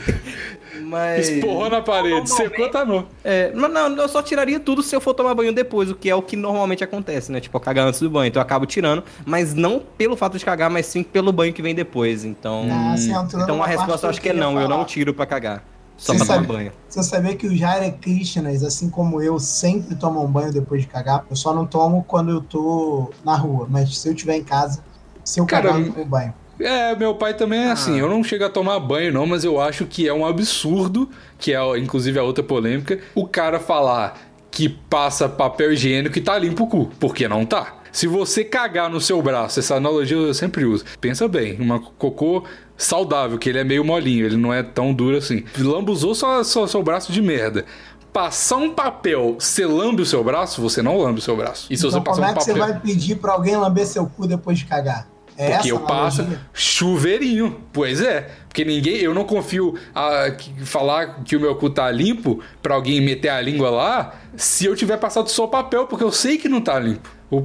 Mas. 0.81 1.29
Esporrou 1.29 1.69
na 1.69 1.81
parede, 1.81 2.29
secou 2.29 2.69
tá 2.69 2.83
novo. 2.83 3.07
É, 3.23 3.51
mas 3.55 3.71
não, 3.71 3.95
eu 3.97 4.09
só 4.09 4.21
tiraria 4.21 4.59
tudo 4.59 4.83
se 4.83 4.93
eu 4.95 4.99
for 5.01 5.13
tomar 5.13 5.33
banho 5.33 5.53
depois, 5.53 5.89
o 5.89 5.95
que 5.95 6.09
é 6.09 6.15
o 6.15 6.21
que 6.21 6.35
normalmente 6.35 6.83
acontece, 6.83 7.31
né? 7.31 7.39
Tipo, 7.39 7.55
eu 7.57 7.61
cagar 7.61 7.87
antes 7.87 8.01
do 8.01 8.09
banho. 8.09 8.27
Então 8.27 8.41
eu 8.41 8.45
acabo 8.45 8.65
tirando, 8.65 9.03
mas 9.25 9.53
não 9.53 9.79
pelo 9.97 10.15
fato 10.17 10.37
de 10.37 10.43
cagar, 10.43 10.69
mas 10.69 10.85
sim 10.85 11.01
pelo 11.01 11.31
banho 11.31 11.53
que 11.53 11.61
vem 11.61 11.73
depois. 11.73 12.25
Então. 12.25 12.67
Ah, 12.69 12.95
entrou 13.23 13.41
então 13.43 13.63
a 13.63 13.67
resposta 13.67 14.05
eu 14.05 14.09
acho 14.09 14.21
que 14.21 14.29
é 14.29 14.33
não, 14.33 14.53
eu 14.59 14.67
não 14.67 14.77
falar. 14.77 14.85
tiro 14.85 15.13
pra 15.13 15.25
cagar. 15.25 15.63
Só 15.97 16.11
Você 16.13 16.17
pra 16.17 16.25
tomar 16.25 16.35
sabe- 16.41 16.47
banho. 16.47 16.71
Você 16.89 17.03
sabia 17.03 17.35
que 17.35 17.47
os 17.47 17.61
Hare 17.61 17.91
Krishnas, 17.93 18.63
assim 18.63 18.89
como 18.89 19.21
eu, 19.21 19.39
sempre 19.39 19.95
tomam 19.95 20.25
banho 20.27 20.51
depois 20.51 20.81
de 20.81 20.87
cagar? 20.87 21.25
Eu 21.29 21.35
só 21.35 21.53
não 21.53 21.65
tomo 21.65 22.03
quando 22.07 22.31
eu 22.31 22.41
tô 22.41 23.11
na 23.23 23.35
rua, 23.35 23.65
mas 23.69 23.97
se 23.97 24.07
eu 24.07 24.13
estiver 24.13 24.35
em 24.37 24.43
casa, 24.43 24.83
se 25.23 25.39
eu 25.39 25.45
Cara, 25.45 25.69
cagar, 25.69 25.81
eu 25.81 25.93
tomo 25.93 26.05
banho. 26.05 26.33
É, 26.59 26.95
meu 26.95 27.15
pai 27.15 27.33
também 27.33 27.59
é 27.59 27.71
assim. 27.71 27.97
Eu 27.99 28.09
não 28.09 28.23
chego 28.23 28.45
a 28.45 28.49
tomar 28.49 28.79
banho, 28.79 29.11
não, 29.11 29.25
mas 29.25 29.43
eu 29.43 29.59
acho 29.59 29.85
que 29.85 30.07
é 30.07 30.13
um 30.13 30.25
absurdo, 30.25 31.09
que 31.37 31.53
é 31.53 31.77
inclusive 31.77 32.17
a 32.17 32.23
outra 32.23 32.43
polêmica, 32.43 32.99
o 33.13 33.27
cara 33.27 33.59
falar 33.59 34.17
que 34.51 34.69
passa 34.69 35.27
papel 35.27 35.73
higiênico 35.73 36.17
e 36.17 36.21
tá 36.21 36.37
limpo 36.37 36.63
o 36.63 36.67
cu, 36.67 36.91
porque 36.97 37.27
não 37.27 37.45
tá. 37.45 37.73
Se 37.91 38.07
você 38.07 38.43
cagar 38.43 38.89
no 38.89 38.99
seu 39.01 39.21
braço, 39.21 39.59
essa 39.59 39.75
analogia 39.75 40.15
eu 40.17 40.33
sempre 40.33 40.63
uso. 40.65 40.83
Pensa 40.99 41.27
bem, 41.27 41.59
uma 41.59 41.79
cocô 41.79 42.43
saudável, 42.77 43.37
que 43.37 43.49
ele 43.49 43.59
é 43.59 43.63
meio 43.63 43.83
molinho, 43.83 44.25
ele 44.25 44.37
não 44.37 44.53
é 44.53 44.61
tão 44.63 44.93
duro 44.93 45.17
assim. 45.17 45.43
Lambuzou 45.57 46.13
só, 46.15 46.43
só 46.43 46.67
seu 46.67 46.83
braço 46.83 47.11
de 47.11 47.21
merda. 47.21 47.65
Passar 48.11 48.57
um 48.57 48.69
papel, 48.71 49.35
você 49.39 49.65
lambe 49.65 50.01
o 50.01 50.05
seu 50.05 50.23
braço, 50.23 50.61
você 50.61 50.81
não 50.81 50.97
lambe 50.97 51.19
o 51.19 51.21
seu 51.21 51.35
braço. 51.35 51.67
E 51.69 51.75
se 51.75 51.83
você 51.83 51.97
Então 51.97 52.03
passar 52.03 52.15
como 52.21 52.25
é 52.27 52.31
um 52.31 52.33
que 52.33 52.39
papel. 52.39 52.53
você 52.55 52.59
vai 52.71 52.79
pedir 52.79 53.15
pra 53.15 53.33
alguém 53.33 53.55
lamber 53.57 53.85
seu 53.85 54.05
cu 54.05 54.25
depois 54.25 54.57
de 54.57 54.65
cagar? 54.65 55.07
É 55.37 55.47
Porque 55.49 55.59
essa 55.59 55.67
eu 55.67 55.79
passo 55.81 56.21
analogia? 56.21 56.45
chuveirinho. 56.53 57.57
Pois 57.73 57.99
é. 57.99 58.29
Porque 58.47 58.63
ninguém. 58.63 58.97
Eu 58.99 59.13
não 59.13 59.25
confio 59.25 59.75
a 59.93 60.31
que- 60.31 60.65
falar 60.65 61.23
que 61.25 61.35
o 61.35 61.41
meu 61.41 61.55
cu 61.55 61.69
tá 61.69 61.91
limpo 61.91 62.39
pra 62.63 62.75
alguém 62.75 63.01
meter 63.01 63.27
a 63.27 63.41
língua 63.41 63.69
lá 63.69 64.13
se 64.37 64.65
eu 64.65 64.75
tiver 64.77 64.95
passado 64.95 65.27
só 65.29 65.45
papel, 65.45 65.87
porque 65.87 66.05
eu 66.05 66.11
sei 66.11 66.37
que 66.37 66.47
não 66.47 66.61
tá 66.61 66.79
limpo. 66.79 67.09
O 67.29 67.43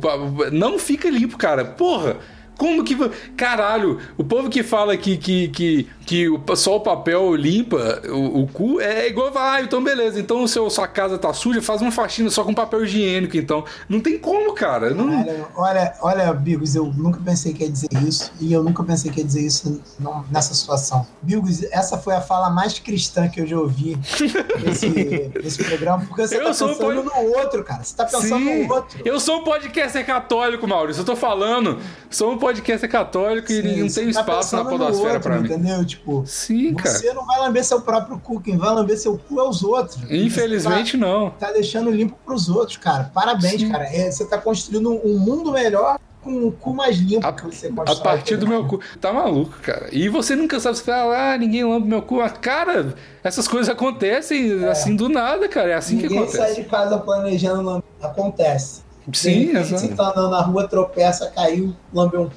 não 0.52 0.78
fica 0.78 1.10
limpo, 1.10 1.36
cara. 1.36 1.64
Porra! 1.64 2.18
Como 2.60 2.84
que. 2.84 2.94
Caralho, 3.38 3.98
o 4.18 4.22
povo 4.22 4.50
que 4.50 4.62
fala 4.62 4.94
que, 4.94 5.16
que, 5.16 5.48
que, 5.48 5.88
que 6.04 6.28
o- 6.28 6.38
só 6.54 6.76
o 6.76 6.80
papel 6.80 7.34
limpa 7.34 8.02
o, 8.10 8.42
o 8.42 8.46
cu 8.48 8.78
é 8.82 9.08
igual. 9.08 9.32
Ah, 9.34 9.62
então 9.62 9.82
beleza. 9.82 10.20
Então 10.20 10.46
se 10.46 10.58
sua 10.68 10.86
casa 10.86 11.16
tá 11.16 11.32
suja, 11.32 11.62
faz 11.62 11.80
uma 11.80 11.90
faxina 11.90 12.28
só 12.28 12.44
com 12.44 12.52
papel 12.52 12.84
higiênico. 12.84 13.34
Então. 13.38 13.64
Não 13.88 13.98
tem 13.98 14.18
como, 14.18 14.52
cara. 14.52 14.90
Não, 14.90 15.08
Olha, 15.20 15.46
olha, 15.56 15.94
olha, 16.02 16.32
Bigos, 16.34 16.74
eu 16.74 16.84
nunca 16.84 17.18
pensei 17.24 17.54
que 17.54 17.64
ia 17.64 17.70
dizer 17.70 17.88
isso 18.06 18.30
e 18.38 18.52
eu 18.52 18.62
nunca 18.62 18.84
pensei 18.84 19.10
que 19.10 19.20
ia 19.20 19.24
dizer 19.26 19.40
isso 19.46 19.80
nessa 20.30 20.52
situação. 20.52 21.06
Bigos, 21.22 21.62
essa 21.72 21.96
foi 21.96 22.14
a 22.14 22.20
fala 22.20 22.50
mais 22.50 22.78
cristã 22.78 23.26
que 23.26 23.40
eu 23.40 23.46
já 23.46 23.58
ouvi 23.58 23.96
nesse, 24.62 25.30
nesse 25.42 25.64
programa, 25.64 26.04
porque 26.06 26.26
você 26.26 26.36
Eu 26.36 26.40
tá 26.40 26.46
pensando 26.48 26.76
pode- 26.76 27.02
no 27.02 27.38
outro, 27.38 27.64
cara. 27.64 27.82
Você 27.82 27.96
tá 27.96 28.04
pensando 28.04 28.38
Sim. 28.44 28.64
no 28.66 28.74
outro. 28.74 28.98
Eu 29.02 29.18
sou 29.18 29.40
um 29.40 29.44
podcaster 29.44 30.04
católico, 30.04 30.66
Maurício. 30.68 31.00
Eu 31.00 31.06
tô 31.06 31.16
falando. 31.16 31.78
Sou 32.10 32.32
um 32.32 32.38
podcaster 32.52 32.90
católico 32.90 33.50
e 33.52 33.62
Sim, 33.62 33.80
não 33.82 33.88
você 33.88 34.00
tem 34.04 34.12
tá 34.12 34.20
espaço 34.20 34.56
na 34.56 34.64
podosfera 34.64 35.14
outro, 35.14 35.20
pra 35.20 35.38
mim. 35.38 35.46
Entendeu? 35.46 35.84
Tipo, 35.84 36.24
Sim, 36.26 36.74
cara. 36.74 36.90
você 36.98 37.12
não 37.12 37.26
vai 37.26 37.38
lamber 37.40 37.64
seu 37.64 37.80
próprio 37.80 38.18
cu, 38.18 38.40
quem 38.40 38.56
vai 38.56 38.74
lamber 38.74 38.98
seu 38.98 39.16
cu 39.18 39.40
é 39.40 39.48
os 39.48 39.62
outros. 39.62 39.98
Infelizmente 40.10 40.96
não. 40.96 41.26
Você 41.30 41.36
tá, 41.38 41.46
tá 41.46 41.52
deixando 41.52 41.90
limpo 41.90 42.16
pros 42.24 42.48
outros, 42.48 42.76
cara. 42.76 43.10
Parabéns, 43.14 43.60
Sim. 43.60 43.70
cara. 43.70 43.84
É, 43.84 44.10
você 44.10 44.24
tá 44.24 44.38
construindo 44.38 44.90
um 45.04 45.18
mundo 45.18 45.52
melhor 45.52 45.98
com 46.22 46.30
um 46.30 46.50
cu 46.50 46.74
mais 46.74 46.98
limpo 46.98 47.26
A, 47.26 47.32
que 47.32 47.46
você 47.46 47.68
a 47.68 47.72
constrói. 47.72 48.02
partir 48.02 48.36
do 48.36 48.46
meu 48.46 48.66
cu. 48.66 48.78
Tá 49.00 49.10
maluco, 49.12 49.56
cara. 49.62 49.88
E 49.90 50.06
você 50.08 50.36
nunca 50.36 50.60
sabe, 50.60 50.76
você 50.76 50.84
fala, 50.84 51.32
ah, 51.32 51.38
ninguém 51.38 51.64
lambe 51.64 51.88
meu 51.88 52.02
cu. 52.02 52.18
Cara, 52.42 52.94
essas 53.24 53.48
coisas 53.48 53.70
acontecem 53.70 54.62
assim 54.66 54.94
do 54.94 55.08
nada, 55.08 55.48
cara. 55.48 55.70
É 55.70 55.74
assim 55.74 55.96
que 55.96 56.02
Ninguém 56.08 56.28
sai 56.28 56.40
acontece. 56.40 56.62
de 56.62 56.68
casa 56.68 56.98
planejando. 56.98 57.82
Acontece. 58.02 58.82
Sim, 59.12 59.56
exato. 59.56 59.80
Você 59.82 59.88
tá 59.94 60.10
andando 60.10 60.30
na 60.30 60.40
rua, 60.42 60.66
tropeça, 60.68 61.30
caiu, 61.34 61.74
lambeu 61.92 62.22
um 62.22 62.26
cu. 62.28 62.32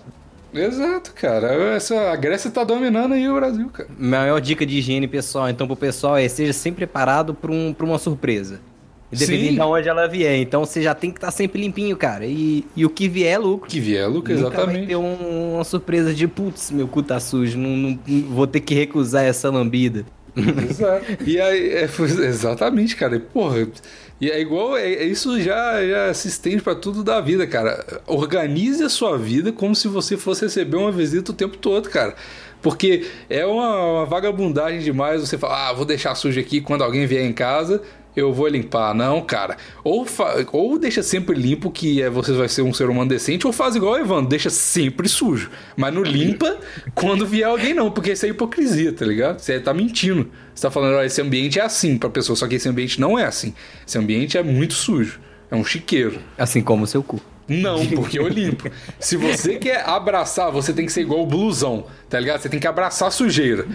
Exato, 0.53 1.13
cara. 1.15 1.51
Essa, 1.75 2.11
a 2.11 2.15
Grécia 2.15 2.51
tá 2.51 2.63
dominando 2.63 3.13
aí 3.13 3.27
o 3.27 3.33
Brasil, 3.35 3.69
cara. 3.69 3.89
Maior 3.97 4.39
dica 4.39 4.65
de 4.65 4.77
higiene, 4.77 5.07
pessoal, 5.07 5.49
então 5.49 5.65
pro 5.65 5.75
pessoal 5.75 6.15
é 6.15 6.27
seja 6.27 6.53
sempre 6.53 6.85
preparado 6.85 7.33
pra, 7.33 7.51
um, 7.51 7.73
pra 7.73 7.85
uma 7.85 7.97
surpresa. 7.97 8.59
Independente 9.11 9.49
Sim. 9.49 9.55
de 9.55 9.61
onde 9.61 9.89
ela 9.89 10.07
vier. 10.07 10.37
Então 10.39 10.65
você 10.65 10.81
já 10.81 10.95
tem 10.95 11.11
que 11.11 11.17
estar 11.17 11.29
sempre 11.31 11.61
limpinho, 11.61 11.95
cara. 11.95 12.25
E, 12.25 12.65
e 12.75 12.83
o 12.85 12.89
que 12.89 13.07
vier 13.07 13.33
é 13.33 13.37
lucro. 13.37 13.69
Que 13.69 13.79
vier, 13.79 14.07
Lucas, 14.09 14.39
Nunca 14.39 14.49
vai 14.49 14.59
exatamente. 14.63 14.87
ter 14.87 14.95
um- 14.95 15.53
uma 15.55 15.63
surpresa 15.63 16.13
de 16.13 16.27
putz, 16.27 16.71
meu 16.71 16.87
cu 16.87 17.03
tá 17.03 17.19
sujo, 17.19 17.57
não, 17.57 17.69
não- 17.77 17.99
vou 18.29 18.47
ter 18.47 18.59
que 18.59 18.73
recusar 18.73 19.23
essa 19.23 19.51
lambida. 19.51 20.03
Exato. 20.35 21.05
E 21.27 21.39
aí, 21.39 21.69
é, 21.73 21.83
exatamente, 22.27 22.95
cara. 22.95 23.15
E, 23.15 23.19
Porra, 23.19 23.67
e 24.21 24.29
é 24.29 24.39
igual, 24.39 24.77
é, 24.77 24.93
é 24.93 25.03
isso 25.03 25.41
já, 25.41 25.85
já 25.85 26.13
se 26.13 26.27
estende 26.27 26.61
pra 26.61 26.75
tudo 26.75 27.03
da 27.03 27.19
vida, 27.19 27.45
cara. 27.45 28.01
Organize 28.07 28.83
a 28.83 28.89
sua 28.89 29.17
vida 29.17 29.51
como 29.51 29.75
se 29.75 29.87
você 29.87 30.15
fosse 30.15 30.45
receber 30.45 30.77
uma 30.77 30.91
visita 30.91 31.31
o 31.31 31.35
tempo 31.35 31.57
todo, 31.57 31.89
cara. 31.89 32.15
Porque 32.61 33.05
é 33.29 33.45
uma, 33.45 33.75
uma 33.75 34.05
vagabundagem 34.05 34.79
demais 34.79 35.21
você 35.21 35.37
falar, 35.37 35.69
ah, 35.69 35.73
vou 35.73 35.85
deixar 35.85 36.15
sujo 36.15 36.39
aqui 36.39 36.61
quando 36.61 36.83
alguém 36.83 37.05
vier 37.05 37.25
em 37.25 37.33
casa. 37.33 37.81
Eu 38.15 38.31
vou 38.31 38.47
limpar, 38.47 38.93
não, 38.93 39.21
cara. 39.21 39.57
Ou, 39.83 40.05
ou 40.51 40.77
deixa 40.77 41.01
sempre 41.01 41.35
limpo, 41.35 41.71
que 41.71 42.01
é, 42.01 42.09
você 42.09 42.31
vai 42.33 42.47
ser 42.47 42.61
um 42.61 42.73
ser 42.73 42.89
humano 42.89 43.09
decente, 43.09 43.47
ou 43.47 43.53
faz 43.53 43.75
igual 43.75 43.93
o 43.93 43.97
Evandro, 43.97 44.29
deixa 44.29 44.49
sempre 44.49 45.09
sujo. 45.09 45.49
Mas 45.75 45.93
não 45.93 46.03
limpa 46.03 46.57
quando 46.93 47.25
vier 47.25 47.47
alguém, 47.47 47.73
não, 47.73 47.89
porque 47.89 48.11
isso 48.11 48.25
é 48.25 48.29
hipocrisia, 48.29 48.93
tá 48.93 49.05
ligado? 49.05 49.39
Você 49.39 49.59
tá 49.59 49.73
mentindo. 49.73 50.29
Você 50.53 50.61
tá 50.61 50.71
falando, 50.71 50.95
ó, 50.95 51.03
esse 51.03 51.21
ambiente 51.21 51.59
é 51.59 51.63
assim 51.63 51.97
pra 51.97 52.09
pessoa, 52.09 52.35
só 52.35 52.47
que 52.47 52.55
esse 52.55 52.69
ambiente 52.69 53.01
não 53.01 53.17
é 53.17 53.25
assim. 53.25 53.53
Esse 53.87 53.97
ambiente 53.97 54.37
é 54.37 54.43
muito 54.43 54.73
sujo. 54.73 55.19
É 55.49 55.55
um 55.55 55.63
chiqueiro. 55.63 56.19
Assim 56.37 56.61
como 56.61 56.83
o 56.83 56.87
seu 56.87 57.03
cu. 57.03 57.19
Não, 57.47 57.85
porque 57.95 58.17
eu 58.17 58.27
limpo. 58.27 58.69
Se 58.99 59.17
você 59.17 59.57
quer 59.57 59.87
abraçar, 59.87 60.51
você 60.51 60.73
tem 60.73 60.85
que 60.85 60.91
ser 60.91 61.01
igual 61.01 61.21
o 61.21 61.25
blusão, 61.25 61.85
tá 62.09 62.19
ligado? 62.19 62.41
Você 62.41 62.49
tem 62.49 62.59
que 62.59 62.67
abraçar 62.67 63.09
a 63.09 63.11
sujeira. 63.11 63.65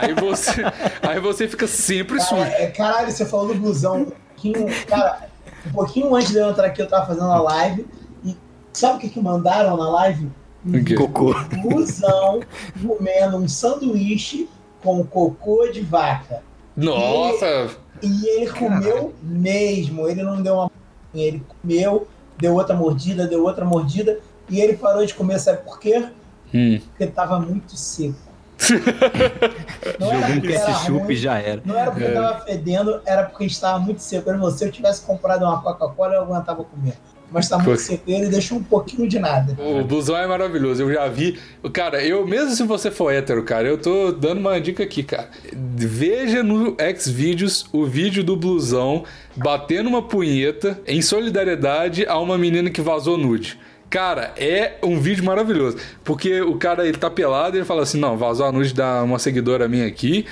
Aí 0.00 0.14
você, 0.14 0.62
aí 1.02 1.20
você 1.20 1.48
fica 1.48 1.66
sempre 1.66 2.20
sujo. 2.20 2.42
Cara, 2.42 2.62
é, 2.62 2.66
caralho, 2.68 3.10
você 3.10 3.26
falou 3.26 3.48
do 3.48 3.54
blusão. 3.54 4.02
Um 4.02 4.04
pouquinho, 4.04 4.86
cara, 4.86 5.28
um 5.66 5.72
pouquinho 5.72 6.14
antes 6.14 6.30
de 6.30 6.38
eu 6.38 6.50
entrar 6.50 6.66
aqui, 6.66 6.82
eu 6.82 6.88
tava 6.88 7.06
fazendo 7.06 7.30
a 7.30 7.40
live. 7.40 7.86
E 8.24 8.36
sabe 8.72 8.98
o 8.98 9.00
que, 9.00 9.08
que 9.08 9.20
mandaram 9.20 9.76
na 9.76 9.90
live? 9.90 10.30
Um? 10.64 10.84
Cocô. 10.96 11.34
blusão 11.62 12.40
comendo 12.84 13.36
um 13.36 13.48
sanduíche 13.48 14.48
com 14.82 15.04
cocô 15.04 15.68
de 15.68 15.80
vaca. 15.80 16.42
Nossa! 16.76 17.70
E 18.02 18.28
ele 18.28 18.50
comeu 18.50 19.14
mesmo. 19.22 20.08
Ele 20.08 20.22
não 20.22 20.42
deu 20.42 20.54
uma. 20.54 20.70
Ele 21.14 21.42
comeu, 21.48 22.06
deu 22.38 22.54
outra 22.54 22.74
mordida, 22.74 23.26
deu 23.26 23.44
outra 23.44 23.64
mordida. 23.64 24.18
E 24.48 24.60
ele 24.60 24.76
parou 24.76 25.04
de 25.04 25.14
comer, 25.14 25.38
sabe 25.40 25.58
por 25.64 25.78
quê? 25.80 26.06
Hum. 26.54 26.78
Porque 26.90 27.06
tava 27.06 27.38
muito 27.40 27.76
seco. 27.76 28.14
Não 30.00 30.12
era 30.12 30.34
porque 30.34 30.52
era 30.52 30.72
ruim, 30.72 31.14
já 31.14 31.38
era. 31.38 31.60
não 31.64 31.76
era 31.76 31.90
porque 31.90 32.06
É. 32.06 32.12
tava 32.12 32.40
fedendo, 32.40 33.00
era 33.04 33.24
porque 33.24 33.44
estava 33.44 33.78
muito 33.78 34.00
seco. 34.00 34.50
Se 34.50 34.64
eu 34.64 34.72
tivesse 34.72 35.02
comprado 35.02 35.44
uma 35.44 35.60
Coca-Cola, 35.60 36.14
eu 36.14 36.22
aguentava 36.22 36.64
comer. 36.64 36.94
Mas 37.30 37.48
tá 37.48 37.58
muito 37.58 37.80
sequeiro 37.80 38.26
e 38.26 38.28
deixa 38.28 38.54
um 38.54 38.62
pouquinho 38.62 39.08
de 39.08 39.18
nada. 39.18 39.56
O 39.60 39.84
blusão 39.84 40.16
é 40.16 40.26
maravilhoso, 40.26 40.82
eu 40.82 40.92
já 40.92 41.08
vi. 41.08 41.38
Cara, 41.72 42.02
eu, 42.02 42.26
mesmo 42.26 42.50
se 42.50 42.62
você 42.62 42.90
for 42.90 43.12
hétero, 43.12 43.42
cara, 43.42 43.66
eu 43.68 43.78
tô 43.78 44.12
dando 44.12 44.38
uma 44.38 44.60
dica 44.60 44.82
aqui, 44.82 45.02
cara. 45.02 45.28
Veja 45.52 46.42
no 46.42 46.76
Xvideos 46.98 47.66
o 47.72 47.84
vídeo 47.84 48.22
do 48.22 48.36
blusão 48.36 49.04
batendo 49.36 49.88
uma 49.88 50.02
punheta 50.02 50.80
em 50.86 51.02
solidariedade 51.02 52.06
a 52.06 52.18
uma 52.18 52.38
menina 52.38 52.70
que 52.70 52.80
vazou 52.80 53.18
nude. 53.18 53.58
Cara, 53.88 54.32
é 54.36 54.78
um 54.82 54.98
vídeo 54.98 55.24
maravilhoso. 55.24 55.76
Porque 56.04 56.40
o 56.40 56.56
cara 56.56 56.86
ele 56.86 56.98
tá 56.98 57.08
pelado 57.08 57.56
e 57.56 57.60
ele 57.60 57.66
fala 57.66 57.82
assim: 57.82 57.98
não, 57.98 58.16
vazou 58.16 58.46
a 58.46 58.52
nude 58.52 58.74
da 58.74 59.02
uma 59.02 59.18
seguidora 59.18 59.68
minha 59.68 59.86
aqui. 59.86 60.26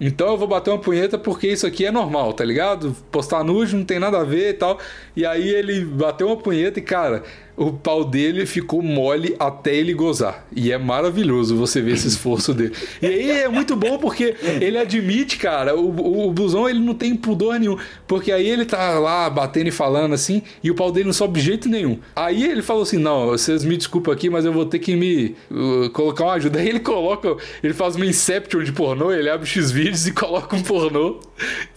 Então 0.00 0.28
eu 0.28 0.38
vou 0.38 0.48
bater 0.48 0.70
uma 0.70 0.78
punheta 0.78 1.18
porque 1.18 1.48
isso 1.48 1.66
aqui 1.66 1.84
é 1.84 1.90
normal, 1.90 2.32
tá 2.32 2.42
ligado? 2.42 2.96
Postar 3.10 3.44
nude 3.44 3.76
não 3.76 3.84
tem 3.84 3.98
nada 3.98 4.18
a 4.18 4.24
ver 4.24 4.50
e 4.50 4.54
tal. 4.54 4.78
E 5.14 5.26
aí 5.26 5.48
ele 5.48 5.84
bateu 5.84 6.28
uma 6.28 6.36
punheta 6.38 6.78
e, 6.78 6.82
cara, 6.82 7.22
o 7.60 7.70
pau 7.70 8.02
dele 8.02 8.46
ficou 8.46 8.80
mole 8.80 9.36
até 9.38 9.74
ele 9.74 9.92
gozar. 9.92 10.46
E 10.56 10.72
é 10.72 10.78
maravilhoso 10.78 11.54
você 11.54 11.82
ver 11.82 11.92
esse 11.92 12.08
esforço 12.08 12.54
dele. 12.54 12.72
E 13.02 13.06
aí 13.06 13.30
é 13.42 13.48
muito 13.48 13.76
bom 13.76 13.98
porque 13.98 14.34
ele 14.62 14.78
admite, 14.78 15.36
cara, 15.36 15.76
o, 15.76 15.90
o, 15.90 16.32
o 16.32 16.68
ele 16.70 16.78
não 16.78 16.94
tem 16.94 17.14
pudor 17.14 17.60
nenhum. 17.60 17.76
Porque 18.06 18.32
aí 18.32 18.48
ele 18.48 18.64
tá 18.64 18.98
lá 18.98 19.28
batendo 19.28 19.68
e 19.68 19.70
falando 19.70 20.14
assim, 20.14 20.40
e 20.64 20.70
o 20.70 20.74
pau 20.74 20.90
dele 20.90 21.04
não 21.06 21.12
sobe 21.12 21.38
de 21.38 21.44
jeito 21.44 21.68
nenhum. 21.68 21.98
Aí 22.16 22.44
ele 22.44 22.62
falou 22.62 22.82
assim: 22.82 22.96
não, 22.96 23.26
vocês 23.26 23.62
me 23.62 23.76
desculpem 23.76 24.14
aqui, 24.14 24.30
mas 24.30 24.46
eu 24.46 24.54
vou 24.54 24.64
ter 24.64 24.78
que 24.78 24.96
me 24.96 25.36
uh, 25.50 25.90
colocar 25.90 26.24
uma 26.24 26.32
ajuda. 26.32 26.60
Aí 26.60 26.68
ele 26.68 26.80
coloca, 26.80 27.36
ele 27.62 27.74
faz 27.74 27.94
uma 27.94 28.06
Inception 28.06 28.62
de 28.62 28.72
pornô, 28.72 29.12
ele 29.12 29.28
abre 29.28 29.46
X 29.46 29.70
vídeos 29.70 30.06
e 30.06 30.12
coloca 30.12 30.56
um 30.56 30.62
pornô 30.62 31.20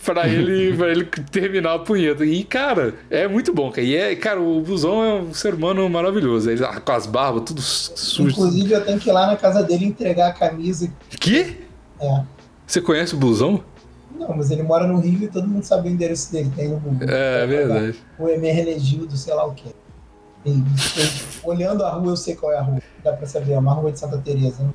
pra 0.06 0.28
ele, 0.28 0.76
pra 0.78 0.90
ele 0.92 1.06
terminar 1.30 1.74
a 1.74 1.80
punheta. 1.80 2.26
E, 2.26 2.42
cara, 2.46 2.94
é 3.10 3.28
muito 3.28 3.54
bom, 3.54 3.70
cara. 3.70 3.86
E 3.86 3.96
é, 3.96 4.16
cara, 4.16 4.40
o 4.40 4.62
blusão 4.62 5.04
é 5.04 5.14
um 5.16 5.34
ser 5.34 5.54
humano 5.54 5.73
maravilhoso. 5.90 6.50
Ele 6.50 6.64
ah, 6.64 6.80
com 6.80 6.92
as 6.92 7.06
barbas, 7.06 7.44
tudo 7.46 7.62
sujo. 7.62 8.30
Inclusive, 8.30 8.74
eu 8.74 8.86
tenho 8.86 9.00
que 9.00 9.10
ir 9.10 9.14
lá 9.14 9.28
na 9.28 9.36
casa 9.36 9.64
dele 9.64 9.86
entregar 9.86 10.30
a 10.30 10.34
camisa. 10.34 10.92
Que? 11.20 11.58
É. 12.00 12.24
Você 12.66 12.82
conhece 12.82 13.16
o 13.16 13.18
blusão? 13.18 13.64
Não, 14.18 14.36
mas 14.36 14.52
ele 14.52 14.64
mora 14.64 14.88
no 14.88 15.00
Rio 15.00 15.24
e 15.24 15.28
todo 15.28 15.48
mundo 15.48 15.64
sabe 15.64 15.90
o 15.90 15.92
endereço 15.92 16.32
dele. 16.32 16.52
Tem 16.56 16.70
no 16.70 16.80
Google. 16.80 17.08
É, 17.10 17.46
verdade. 17.46 17.98
O 18.18 18.30
MR 18.30 18.64
Legildo, 18.64 19.18
sei 19.18 19.34
lá 19.34 19.46
o 19.46 19.54
quê. 19.54 19.70
E, 20.46 20.64
olhando 21.44 21.84
a 21.84 21.92
rua, 21.92 22.12
eu 22.12 22.18
sei 22.18 22.36
qual 22.36 22.52
é 22.52 22.58
a 22.58 22.62
rua. 22.62 22.80
Dá 23.04 23.14
pra 23.14 23.26
saber, 23.26 23.54
é 23.54 23.58
uma 23.60 23.74
rua 23.74 23.92
de 23.92 24.00
Santa 24.00 24.18
Teresa. 24.18 24.64
Né? 24.64 24.74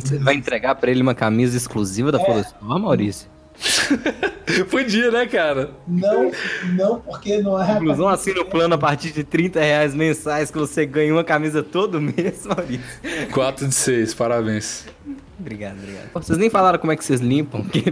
Você 0.00 0.18
vai 0.18 0.34
entregar 0.34 0.74
pra 0.74 0.90
ele 0.90 1.02
uma 1.02 1.14
camisa 1.14 1.56
exclusiva 1.56 2.12
da 2.12 2.20
É. 2.20 2.24
Florestore, 2.24 2.64
Maurício? 2.64 3.28
Podia, 4.70 5.10
né, 5.10 5.26
cara? 5.26 5.70
Não, 5.86 6.30
não, 6.76 7.00
porque 7.00 7.38
não 7.38 7.60
é. 7.62 7.66
camisa 7.74 8.08
assina 8.10 8.40
o 8.40 8.44
plano 8.44 8.74
a 8.74 8.78
partir 8.78 9.12
de 9.12 9.24
30 9.24 9.60
reais 9.60 9.94
mensais 9.94 10.50
que 10.50 10.58
você 10.58 10.84
ganha 10.84 11.12
uma 11.12 11.24
camisa 11.24 11.62
todo 11.62 12.00
mês, 12.00 12.44
Maurício. 12.46 12.82
4 13.32 13.68
de 13.68 13.74
6, 13.74 14.14
parabéns. 14.14 14.86
Obrigado, 15.38 15.78
obrigado. 15.78 16.10
Vocês 16.14 16.38
nem 16.38 16.48
falaram 16.48 16.78
como 16.78 16.92
é 16.92 16.96
que 16.96 17.04
vocês 17.04 17.20
limpam. 17.20 17.64
que- 17.64 17.82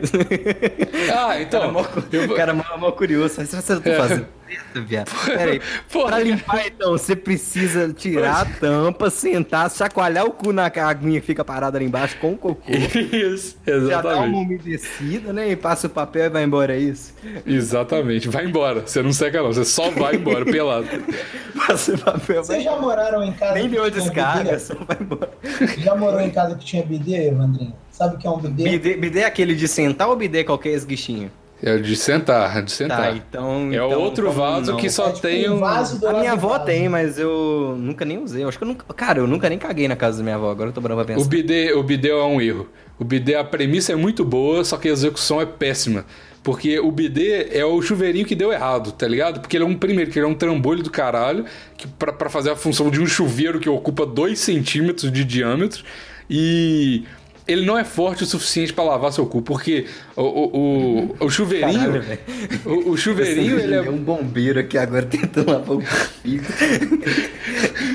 Ah, 1.15 1.41
então. 1.41 1.61
Cara, 1.61 1.73
mó, 1.73 1.85
eu 2.13 2.35
cara, 2.35 2.55
mó, 2.55 2.65
mó 2.79 2.93
curioso. 2.93 3.35
Mas 3.39 3.49
você 3.51 3.81
tá 3.81 3.97
fazendo 3.97 4.27
isso, 4.53 4.85
viado? 4.87 5.11
Peraí. 5.25 5.61
Porra, 5.91 6.07
Pra 6.09 6.19
limpar, 6.21 6.67
então, 6.67 6.93
você 6.93 7.17
precisa 7.17 7.93
tirar 7.93 8.43
a 8.43 8.45
tampa, 8.45 9.11
sentar, 9.11 9.71
chacoalhar 9.71 10.25
o 10.27 10.31
cu 10.31 10.53
na 10.53 10.67
aguinha 10.67 11.21
que 11.21 11.27
fica 11.27 11.45
parada 11.45 11.79
ali 11.79 11.87
embaixo 11.87 12.17
com 12.19 12.33
o 12.33 12.37
cocô. 12.37 12.71
Isso, 12.73 13.57
Já 13.67 13.73
dá 13.73 13.79
uma 13.79 14.27
exatamente. 14.27 14.37
umedecida, 14.37 15.33
né? 15.33 15.51
E 15.51 15.57
passa 15.57 15.87
o 15.87 15.91
papel 15.91 16.27
e 16.27 16.29
vai 16.29 16.45
embora, 16.45 16.75
é 16.75 16.79
isso? 16.79 17.15
Exatamente. 17.47 18.29
Vai 18.29 18.45
embora. 18.47 18.81
Você 18.87 19.03
não 19.03 19.13
seca, 19.13 19.43
não. 19.43 19.53
Você 19.53 19.65
só 19.65 19.91
vai 19.91 20.17
embora, 20.17 20.45
pelado. 20.45 20.87
Passa 21.67 21.95
o 21.95 21.99
papel, 21.99 22.43
Vocês 22.43 22.65
já 22.65 22.77
moraram 22.77 23.23
em 23.23 23.33
casa 23.33 23.55
Nem 23.55 23.65
que 23.65 23.77
deu 23.77 23.89
descarga, 23.91 24.59
só 24.59 24.75
vai 24.75 24.97
embora. 25.01 25.31
Já 25.79 25.95
morou 25.95 26.21
em 26.21 26.31
casa 26.31 26.57
que 26.57 26.65
tinha 26.65 26.83
bidê, 26.83 27.29
Evandrinho? 27.29 27.75
Sabe 27.91 28.17
o 28.17 28.19
que 28.19 28.27
é 28.27 28.31
um 28.31 28.39
bidê? 28.39 28.65
Bidê, 28.65 28.97
bidê 28.97 29.21
é 29.21 29.25
aquele 29.27 29.55
de 29.55 29.69
sentar 29.69 30.09
ou 30.09 30.17
bidê 30.17 30.41
é 30.41 30.45
qualquer 30.45 30.71
esguichinho? 30.71 31.31
É 31.63 31.79
de 31.79 31.95
sentar, 31.95 32.61
de 32.63 32.73
sentar. 32.73 32.99
Tá, 32.99 33.13
então. 33.13 33.69
É 33.71 33.77
então, 33.77 34.01
outro 34.01 34.29
então 34.29 34.37
vaso 34.37 34.73
não. 34.73 34.79
que 34.79 34.91
só 34.91 35.09
É 35.09 35.13
tipo 35.13 35.23
tem 35.23 35.49
um 35.49 35.61
vaso 35.61 36.01
do 36.01 36.09
A 36.09 36.15
minha 36.15 36.33
avó 36.33 36.49
vaso. 36.49 36.65
tem, 36.65 36.89
mas 36.89 37.19
eu 37.19 37.77
nunca 37.79 38.05
nem 38.05 38.19
usei. 38.19 38.43
Eu 38.43 38.49
acho 38.49 38.59
que 38.59 38.65
eu 38.65 38.69
nunca. 38.69 38.85
Cara, 38.95 39.21
eu 39.21 39.27
nunca 39.29 39.49
nem 39.49 39.59
caguei 39.59 39.87
na 39.87 39.95
casa 39.95 40.19
da 40.19 40.25
minha 40.25 40.35
avó. 40.35 40.51
Agora 40.51 40.71
eu 40.71 40.75
tô 40.75 40.81
bravo 40.81 41.05
pra 41.05 41.15
O 41.15 41.17
pensar. 41.19 41.29
bidê, 41.29 41.73
o 41.73 41.83
bidê 41.83 42.11
é 42.11 42.25
um 42.25 42.41
erro. 42.41 42.69
O 42.99 43.05
bidê, 43.05 43.37
a 43.37 43.45
premissa 43.45 43.93
é 43.93 43.97
muito 43.97 44.25
boa, 44.25 44.65
só 44.65 44.77
que 44.77 44.89
a 44.89 44.93
execução 44.93 45.41
é 45.41 45.47
péssima. 45.47 46.05
Porque 46.43 46.81
o 46.81 46.91
bidê 46.91 47.49
é 47.53 47.65
o 47.65 47.81
chuveirinho 47.81 48.27
que 48.27 48.35
deu 48.35 48.53
errado, 48.53 48.91
tá 48.91 49.07
ligado? 49.07 49.39
Porque 49.41 49.57
ele 49.57 49.63
é 49.63 49.67
um, 49.67 49.77
primeiro, 49.77 50.11
que 50.11 50.19
ele 50.19 50.27
é 50.27 50.29
um 50.29 50.35
trambolho 50.35 50.83
do 50.83 50.91
caralho, 50.91 51.45
que 51.77 51.87
pra, 51.87 52.13
pra 52.13 52.29
fazer 52.29 52.51
a 52.51 52.57
função 52.57 52.91
de 52.91 53.01
um 53.01 53.07
chuveiro 53.07 53.61
que 53.61 53.69
ocupa 53.69 54.05
2 54.05 54.37
centímetros 54.37 55.13
de 55.13 55.25
diâmetro. 55.25 55.85
E 56.29 57.05
ele 57.47 57.65
não 57.67 57.77
é 57.79 57.85
forte 57.85 58.23
o 58.23 58.27
suficiente 58.27 58.73
pra 58.73 58.85
lavar 58.85 59.13
seu 59.13 59.27
cu, 59.27 59.43
porque 59.43 59.87
o, 60.17 60.23
o, 60.23 61.15
o, 61.21 61.27
o 61.27 61.31
chuveirinho. 61.31 61.93
Caralho, 62.03 62.19
o, 62.65 62.91
o 62.91 62.97
chuveirinho, 62.97 63.59
ele 63.59 63.75
é. 63.75 63.81
um 63.83 63.97
bombeiro 63.99 64.61
aqui 64.61 64.79
agora 64.79 65.05
tentando 65.05 65.51
lavar 65.51 65.77
o 65.77 65.83
pico. 66.23 66.45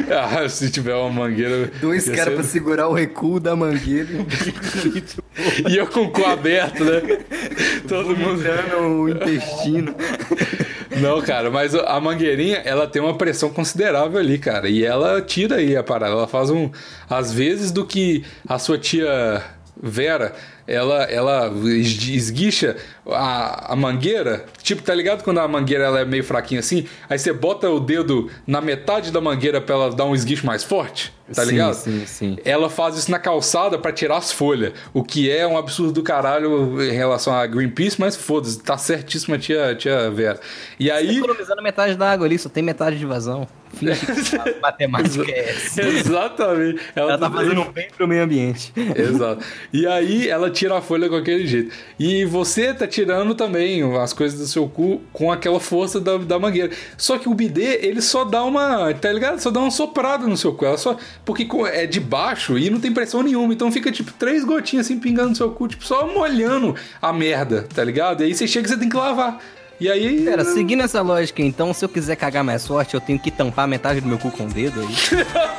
Ah, 0.09 0.47
se 0.47 0.69
tiver 0.69 0.93
uma 0.95 1.09
mangueira. 1.09 1.69
Dois 1.81 2.05
caras 2.05 2.23
ser- 2.25 2.31
pra 2.35 2.43
segurar 2.43 2.87
o 2.87 2.93
recuo 2.93 3.39
da 3.39 3.55
mangueira 3.55 4.09
e 4.11 4.15
um 4.19 4.23
bico 4.23 5.23
E 5.69 5.75
eu 5.77 5.87
com 5.87 6.01
o 6.03 6.11
cu 6.11 6.23
aberto, 6.25 6.83
né? 6.83 7.01
Todo 7.87 8.15
mundo. 8.15 8.41
o 8.79 9.09
intestino. 9.09 9.93
Não, 11.01 11.21
cara, 11.21 11.49
mas 11.49 11.73
a 11.75 11.99
mangueirinha, 11.99 12.57
ela 12.57 12.87
tem 12.87 13.01
uma 13.01 13.17
pressão 13.17 13.49
considerável 13.49 14.19
ali, 14.19 14.37
cara. 14.37 14.69
E 14.69 14.83
ela 14.83 15.21
tira 15.21 15.57
aí 15.57 15.75
a 15.75 15.83
parada. 15.83 16.13
Ela 16.13 16.27
faz 16.27 16.49
um. 16.49 16.69
Às 17.09 17.31
vezes 17.31 17.71
do 17.71 17.85
que 17.85 18.23
a 18.47 18.57
sua 18.59 18.77
tia 18.77 19.43
Vera, 19.81 20.33
ela, 20.67 21.03
ela 21.05 21.47
esgui- 21.77 22.15
esguicha 22.15 22.75
a, 23.09 23.73
a 23.73 23.75
mangueira. 23.75 24.45
Tipo, 24.61 24.81
tá 24.83 24.93
ligado 24.93 25.23
quando 25.23 25.39
a 25.39 25.47
mangueira 25.47 25.85
ela 25.85 26.01
é 26.01 26.05
meio 26.05 26.23
fraquinha 26.23 26.59
assim? 26.59 26.85
Aí 27.09 27.17
você 27.17 27.31
bota 27.31 27.69
o 27.69 27.79
dedo 27.79 28.29
na 28.45 28.59
metade 28.59 29.11
da 29.11 29.21
mangueira 29.21 29.61
pra 29.61 29.75
ela 29.75 29.95
dar 29.95 30.05
um 30.05 30.13
esguicho 30.13 30.45
mais 30.45 30.63
forte. 30.63 31.13
Tá 31.33 31.43
Sim, 31.43 31.51
ligado? 31.51 31.73
sim, 31.73 32.05
sim. 32.05 32.37
Ela 32.45 32.69
faz 32.69 32.97
isso 32.97 33.11
na 33.11 33.19
calçada 33.19 33.77
pra 33.77 33.91
tirar 33.91 34.15
as 34.17 34.31
folhas, 34.31 34.71
o 34.93 35.03
que 35.03 35.29
é 35.29 35.45
um 35.45 35.57
absurdo 35.57 35.91
do 35.91 36.01
caralho 36.03 36.81
em 36.81 36.91
relação 36.93 37.33
a 37.33 37.45
Greenpeace, 37.45 37.99
mas 37.99 38.15
foda-se, 38.15 38.59
tá 38.59 38.77
certíssima 38.77 39.35
a 39.35 39.39
tia, 39.39 39.75
tia 39.75 40.09
Vera. 40.09 40.39
E 40.79 40.89
aí. 40.89 41.17
Economizando 41.17 41.61
metade 41.61 41.95
da 41.95 42.09
água 42.11 42.25
ali, 42.25 42.39
só 42.39 42.47
tem 42.47 42.63
metade 42.63 42.97
de 42.97 43.05
vazão. 43.05 43.45
Finge 43.73 44.05
que 44.05 44.59
matemática 44.61 45.31
é 45.31 45.49
essa. 45.49 45.81
Exatamente. 45.81 46.81
Ela 46.95 47.17
tá 47.17 47.29
fazendo 47.29 47.61
um 47.61 47.71
bem 47.71 47.87
pro 47.95 48.07
meio 48.07 48.23
ambiente. 48.23 48.73
Exato. 48.95 49.43
E 49.71 49.85
aí 49.85 50.27
ela 50.27 50.49
tira 50.49 50.77
a 50.77 50.81
folha 50.81 51.09
com 51.09 51.15
aquele 51.15 51.45
jeito. 51.45 51.73
E 51.99 52.25
você 52.25 52.73
tá 52.73 52.87
tirando 52.87 53.35
também 53.35 53.83
as 53.97 54.13
coisas 54.13 54.39
do 54.39 54.47
seu 54.47 54.67
cu 54.67 55.01
com 55.13 55.31
aquela 55.31 55.59
força 55.59 55.99
da, 55.99 56.17
da 56.17 56.39
mangueira. 56.39 56.71
Só 56.97 57.17
que 57.17 57.29
o 57.29 57.33
bidê, 57.33 57.85
ele 57.85 58.01
só 58.01 58.23
dá 58.23 58.43
uma. 58.43 58.93
Tá 58.93 59.11
ligado? 59.11 59.39
Só 59.39 59.51
dá 59.51 59.59
uma 59.59 59.71
soprada 59.71 60.25
no 60.25 60.37
seu 60.37 60.53
cu. 60.53 60.65
Ela 60.65 60.77
só. 60.77 60.97
Porque 61.25 61.47
é 61.71 61.85
de 61.85 61.99
baixo 61.99 62.57
e 62.57 62.69
não 62.69 62.79
tem 62.79 62.91
pressão 62.91 63.21
nenhuma. 63.21 63.53
Então 63.53 63.71
fica 63.71 63.91
tipo 63.91 64.11
três 64.13 64.43
gotinhas 64.43 64.85
assim 64.85 64.99
pingando 64.99 65.29
no 65.29 65.35
seu 65.35 65.51
cu, 65.51 65.67
tipo, 65.67 65.85
só 65.85 66.07
molhando 66.07 66.75
a 67.01 67.13
merda, 67.13 67.67
tá 67.73 67.83
ligado? 67.83 68.21
E 68.21 68.25
aí 68.25 68.33
você 68.33 68.47
chega 68.47 68.67
e 68.67 68.69
você 68.69 68.77
tem 68.77 68.89
que 68.89 68.95
lavar. 68.95 69.39
E 69.79 69.89
aí. 69.89 70.23
Pera, 70.23 70.43
seguindo 70.43 70.81
essa 70.81 71.01
lógica, 71.01 71.41
então, 71.41 71.73
se 71.73 71.85
eu 71.85 71.89
quiser 71.89 72.15
cagar 72.15 72.43
mais 72.43 72.65
forte, 72.65 72.95
eu 72.95 73.01
tenho 73.01 73.19
que 73.19 73.29
tampar 73.29 73.67
metade 73.67 74.01
do 74.01 74.07
meu 74.07 74.17
cu 74.17 74.31
com 74.31 74.45
o 74.45 74.47
dedo 74.47 74.81
aí? 74.81 74.95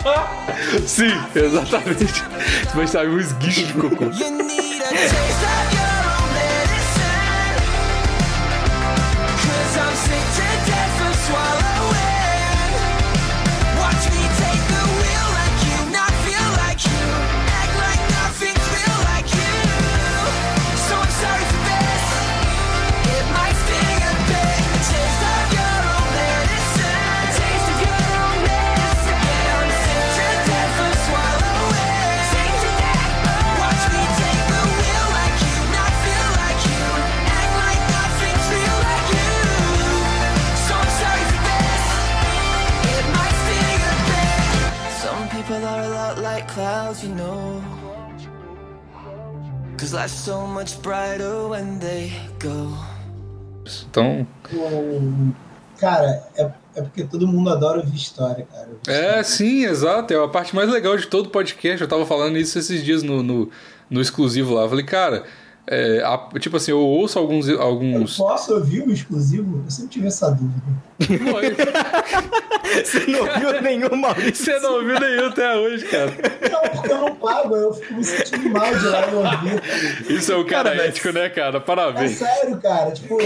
Sim, 0.86 1.12
exatamente. 1.34 2.04
Você 2.04 2.76
vai 2.76 2.86
sair 2.86 3.08
um 3.08 3.18
esguicho 3.18 3.66
de 3.66 3.72
cocô. 3.74 4.06
People 45.38 45.64
are 45.64 45.82
a 45.82 45.88
lot 45.88 46.18
like 46.20 46.48
clouds, 46.48 47.04
you 47.04 47.14
know. 47.14 47.62
Cause 49.76 49.94
life's 49.94 50.12
so 50.12 50.46
much 50.46 50.80
brighter 50.82 51.48
when 51.48 51.78
they 51.78 52.12
go. 52.40 52.74
Então. 53.88 54.26
O- 54.52 55.32
Cara, 55.78 56.24
é, 56.36 56.50
é 56.74 56.82
porque 56.82 57.04
todo 57.04 57.24
mundo 57.28 57.50
adora 57.50 57.78
ouvir 57.78 57.94
história, 57.94 58.44
cara. 58.52 58.68
É, 58.88 59.22
sim, 59.22 59.64
exato. 59.64 60.12
É 60.12 60.16
a 60.24 60.26
parte 60.26 60.56
mais 60.56 60.68
legal 60.68 60.96
de 60.96 61.06
todo 61.06 61.30
podcast. 61.30 61.80
Eu 61.80 61.86
tava 61.86 62.04
falando 62.04 62.36
isso 62.36 62.58
esses 62.58 62.84
dias 62.84 63.04
no, 63.04 63.22
no, 63.22 63.48
no 63.88 64.00
exclusivo 64.00 64.54
lá. 64.54 64.62
Eu 64.62 64.68
falei, 64.68 64.84
cara, 64.84 65.22
é, 65.70 66.02
a- 66.02 66.28
tipo 66.40 66.56
assim, 66.56 66.70
eu 66.72 66.80
ouço 66.80 67.18
alguns. 67.18 67.48
Eu 67.48 67.60
alguns... 67.60 68.16
posso 68.16 68.54
ouvir 68.54 68.82
o 68.82 68.92
exclusivo? 68.92 69.62
Eu 69.64 69.70
sempre 69.70 69.90
tive 69.90 70.06
essa 70.08 70.30
dúvida. 70.30 70.62
Você 72.84 73.06
não 73.06 73.24
viu 73.38 73.62
nenhum 73.62 73.96
Maurício. 73.96 74.44
Você 74.44 74.58
não 74.60 74.74
ouviu 74.74 74.98
nenhum 75.00 75.26
até 75.28 75.56
hoje, 75.56 75.86
cara. 75.86 76.10
Não, 76.50 76.60
porque 76.70 76.92
eu 76.92 76.98
não 76.98 77.14
pago, 77.14 77.56
eu 77.56 77.72
fico 77.72 77.94
me 77.94 78.04
sentindo 78.04 78.50
mal 78.50 78.74
de 78.74 78.84
lá 78.86 79.08
e 79.10 79.14
ouvir. 79.14 80.12
Isso 80.12 80.32
é 80.32 80.36
o 80.36 80.44
cara, 80.44 80.64
Cara, 80.70 80.76
mas- 80.76 80.86
ético, 80.90 81.12
né, 81.12 81.28
cara? 81.30 81.56
É 81.56 81.60
Parabéns. 81.60 82.18
sério, 82.18 82.58
cara. 82.60 82.90
Tipo, 82.90 83.16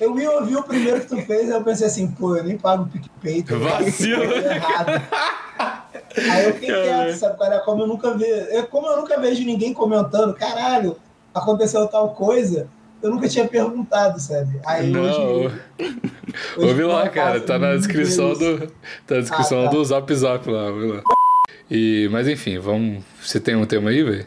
eu 0.00 0.18
ia 0.18 0.30
ouvir 0.32 0.56
o 0.56 0.62
primeiro 0.64 1.00
que 1.00 1.06
tu 1.06 1.16
fez, 1.22 1.48
aí 1.50 1.56
eu 1.56 1.62
pensei 1.62 1.86
assim, 1.86 2.08
pô, 2.08 2.36
eu 2.36 2.42
nem 2.44 2.58
pago 2.58 2.84
o 2.84 2.86
PicPay. 2.88 3.42
tô 3.44 3.58
Vacilo. 3.58 4.24
errado. 4.24 5.02
Aí 6.30 6.44
eu 6.46 6.54
fiquei 6.54 6.68
quieto, 6.74 7.16
sabe? 7.18 7.38
Cara, 7.38 7.60
como 7.60 7.82
eu 7.82 7.86
nunca 7.86 8.14
vejo. 8.16 8.32
Eu, 8.50 8.66
como 8.66 8.86
eu 8.88 8.96
nunca 8.96 9.20
vejo 9.20 9.44
ninguém 9.44 9.72
comentando, 9.72 10.34
caralho, 10.34 10.96
aconteceu 11.38 11.86
tal 11.88 12.10
coisa, 12.10 12.68
eu 13.02 13.10
nunca 13.10 13.28
tinha 13.28 13.46
perguntado, 13.46 14.18
sabe? 14.20 14.60
Aí 14.64 14.90
Não. 14.90 15.02
hoje. 15.02 15.60
hoje 16.56 16.68
Ouve 16.68 16.82
por 16.82 16.88
lá, 16.88 17.08
cara. 17.08 17.40
Tá 17.40 17.58
na 17.58 17.74
descrição 17.76 18.32
do. 18.34 18.66
Tá 19.06 19.14
na 19.16 19.20
descrição 19.20 19.62
Ah, 19.62 19.64
tá. 19.66 19.70
do 19.70 19.84
Zap 19.84 20.14
Zap 20.14 20.50
lá, 20.50 20.70
lá. 20.70 21.02
E, 21.70 22.08
mas 22.10 22.26
enfim, 22.28 22.58
vamos. 22.58 23.04
Você 23.20 23.38
tem 23.40 23.54
um 23.56 23.64
tema 23.66 23.90
aí, 23.90 24.02
velho? 24.02 24.26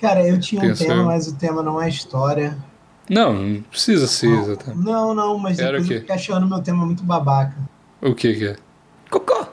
Cara, 0.00 0.26
eu 0.26 0.38
tinha 0.38 0.62
um 0.62 0.68
Pensou. 0.68 0.86
tema, 0.86 1.04
mas 1.04 1.26
o 1.26 1.36
tema 1.36 1.62
não 1.62 1.80
é 1.80 1.88
história. 1.88 2.56
Não, 3.08 3.32
não 3.32 3.62
precisa 3.62 4.06
ser, 4.06 4.28
exatamente. 4.30 4.84
Não, 4.84 5.14
não, 5.14 5.38
mas 5.38 5.58
Era 5.58 5.78
eu 5.78 5.84
fiquei 5.84 6.14
achando 6.14 6.46
meu 6.46 6.60
tema 6.60 6.84
muito 6.84 7.02
babaca. 7.04 7.54
O 8.02 8.14
que 8.14 8.34
que 8.34 8.48
é? 8.48 8.56
Cocô. 9.10 9.46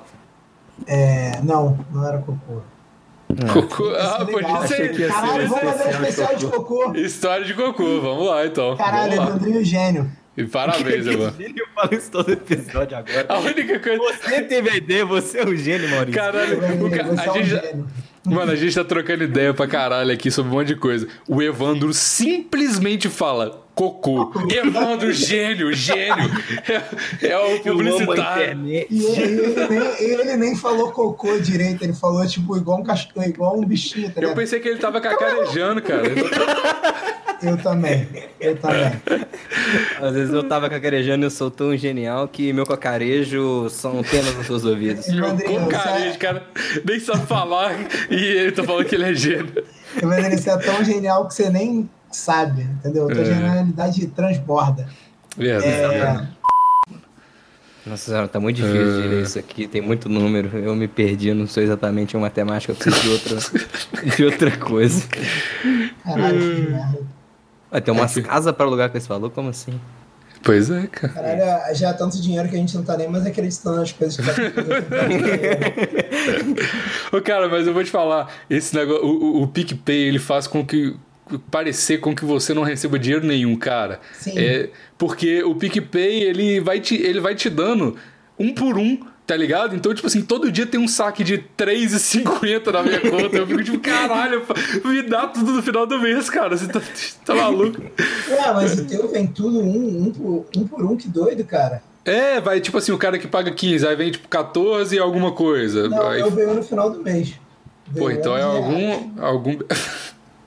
É, 0.88 1.40
não, 1.44 1.80
não 1.94 2.06
era 2.08 2.18
cocô. 2.18 2.62
Cocô. 3.52 3.92
Ia 3.92 4.68
ser 4.68 4.84
Ah, 4.86 4.90
que 4.90 4.96
ser. 4.96 5.08
Caralho, 5.08 5.48
vamos 5.48 5.64
fazer 5.64 5.84
um 5.86 5.90
especial 5.92 6.36
de 6.36 6.46
cocô. 6.48 6.94
História 6.96 7.46
de 7.46 7.54
cocô, 7.54 8.02
vamos 8.02 8.28
lá 8.28 8.46
então. 8.46 8.76
Caralho. 8.78 9.14
Evandrinho 9.14 9.64
Gênio. 9.64 10.12
E 10.36 10.44
parabéns, 10.46 11.06
Evandro. 11.08 11.36
Eu 11.44 11.66
falo 11.76 11.94
isso 11.96 12.12
todo 12.12 12.32
episódio 12.32 12.98
agora. 12.98 13.26
A 13.30 13.40
única 13.40 13.80
coisa. 13.80 14.00
Você 14.02 14.42
teve 14.42 14.70
a 14.70 14.76
ideia, 14.76 15.06
você 15.06 15.40
é 15.40 15.46
um 15.46 15.56
gênio, 15.56 15.90
Maurício. 15.90 16.20
Caralho, 16.20 16.60
o 16.60 16.64
Evandrinho, 16.64 16.90
ca- 17.16 17.24
é 17.24 17.30
a 17.30 17.34
gente 17.34 17.50
já. 17.50 17.62
Mano, 18.26 18.52
a 18.54 18.56
gente 18.56 18.74
tá 18.74 18.84
trocando 18.86 19.24
ideia 19.26 19.54
pra 19.54 19.68
caralho 19.68 20.12
aqui 20.12 20.32
sobre 20.32 20.50
um 20.52 20.56
monte 20.56 20.68
de 20.70 20.76
coisa. 20.78 21.08
O 21.28 21.42
Evandro 21.42 21.94
simplesmente 21.94 23.10
fala 23.10 23.63
cocô. 23.76 24.32
Evandro, 24.50 25.12
gênio, 25.12 25.74
gênio. 25.74 26.30
É, 27.22 27.28
é 27.28 27.38
o 27.38 27.60
publicitário. 27.62 28.66
E 28.68 28.76
ele, 28.78 29.42
ele 29.42 29.68
nem, 29.70 30.04
ele 30.12 30.38
nem 30.38 30.56
falou 30.56 30.92
cocô 30.92 31.38
direito, 31.40 31.84
ele 31.84 31.94
falou 31.94 32.26
tipo 32.28 32.56
igual 32.58 32.80
um 32.80 32.84
cachorro, 32.84 33.24
igual 33.26 33.58
um 33.60 33.66
bichinho, 33.66 34.08
tá 34.08 34.14
Eu 34.18 34.22
ligado? 34.22 34.36
pensei 34.38 34.60
que 34.60 34.68
ele 34.70 34.80
tava 34.80 35.02
cacarejando, 35.02 35.82
cara. 35.82 36.04
Eu 37.42 37.58
também, 37.58 38.08
eu 38.40 38.56
também. 38.56 38.94
Às 40.02 40.14
vezes 40.14 40.34
eu 40.34 40.44
tava 40.48 40.70
cacarejando 40.70 41.26
e 41.26 41.28
eu 41.28 41.30
sou 41.32 41.52
tão 41.52 41.76
genial 41.76 42.26
que 42.28 42.54
meu 42.54 42.66
cacarejo 42.66 43.70
são 43.70 44.00
apenas 44.00 44.34
nos 44.36 44.46
seus 44.48 44.64
ouvidos. 44.64 45.08
Meu 45.10 45.36
cocarejo, 45.36 46.12
você- 46.14 46.18
cara, 46.18 46.44
nem 46.86 47.00
sabe 47.02 47.26
falar 47.28 47.76
e 48.10 48.16
ele 48.16 48.52
tá 48.54 48.64
falando 48.64 48.86
que 48.86 48.96
ele 48.96 49.10
é 49.12 49.14
gênio. 49.14 49.64
Evandrinho, 50.02 50.38
você 50.38 50.50
é 50.52 50.58
tão 50.58 50.84
genial 50.86 51.28
que 51.28 51.34
você 51.34 51.50
nem 51.50 51.90
sabe, 52.16 52.64
entendeu? 52.64 53.08
Tua 53.08 53.22
É. 53.22 53.26
genialidade 53.26 54.08
transborda. 54.08 54.88
Verdade. 55.38 55.68
É, 55.68 56.28
Nossa 57.86 58.06
senhora, 58.12 58.28
tá 58.30 58.40
muito 58.40 58.56
difícil 58.58 59.02
de 59.02 59.08
ler 59.10 59.24
isso 59.24 59.38
aqui, 59.38 59.68
tem 59.68 59.82
muito 59.82 60.08
número. 60.08 60.58
Eu 60.58 60.74
me 60.76 60.88
perdi, 60.88 61.34
não 61.34 61.46
sou 61.46 61.62
exatamente 61.62 62.16
uma 62.16 62.24
matemática, 62.28 62.72
eu 62.72 62.76
preciso 62.78 63.02
de 63.02 63.10
outra, 63.10 63.38
de 64.16 64.26
outra 64.26 64.58
coisa. 64.58 65.06
caralho, 66.04 66.40
que 66.40 66.72
merda. 66.72 67.00
Vai 67.70 67.82
ter 67.82 67.92
umas 67.92 68.14
casas 68.20 68.54
para 68.56 68.66
alugar 68.66 68.90
com 68.90 68.98
esse 68.98 69.10
valor? 69.10 69.30
Como 69.32 69.50
assim? 69.50 69.78
Pois 70.44 70.70
é, 70.70 70.88
cara. 70.88 71.12
Caralho, 71.14 71.76
já 71.76 71.90
é 71.90 71.94
tanto 71.94 72.22
dinheiro 72.22 72.48
que 72.48 72.56
a 72.56 72.60
gente 72.60 72.76
não 72.76 72.84
tá 72.84 72.96
nem 72.96 73.10
mais 73.10 73.26
acreditando 73.26 73.78
nas 73.78 73.92
coisas 73.92 74.16
que 74.18 74.24
tá 74.24 74.34
Ô, 77.18 77.22
cara, 77.22 77.48
mas 77.50 77.66
eu 77.68 77.74
vou 77.74 77.84
te 77.84 77.92
falar, 77.92 78.30
esse 78.50 78.76
negócio, 78.76 79.06
o, 79.06 79.40
o, 79.40 79.44
o 79.44 79.48
PicPay, 79.48 80.08
ele 80.08 80.20
faz 80.20 80.48
com 80.48 80.66
que 80.66 80.96
parecer 81.40 82.00
com 82.00 82.16
que 82.16 82.26
você 82.26 82.54
não 82.54 82.64
receba 82.64 82.98
dinheiro 83.00 83.26
nenhum, 83.26 83.56
cara. 83.56 84.00
Sim. 84.14 84.38
É, 84.38 84.70
porque 84.98 85.44
o 85.44 85.56
PicPay, 85.56 86.24
ele 86.24 86.60
vai 86.60 86.80
te, 86.80 86.96
ele 86.96 87.20
vai 87.20 87.36
te 87.36 87.50
dando 87.50 87.96
um 88.38 88.54
por 88.54 88.78
um, 88.78 88.98
tá 89.26 89.36
ligado? 89.36 89.76
Então, 89.76 89.94
tipo 89.94 90.08
assim, 90.08 90.22
todo 90.22 90.52
dia 90.52 90.66
tem 90.66 90.80
um 90.80 90.88
saque 90.88 91.24
de 91.24 91.38
3,50 91.58 92.72
na 92.72 92.84
minha 92.84 93.00
conta. 93.00 93.38
Eu 93.38 93.48
fico 93.48 93.64
tipo, 93.64 93.80
caralho, 93.80 94.44
me 94.84 95.02
dá 95.04 95.28
tudo 95.28 95.54
no 95.54 95.64
final 95.64 95.86
do 95.86 96.00
mês, 96.00 96.30
cara. 96.30 96.58
Você 96.58 96.68
tá, 96.68 96.82
tá 97.26 97.36
maluco? 97.36 97.82
Ué, 97.82 98.54
mas 98.54 98.80
o 98.80 98.86
teu 98.86 99.08
vem 99.10 99.28
tudo 99.28 99.60
um, 99.60 100.04
um, 100.04 100.12
por, 100.12 100.46
um 100.58 100.68
por 100.68 100.86
um, 100.86 100.98
que 100.98 101.08
doido, 101.08 101.44
cara. 101.44 101.82
É, 102.06 102.42
vai 102.42 102.60
tipo 102.60 102.78
assim, 102.78 102.92
o 102.92 102.98
cara 102.98 103.18
que 103.18 103.28
paga 103.28 103.50
15, 103.50 103.88
aí 103.88 103.96
vem 103.96 104.12
tipo 104.12 104.28
14 104.28 104.96
e 104.96 105.00
alguma 105.00 105.32
coisa. 105.32 105.88
Não, 105.88 106.10
aí, 106.10 106.20
eu 106.20 106.30
venho 106.30 106.54
no 106.54 106.64
final 106.64 106.90
do 106.90 107.02
mês. 107.02 107.34
pô, 107.98 108.12
então 108.12 108.36
é 108.36 108.46
11 108.46 108.60
reais. 108.60 108.94
algum. 109.16 109.26
algum 109.26 109.58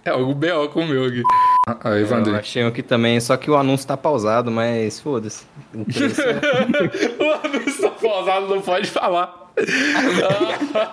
é 0.08 0.12
algum 0.12 0.34
BO 0.34 0.68
com 0.72 0.80
o 0.82 0.86
meu 0.88 1.04
aqui. 1.04 1.22
Ah, 1.68 1.76
Aí, 1.90 2.00
Eu 2.02 2.06
Vandré. 2.06 2.38
achei 2.38 2.64
um 2.64 2.68
aqui 2.68 2.82
também, 2.82 3.18
só 3.20 3.36
que 3.36 3.50
o 3.50 3.56
anúncio 3.56 3.86
tá 3.86 3.96
pausado, 3.96 4.50
mas 4.50 5.00
foda-se. 5.00 5.44
O 5.74 5.80
é- 5.80 5.82
o 7.24 7.46
anúncio 7.46 7.82
tá 7.82 7.90
pausado, 7.90 8.46
não 8.48 8.60
pode 8.62 8.88
falar. 8.90 9.44
Ah, 9.58 10.92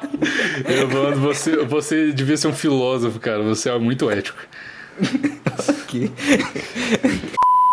Evandro, 0.72 1.20
você, 1.20 1.58
você 1.66 2.12
devia 2.14 2.38
ser 2.38 2.48
um 2.48 2.54
filósofo, 2.54 3.20
cara. 3.20 3.44
Você 3.44 3.70
é 3.70 3.78
muito 3.78 4.10
ético. 4.10 4.40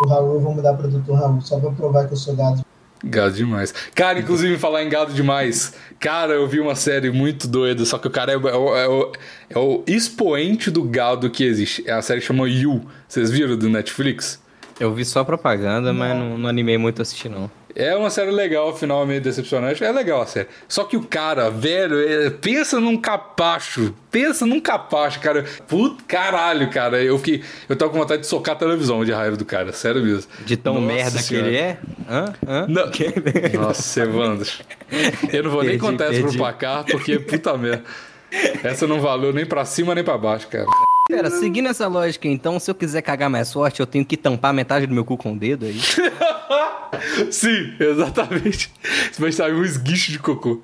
O 0.02 0.08
Raul, 0.08 0.34
eu 0.36 0.40
vou 0.40 0.54
mudar 0.54 0.72
pro 0.74 0.88
Dr. 0.88 1.12
Raul, 1.12 1.40
só 1.42 1.60
pra 1.60 1.70
provar 1.72 2.06
que 2.06 2.14
eu 2.14 2.16
sou 2.16 2.34
gado. 2.34 2.62
Gado 3.02 3.34
demais. 3.34 3.72
Cara, 3.94 4.18
inclusive, 4.18 4.58
falar 4.58 4.84
em 4.84 4.88
gado 4.88 5.12
demais. 5.14 5.72
Cara, 5.98 6.34
eu 6.34 6.46
vi 6.46 6.60
uma 6.60 6.74
série 6.74 7.10
muito 7.10 7.48
doida, 7.48 7.84
só 7.84 7.96
que 7.98 8.06
o 8.06 8.10
cara 8.10 8.32
é, 8.32 8.34
é 8.34 8.38
o- 8.38 8.76
é 8.76 8.88
o, 8.88 9.12
é 9.50 9.58
o 9.58 9.82
expoente 9.86 10.70
do 10.70 10.82
gado 10.82 11.30
que 11.30 11.42
existe. 11.44 11.82
É 11.86 11.92
a 11.92 12.02
série 12.02 12.20
que 12.20 12.26
chama 12.26 12.48
You. 12.48 12.84
Vocês 13.08 13.30
viram 13.30 13.56
do 13.56 13.68
Netflix? 13.70 14.38
Eu 14.78 14.94
vi 14.94 15.04
só 15.04 15.24
propaganda, 15.24 15.92
mas 15.92 16.16
não, 16.16 16.38
não 16.38 16.48
animei 16.48 16.76
muito 16.78 17.00
a 17.00 17.02
assistir, 17.02 17.28
não. 17.28 17.50
É 17.74 17.94
uma 17.94 18.10
série 18.10 18.30
legal, 18.30 18.70
o 18.70 18.76
final 18.76 19.02
é 19.02 19.06
meio 19.06 19.20
decepcionante. 19.20 19.82
É 19.84 19.92
legal 19.92 20.22
a 20.22 20.26
série. 20.26 20.48
Só 20.68 20.84
que 20.84 20.96
o 20.96 21.02
cara, 21.04 21.50
velho, 21.50 21.98
é- 22.00 22.30
pensa 22.30 22.80
num 22.80 22.96
capacho. 22.96 23.94
Pensa 24.10 24.44
num 24.44 24.60
capacho, 24.60 25.20
cara. 25.20 25.44
Puta 25.68 26.02
caralho, 26.06 26.68
cara. 26.70 27.02
Eu 27.02 27.16
fiquei. 27.18 27.42
Eu 27.68 27.76
tava 27.76 27.90
com 27.92 27.98
vontade 27.98 28.22
de 28.22 28.26
socar 28.26 28.54
a 28.56 28.58
televisão 28.58 29.04
de 29.04 29.12
raiva 29.12 29.36
do 29.36 29.44
cara, 29.44 29.72
sério 29.72 30.02
mesmo. 30.02 30.30
De 30.44 30.56
tão 30.56 30.74
Nossa 30.80 30.86
merda 30.86 31.18
Senhora. 31.20 31.46
que 31.48 31.54
ele 31.54 31.58
é? 31.62 31.78
Hã? 32.08 32.34
Hã? 32.46 32.66
Não. 32.68 32.90
Nossa, 33.62 34.02
Evandro. 34.02 34.48
Eu 35.32 35.42
não 35.44 35.50
vou 35.50 35.60
nem 35.62 35.70
Perdi, 35.78 35.84
contar 35.84 36.04
essa 36.06 36.14
pro 36.14 36.22
perdi. 36.24 36.38
placar, 36.38 36.84
porque 36.84 37.18
puta 37.18 37.56
merda. 37.56 37.84
Essa 38.62 38.86
não 38.86 39.00
valeu 39.00 39.32
nem 39.32 39.44
pra 39.46 39.64
cima 39.64 39.94
nem 39.94 40.04
pra 40.04 40.16
baixo, 40.18 40.46
cara. 40.48 40.66
Pera, 41.10 41.30
seguindo 41.30 41.68
essa 41.68 41.86
lógica, 41.86 42.28
então, 42.28 42.58
se 42.58 42.70
eu 42.70 42.74
quiser 42.74 43.02
cagar 43.02 43.28
mais 43.28 43.52
forte, 43.52 43.80
eu 43.80 43.86
tenho 43.86 44.04
que 44.04 44.16
tampar 44.16 44.54
metade 44.54 44.86
do 44.86 44.94
meu 44.94 45.04
cu 45.04 45.16
com 45.16 45.32
o 45.32 45.36
dedo 45.38 45.66
aí? 45.66 45.78
Sim, 47.30 47.74
exatamente. 47.78 48.72
Você 49.10 49.20
vai 49.20 49.32
sair 49.32 49.54
um 49.54 49.64
esguicho 49.64 50.12
de 50.12 50.18
cocô. 50.18 50.62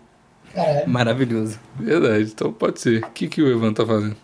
Caralho. 0.54 0.88
Maravilhoso. 0.88 1.58
Verdade, 1.78 2.32
então 2.32 2.52
pode 2.52 2.80
ser. 2.80 3.04
O 3.04 3.10
que, 3.10 3.28
que 3.28 3.42
o 3.42 3.48
Evandro 3.48 3.84
tá 3.84 3.86
fazendo? 3.86 4.16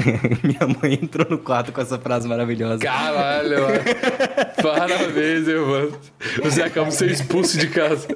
Minha 0.42 0.78
mãe 0.80 0.98
entrou 1.02 1.26
no 1.28 1.38
quarto 1.38 1.72
com 1.72 1.80
essa 1.80 1.98
frase 1.98 2.28
maravilhosa. 2.28 2.78
Caralho, 2.78 3.62
mano. 3.62 3.78
Parabéns, 4.62 5.48
Evandro. 5.48 5.98
Você 6.42 6.62
acaba 6.62 6.88
de 6.88 6.94
ser 6.94 7.10
expulso 7.10 7.58
de 7.58 7.68
casa. 7.68 8.08